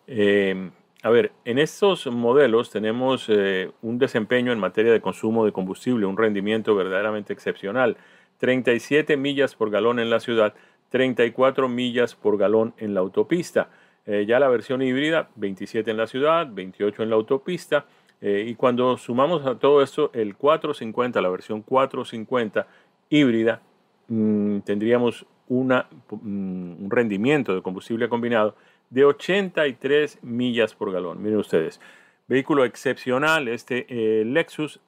Em, 0.07 0.71
a 1.07 1.11
ver, 1.11 1.31
en 1.45 1.61
estos 1.61 2.09
modelos 2.09 2.71
tenemos 2.71 3.27
eh, 3.29 3.71
un 3.81 3.97
desempeño 3.97 4.51
en 4.51 4.59
materia 4.59 4.91
de 4.91 5.01
consumo 5.01 5.45
de 5.45 5.53
combustible, 5.53 6.05
un 6.05 6.17
rendimiento 6.17 6.75
verdaderamente 6.75 7.33
excepcional. 7.33 7.97
37 8.39 9.17
millas 9.17 9.55
por 9.55 9.71
galón 9.71 10.01
en 10.01 10.11
la 10.11 10.19
ciudad, 10.19 10.55
34 10.89 11.69
millas 11.69 12.17
por 12.17 12.37
galón 12.37 12.75
en 12.79 12.93
la 12.93 12.99
autopista. 13.03 13.71
Eh, 14.05 14.25
ya 14.27 14.41
la 14.41 14.49
versión 14.49 14.83
híbrida, 14.83 15.31
27 15.37 15.93
en 15.93 15.97
la 15.97 16.09
ciudad, 16.09 16.49
28 16.53 17.05
en 17.05 17.11
la 17.11 17.15
autopista. 17.15 17.87
y 18.21 18.57
cuando 18.57 18.97
sumamos 18.97 19.47
a 19.47 19.61
todo 19.61 19.83
esto, 19.83 20.11
el 20.13 20.35
450, 20.35 21.21
la 21.21 21.29
versión 21.29 21.63
450, 21.63 22.67
híbrida, 23.11 23.63
mm, 24.09 24.59
tendríamos 24.61 25.25
mm, 25.49 26.83
un 26.83 26.89
rendimiento 26.91 27.55
de 27.55 27.63
combustible 27.63 28.09
combinado 28.09 28.57
de 28.91 29.05
83 29.05 30.19
millas 30.23 30.75
por 30.75 30.93
galón. 30.93 31.23
Miren 31.23 31.39
ustedes, 31.39 31.81
vehículo 32.29 32.65
excepcional, 32.65 33.49
este 33.49 33.87
eh, 33.89 34.25
Lexus 34.25 34.81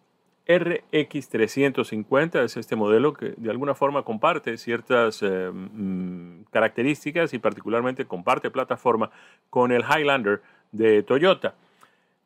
RX350 0.49 2.43
es 2.43 2.57
este 2.57 2.75
modelo 2.75 3.13
que 3.13 3.35
de 3.37 3.51
alguna 3.51 3.75
forma 3.75 4.03
comparte 4.03 4.57
ciertas 4.57 5.23
eh, 5.23 5.51
mm, 5.53 6.45
características 6.51 7.35
y 7.35 7.39
particularmente 7.39 8.07
comparte 8.07 8.51
plataforma 8.51 9.11
con 9.51 9.73
el 9.73 9.83
Highlander 9.83 10.41
de 10.73 11.03
Toyota. 11.03 11.55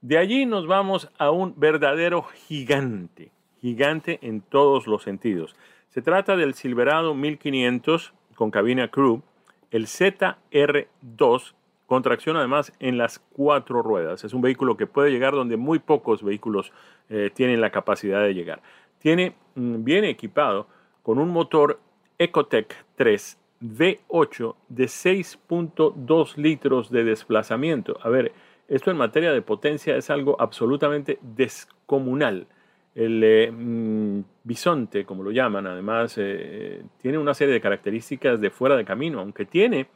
De 0.01 0.19
allí 0.19 0.47
nos 0.47 0.67
vamos 0.69 1.11
a 1.19 1.33
un 1.33 1.55
verdadero 1.57 2.23
gigante, 2.23 3.31
gigante 3.61 4.21
en 4.23 4.41
todos 4.41 4.87
los 4.87 5.03
sentidos. 5.03 5.57
Se 5.89 6.01
trata 6.01 6.37
del 6.37 6.55
Silverado 6.55 7.15
1500 7.15 8.13
con 8.35 8.51
cabina 8.51 8.89
crew, 8.89 9.23
el 9.71 9.87
ZR2 9.87 11.55
con 11.93 12.03
tracción 12.03 12.39
además 12.39 12.73
en 12.81 12.97
las 12.97 13.19
cuatro 13.19 13.83
ruedas. 13.83 14.25
Es 14.25 14.33
un 14.33 14.41
vehículo 14.41 14.79
que 14.79 14.87
puede 14.87 15.11
llegar 15.11 15.35
donde 15.35 15.59
muy 15.59 15.79
pocos 15.79 16.23
vehículos 16.23 16.73
eh, 17.11 17.29
tienen 17.35 17.61
la 17.61 17.69
capacidad 17.69 18.23
de 18.23 18.33
llegar. 18.33 18.63
Tiene, 18.99 19.35
mm, 19.57 19.85
bien 19.85 20.05
equipado 20.05 20.67
con 21.03 21.19
un 21.19 21.29
motor 21.29 21.81
Ecotec 22.17 22.75
3 22.97 23.39
V8 23.61 24.55
de 24.71 24.85
6.2 24.89 26.39
litros 26.39 26.91
de 26.91 27.05
desplazamiento. 27.05 27.99
A 28.03 28.09
ver, 28.09 28.33
esto 28.69 28.91
en 28.91 28.97
materia 28.97 29.31
de 29.31 29.43
potencia 29.43 29.95
es 29.95 30.09
algo 30.09 30.41
absolutamente 30.41 31.19
descomunal. 31.21 32.47
El 32.95 33.23
eh, 33.23 33.53
mm, 33.53 34.21
bisonte, 34.45 35.05
como 35.05 35.23
lo 35.23 35.31
llaman, 35.31 35.67
además, 35.67 36.15
eh, 36.17 36.85
tiene 37.03 37.19
una 37.19 37.35
serie 37.35 37.53
de 37.53 37.61
características 37.61 38.41
de 38.41 38.49
fuera 38.49 38.79
de 38.79 38.87
camino, 38.87 39.21
aunque 39.21 39.45
tiene 39.45 39.89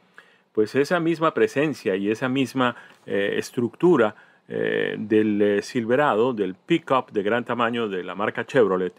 pues 0.57 0.73
esa 0.73 0.99
misma 0.99 1.35
presencia 1.35 1.95
y 1.95 2.09
esa 2.09 2.27
misma 2.27 2.75
eh, 3.05 3.35
estructura 3.37 4.15
del 4.47 5.61
Silverado, 5.61 6.33
del 6.33 6.55
pickup 6.55 7.11
de 7.11 7.21
gran 7.21 7.43
tamaño 7.43 7.89
de 7.89 8.01
la 8.01 8.15
marca 8.15 8.45
Chevrolet, 8.45 8.93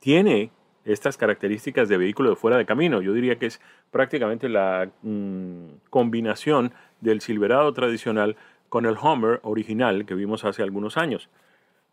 tiene 0.00 0.50
estas 0.84 1.16
características 1.16 1.88
de 1.88 1.98
vehículo 1.98 2.30
de 2.30 2.36
fuera 2.36 2.56
de 2.56 2.66
camino. 2.66 3.00
Yo 3.00 3.12
diría 3.12 3.38
que 3.38 3.46
es 3.46 3.60
prácticamente 3.92 4.48
la 4.48 4.90
mm, 5.02 5.66
combinación 5.90 6.72
del 7.00 7.20
Silverado 7.20 7.72
tradicional 7.72 8.36
con 8.68 8.86
el 8.86 8.96
Hummer 9.00 9.38
original 9.44 10.04
que 10.04 10.14
vimos 10.14 10.44
hace 10.44 10.64
algunos 10.64 10.96
años. 10.96 11.28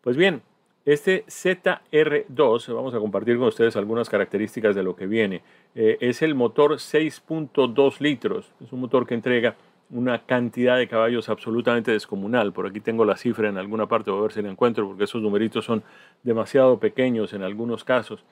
Pues 0.02 0.18
bien, 0.18 0.42
este 0.86 1.26
ZR2, 1.26 2.74
vamos 2.74 2.94
a 2.94 3.00
compartir 3.00 3.38
con 3.38 3.48
ustedes 3.48 3.76
algunas 3.76 4.08
características 4.08 4.76
de 4.76 4.84
lo 4.84 4.96
que 4.96 5.08
viene. 5.08 5.42
Eh, 5.74 5.98
es 6.00 6.22
el 6.22 6.36
motor 6.36 6.74
6.2 6.74 8.00
litros. 8.00 8.54
Es 8.64 8.72
un 8.72 8.82
motor 8.82 9.08
que 9.08 9.16
entrega 9.16 9.56
una 9.90 10.26
cantidad 10.26 10.78
de 10.78 10.88
caballos 10.88 11.28
absolutamente 11.30 11.92
descomunal. 11.92 12.54
Por 12.54 12.68
aquí 12.68 12.82
tengo 12.82 13.04
la 13.04 13.18
cifra 13.18 13.50
en 13.50 13.58
alguna 13.58 13.88
parte, 13.88 14.12
voy 14.12 14.20
a 14.20 14.24
ver 14.24 14.32
si 14.32 14.42
la 14.44 14.50
encuentro, 14.50 14.88
porque 14.88 15.06
esos 15.06 15.22
numeritos 15.22 15.66
son 15.66 15.84
demasiado 16.22 16.80
pequeños 16.80 17.34
en 17.34 17.42
algunos 17.42 17.84
casos. 17.84 18.24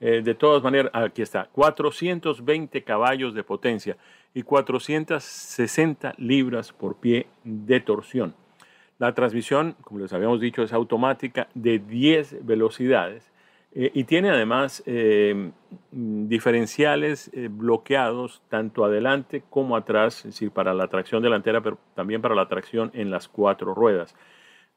Eh, 0.00 0.20
de 0.22 0.34
todas 0.34 0.62
maneras, 0.62 0.90
aquí 0.92 1.22
está, 1.22 1.48
420 1.52 2.82
caballos 2.82 3.32
de 3.32 3.44
potencia 3.44 3.96
y 4.34 4.42
460 4.42 6.14
libras 6.18 6.72
por 6.72 6.96
pie 6.96 7.28
de 7.44 7.80
torsión. 7.80 8.34
La 9.04 9.12
transmisión, 9.12 9.76
como 9.82 10.00
les 10.00 10.14
habíamos 10.14 10.40
dicho, 10.40 10.62
es 10.62 10.72
automática 10.72 11.48
de 11.52 11.78
10 11.78 12.46
velocidades 12.46 13.30
eh, 13.74 13.90
y 13.92 14.04
tiene 14.04 14.30
además 14.30 14.82
eh, 14.86 15.50
diferenciales 15.90 17.30
eh, 17.34 17.48
bloqueados 17.50 18.40
tanto 18.48 18.82
adelante 18.82 19.42
como 19.50 19.76
atrás, 19.76 20.20
es 20.20 20.24
decir, 20.24 20.52
para 20.52 20.72
la 20.72 20.88
tracción 20.88 21.22
delantera, 21.22 21.60
pero 21.60 21.76
también 21.94 22.22
para 22.22 22.34
la 22.34 22.48
tracción 22.48 22.90
en 22.94 23.10
las 23.10 23.28
cuatro 23.28 23.74
ruedas. 23.74 24.16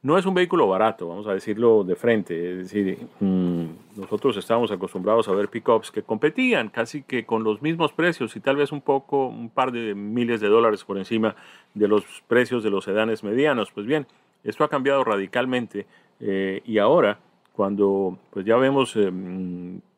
No 0.04 0.18
es 0.18 0.26
un 0.28 0.36
vehículo 0.36 0.68
barato, 0.68 1.08
vamos 1.08 1.28
a 1.28 1.34
decirlo 1.34 1.84
de 1.84 1.96
frente. 1.96 2.52
Es 2.52 2.58
decir, 2.58 2.98
mm, 3.20 3.66
nosotros 3.98 4.38
estábamos 4.38 4.72
acostumbrados 4.72 5.28
a 5.28 5.34
ver 5.34 5.50
pickups 5.50 5.92
que 5.92 6.04
competían 6.04 6.70
casi 6.70 7.02
que 7.02 7.26
con 7.26 7.44
los 7.44 7.62
mismos 7.62 7.92
precios 7.94 8.36
y 8.36 8.40
tal 8.40 8.58
vez 8.58 8.72
un 8.72 8.82
poco, 8.82 9.28
un 9.28 9.50
par 9.50 9.72
de 9.72 9.96
miles 9.96 10.40
de 10.40 10.48
dólares 10.50 10.84
por 10.84 10.98
encima 10.98 11.36
de 11.74 11.88
los 11.88 12.04
precios 12.28 12.64
de 12.64 12.70
los 12.70 12.86
sedanes 12.86 13.24
medianos. 13.24 13.72
Pues 13.72 13.88
bien, 13.88 14.06
esto 14.44 14.64
ha 14.64 14.70
cambiado 14.70 15.04
radicalmente 15.04 15.88
y 16.20 16.78
ahora 16.78 17.20
cuando 17.58 18.20
pues 18.30 18.46
ya 18.46 18.56
vemos 18.56 18.96
eh, 18.96 19.12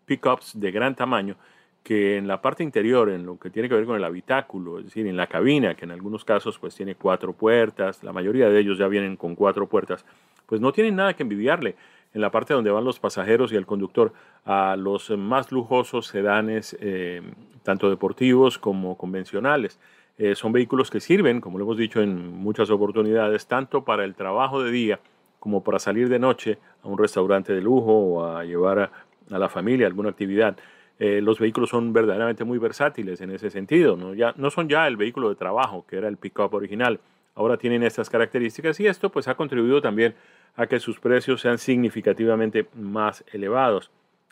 pickups 0.05 0.59
de 0.59 0.71
gran 0.71 0.95
tamaño 0.95 1.35
que 1.83 2.17
en 2.17 2.27
la 2.27 2.41
parte 2.41 2.63
interior, 2.63 3.09
en 3.09 3.25
lo 3.25 3.39
que 3.39 3.49
tiene 3.49 3.69
que 3.69 3.75
ver 3.75 3.85
con 3.85 3.95
el 3.95 4.03
habitáculo, 4.03 4.79
es 4.79 4.85
decir, 4.85 5.07
en 5.07 5.17
la 5.17 5.27
cabina, 5.27 5.75
que 5.75 5.85
en 5.85 5.91
algunos 5.91 6.25
casos 6.25 6.59
pues 6.59 6.75
tiene 6.75 6.95
cuatro 6.95 7.33
puertas, 7.33 8.03
la 8.03 8.13
mayoría 8.13 8.49
de 8.49 8.59
ellos 8.59 8.77
ya 8.77 8.87
vienen 8.87 9.15
con 9.15 9.35
cuatro 9.35 9.67
puertas, 9.67 10.05
pues 10.45 10.61
no 10.61 10.71
tienen 10.71 10.95
nada 10.95 11.13
que 11.13 11.23
envidiarle 11.23 11.75
en 12.13 12.21
la 12.21 12.31
parte 12.31 12.53
donde 12.53 12.71
van 12.71 12.83
los 12.83 12.99
pasajeros 12.99 13.51
y 13.51 13.55
el 13.55 13.65
conductor 13.65 14.13
a 14.45 14.75
los 14.75 15.09
más 15.11 15.51
lujosos 15.51 16.07
sedanes, 16.07 16.75
eh, 16.79 17.21
tanto 17.63 17.89
deportivos 17.89 18.57
como 18.57 18.97
convencionales. 18.97 19.79
Eh, 20.17 20.35
son 20.35 20.51
vehículos 20.51 20.89
que 20.89 20.99
sirven, 20.99 21.39
como 21.39 21.57
lo 21.57 21.65
hemos 21.65 21.77
dicho 21.77 22.01
en 22.01 22.33
muchas 22.33 22.69
oportunidades, 22.69 23.47
tanto 23.47 23.85
para 23.85 24.03
el 24.03 24.15
trabajo 24.15 24.61
de 24.61 24.71
día 24.71 24.99
como 25.39 25.63
para 25.63 25.79
salir 25.79 26.09
de 26.09 26.19
noche 26.19 26.57
a 26.83 26.87
un 26.87 26.97
restaurante 26.97 27.53
de 27.53 27.61
lujo 27.61 27.93
o 27.93 28.25
a 28.25 28.43
llevar 28.43 28.79
a, 28.79 29.37
la 29.37 29.47
familia 29.47 29.87
alguna 29.87 30.09
actividad. 30.09 30.57
Eh, 30.99 31.21
los 31.21 31.39
vehículos 31.39 31.69
son 31.69 31.93
verdaderamente 31.93 32.43
muy 32.43 32.57
versátiles 32.57 33.21
en 33.21 33.31
ese 33.31 33.49
sentido. 33.49 33.95
¿no? 33.95 34.13
Ya, 34.13 34.33
no 34.37 34.51
son 34.51 34.67
ya 34.67 34.85
el 34.87 34.97
vehículo 34.97 35.29
de 35.29 35.35
trabajo, 35.35 35.85
que 35.87 35.97
era 35.97 36.09
el 36.09 36.17
pick-up 36.17 36.53
original. 36.53 36.99
Ahora 37.35 37.57
tienen 37.57 37.83
estas 37.83 38.09
características 38.09 38.79
y 38.81 38.87
esto 38.87 39.09
pues 39.09 39.29
ha 39.29 39.35
contribuido 39.35 39.81
también 39.81 40.13
a 40.57 40.67
que 40.67 40.79
sus 40.79 40.99
precios 40.99 41.39
sean 41.39 41.57
significativamente 41.57 42.67
más 42.75 43.23
elevados. 43.31 43.91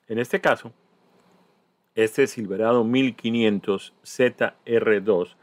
En 0.09 0.20
este 0.20 0.41
caso, 0.41 0.74
este 1.95 2.28
Silverado 2.28 2.84
1500 2.84 3.93
ZR2 4.03 5.36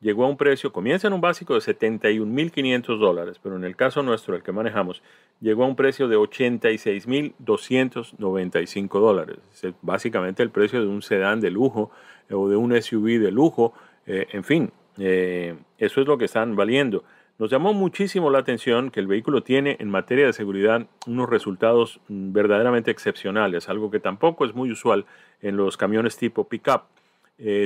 llegó 0.00 0.24
a 0.24 0.28
un 0.28 0.36
precio, 0.36 0.72
comienza 0.72 1.08
en 1.08 1.12
un 1.12 1.20
básico 1.20 1.54
de 1.54 1.60
71.500 1.60 2.98
dólares, 2.98 3.40
pero 3.42 3.56
en 3.56 3.64
el 3.64 3.76
caso 3.76 4.02
nuestro, 4.02 4.36
el 4.36 4.42
que 4.42 4.52
manejamos, 4.52 5.02
llegó 5.40 5.64
a 5.64 5.66
un 5.66 5.76
precio 5.76 6.08
de 6.08 6.16
86.295 6.16 9.00
dólares. 9.00 9.36
Es 9.62 9.74
básicamente 9.82 10.42
el 10.42 10.48
precio 10.50 10.80
de 10.80 10.86
un 10.86 11.02
sedán 11.02 11.40
de 11.40 11.50
lujo 11.50 11.90
eh, 12.28 12.34
o 12.34 12.48
de 12.48 12.56
un 12.56 12.80
SUV 12.80 13.18
de 13.20 13.30
lujo. 13.30 13.74
Eh, 14.06 14.26
en 14.32 14.44
fin, 14.44 14.72
eh, 14.98 15.56
eso 15.78 16.00
es 16.00 16.06
lo 16.06 16.16
que 16.18 16.26
están 16.26 16.56
valiendo. 16.56 17.04
Nos 17.38 17.50
llamó 17.50 17.72
muchísimo 17.72 18.30
la 18.30 18.40
atención 18.40 18.90
que 18.90 18.98
el 18.98 19.06
vehículo 19.06 19.44
tiene 19.44 19.76
en 19.78 19.88
materia 19.90 20.26
de 20.26 20.32
seguridad 20.32 20.88
unos 21.06 21.28
resultados 21.28 22.00
mm, 22.08 22.32
verdaderamente 22.32 22.90
excepcionales, 22.90 23.68
algo 23.68 23.92
que 23.92 24.00
tampoco 24.00 24.44
es 24.44 24.54
muy 24.54 24.72
usual 24.72 25.06
en 25.40 25.56
los 25.56 25.76
camiones 25.76 26.16
tipo 26.16 26.48
pickup. 26.48 26.82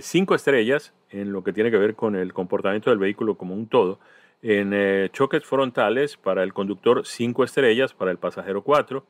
Cinco 0.03 0.35
estrellas 0.35 0.93
en 1.09 1.33
lo 1.33 1.43
que 1.43 1.55
tiene 1.55 1.71
que 1.71 1.79
ver 1.79 1.95
con 1.95 2.15
el 2.15 2.35
comportamiento 2.35 2.91
del 2.91 2.99
vehículo 2.99 3.37
como 3.37 3.55
un 3.55 3.69
todo. 3.69 3.99
En 4.43 4.73
eh, 4.75 5.09
choques 5.13 5.45
frontales 5.45 6.17
para 6.17 6.43
el 6.43 6.53
conductor, 6.53 7.07
cinco 7.07 7.45
estrellas, 7.45 7.95
para 7.95 8.11
el 8.11 8.19
pasajero 8.19 8.63
cuatro. 8.63 9.05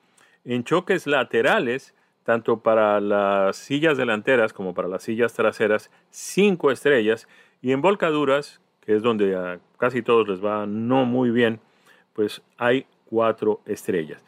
En 0.44 0.62
choques 0.62 1.06
laterales, 1.06 1.94
tanto 2.24 2.60
para 2.60 3.00
las 3.00 3.56
sillas 3.56 3.96
delanteras 3.96 4.52
como 4.52 4.74
para 4.74 4.88
las 4.88 5.02
sillas 5.02 5.32
traseras, 5.32 5.90
cinco 6.10 6.70
estrellas. 6.70 7.26
Y 7.62 7.72
en 7.72 7.80
volcaduras, 7.80 8.60
que 8.84 8.94
es 8.94 9.02
donde 9.02 9.34
a 9.34 9.58
casi 9.78 10.02
todos 10.02 10.28
les 10.28 10.44
va 10.44 10.66
no 10.66 11.06
muy 11.06 11.30
bien, 11.30 11.60
pues 12.12 12.42
hay 12.58 12.86
cuatro 13.06 13.60
estrellas. 13.66 14.22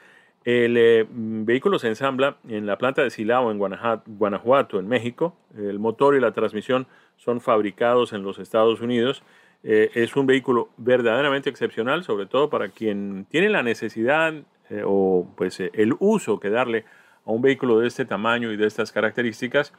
El 0.45 0.77
eh, 0.77 1.07
vehículo 1.09 1.79
se 1.79 1.89
ensambla 1.89 2.37
en 2.49 2.67
la 2.67 2.77
planta 2.77 3.03
de 3.03 3.11
Silao 3.11 3.51
en 3.51 3.59
Guanajuato, 3.59 4.79
en 4.79 4.89
México. 4.89 5.35
El 5.57 5.79
motor 5.79 6.15
y 6.17 6.21
la 6.21 6.33
transmisión 6.33 6.87
son 7.17 7.41
fabricados 7.41 8.13
en 8.13 8.23
los 8.23 8.39
Estados 8.39 8.83
Unidos. 8.83 9.23
Eh, 9.67 9.91
es 9.95 10.15
un 10.15 10.27
vehículo 10.27 10.69
verdaderamente 10.77 11.49
excepcional, 11.49 12.05
sobre 12.05 12.27
todo 12.27 12.51
para 12.51 12.69
quien 12.69 13.27
tiene 13.31 13.49
la 13.49 13.63
necesidad 13.63 14.35
eh, 14.69 14.83
o 14.85 15.27
pues 15.37 15.59
el 15.59 15.95
uso 16.01 16.39
que 16.39 16.51
darle 16.51 16.85
a 17.25 17.33
un 17.33 17.41
vehículo 17.41 17.81
de 17.81 17.89
este 17.89 18.05
tamaño 18.05 18.53
y 18.53 18.59
de 18.59 18.67
estas 18.67 18.93
características, 18.93 19.73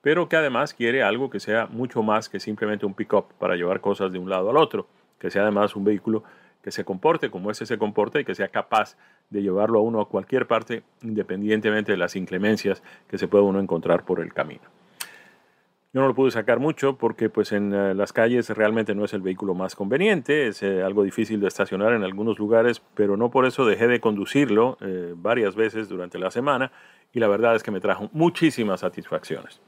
pero 0.00 0.28
que 0.28 0.36
además 0.36 0.74
quiere 0.74 1.02
algo 1.02 1.28
que 1.28 1.40
sea 1.40 1.66
mucho 1.66 2.04
más 2.04 2.28
que 2.28 2.38
simplemente 2.38 2.86
un 2.86 2.94
pick-up 2.94 3.34
para 3.40 3.56
llevar 3.56 3.80
cosas 3.80 4.12
de 4.12 4.20
un 4.20 4.30
lado 4.30 4.48
al 4.48 4.56
otro, 4.56 4.86
que 5.18 5.28
sea 5.28 5.42
además 5.42 5.74
un 5.74 5.84
vehículo 5.84 6.22
que 6.62 6.70
se 6.70 6.84
comporte 6.84 7.28
como 7.28 7.50
ese 7.50 7.66
se 7.66 7.78
comporta 7.78 8.20
y 8.20 8.24
que 8.24 8.36
sea 8.36 8.46
capaz 8.46 8.96
de 9.30 9.42
llevarlo 9.42 9.80
a 9.80 9.82
uno 9.82 10.00
a 10.00 10.08
cualquier 10.08 10.46
parte 10.46 10.84
independientemente 11.02 11.90
de 11.90 11.98
las 11.98 12.14
inclemencias 12.14 12.80
que 13.08 13.18
se 13.18 13.26
pueda 13.26 13.42
uno 13.42 13.58
encontrar 13.58 14.04
por 14.04 14.20
el 14.20 14.32
camino. 14.32 14.81
Yo 15.94 16.00
no 16.00 16.08
lo 16.08 16.14
pude 16.14 16.30
sacar 16.30 16.58
mucho 16.58 16.96
porque 16.96 17.28
pues 17.28 17.52
en 17.52 17.74
eh, 17.74 17.94
las 17.94 18.14
calles 18.14 18.48
realmente 18.48 18.94
no 18.94 19.04
es 19.04 19.12
el 19.12 19.20
vehículo 19.20 19.52
más 19.52 19.76
conveniente, 19.76 20.46
es 20.46 20.62
eh, 20.62 20.82
algo 20.82 21.02
difícil 21.02 21.38
de 21.38 21.48
estacionar 21.48 21.92
en 21.92 22.02
algunos 22.02 22.38
lugares, 22.38 22.80
pero 22.94 23.18
no 23.18 23.30
por 23.30 23.44
eso 23.44 23.66
dejé 23.66 23.88
de 23.88 24.00
conducirlo 24.00 24.78
eh, 24.80 25.12
varias 25.14 25.54
veces 25.54 25.90
durante 25.90 26.18
la 26.18 26.30
semana 26.30 26.72
y 27.12 27.20
la 27.20 27.28
verdad 27.28 27.56
es 27.56 27.62
que 27.62 27.70
me 27.70 27.80
trajo 27.80 28.08
muchísimas 28.14 28.80
satisfacciones. 28.80 29.60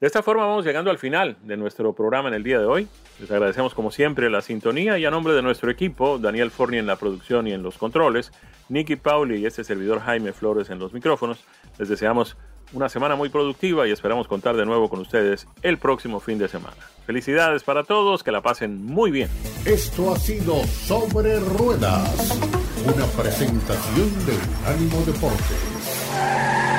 De 0.00 0.06
esta 0.06 0.22
forma 0.22 0.46
vamos 0.46 0.64
llegando 0.64 0.90
al 0.90 0.96
final 0.96 1.36
de 1.42 1.58
nuestro 1.58 1.92
programa 1.92 2.28
en 2.28 2.34
el 2.36 2.44
día 2.44 2.60
de 2.60 2.64
hoy. 2.64 2.88
Les 3.20 3.30
agradecemos 3.30 3.74
como 3.74 3.90
siempre 3.90 4.30
la 4.30 4.40
sintonía 4.40 4.96
y 4.96 5.04
a 5.04 5.10
nombre 5.10 5.34
de 5.34 5.42
nuestro 5.42 5.70
equipo, 5.70 6.18
Daniel 6.18 6.50
Forni 6.50 6.78
en 6.78 6.86
la 6.86 6.96
producción 6.96 7.46
y 7.46 7.52
en 7.52 7.62
los 7.62 7.76
controles, 7.76 8.32
Nicky 8.70 8.96
Pauli 8.96 9.36
y 9.36 9.44
este 9.44 9.64
servidor 9.64 10.00
Jaime 10.00 10.32
Flores 10.32 10.70
en 10.70 10.78
los 10.78 10.94
micrófonos, 10.94 11.44
les 11.78 11.90
deseamos 11.90 12.38
una 12.72 12.88
semana 12.88 13.16
muy 13.16 13.28
productiva 13.28 13.86
y 13.86 13.90
esperamos 13.90 14.28
contar 14.28 14.56
de 14.56 14.66
nuevo 14.66 14.88
con 14.88 15.00
ustedes 15.00 15.46
el 15.62 15.78
próximo 15.78 16.20
fin 16.20 16.38
de 16.38 16.48
semana. 16.48 16.76
Felicidades 17.06 17.62
para 17.64 17.84
todos, 17.84 18.22
que 18.22 18.32
la 18.32 18.42
pasen 18.42 18.84
muy 18.84 19.10
bien. 19.10 19.30
Esto 19.64 20.12
ha 20.12 20.18
sido 20.18 20.62
Sobre 20.64 21.40
Ruedas, 21.40 22.38
una 22.84 23.06
presentación 23.06 24.26
de 24.26 24.36
Unánimo 24.60 25.04
Deporte. 25.06 26.77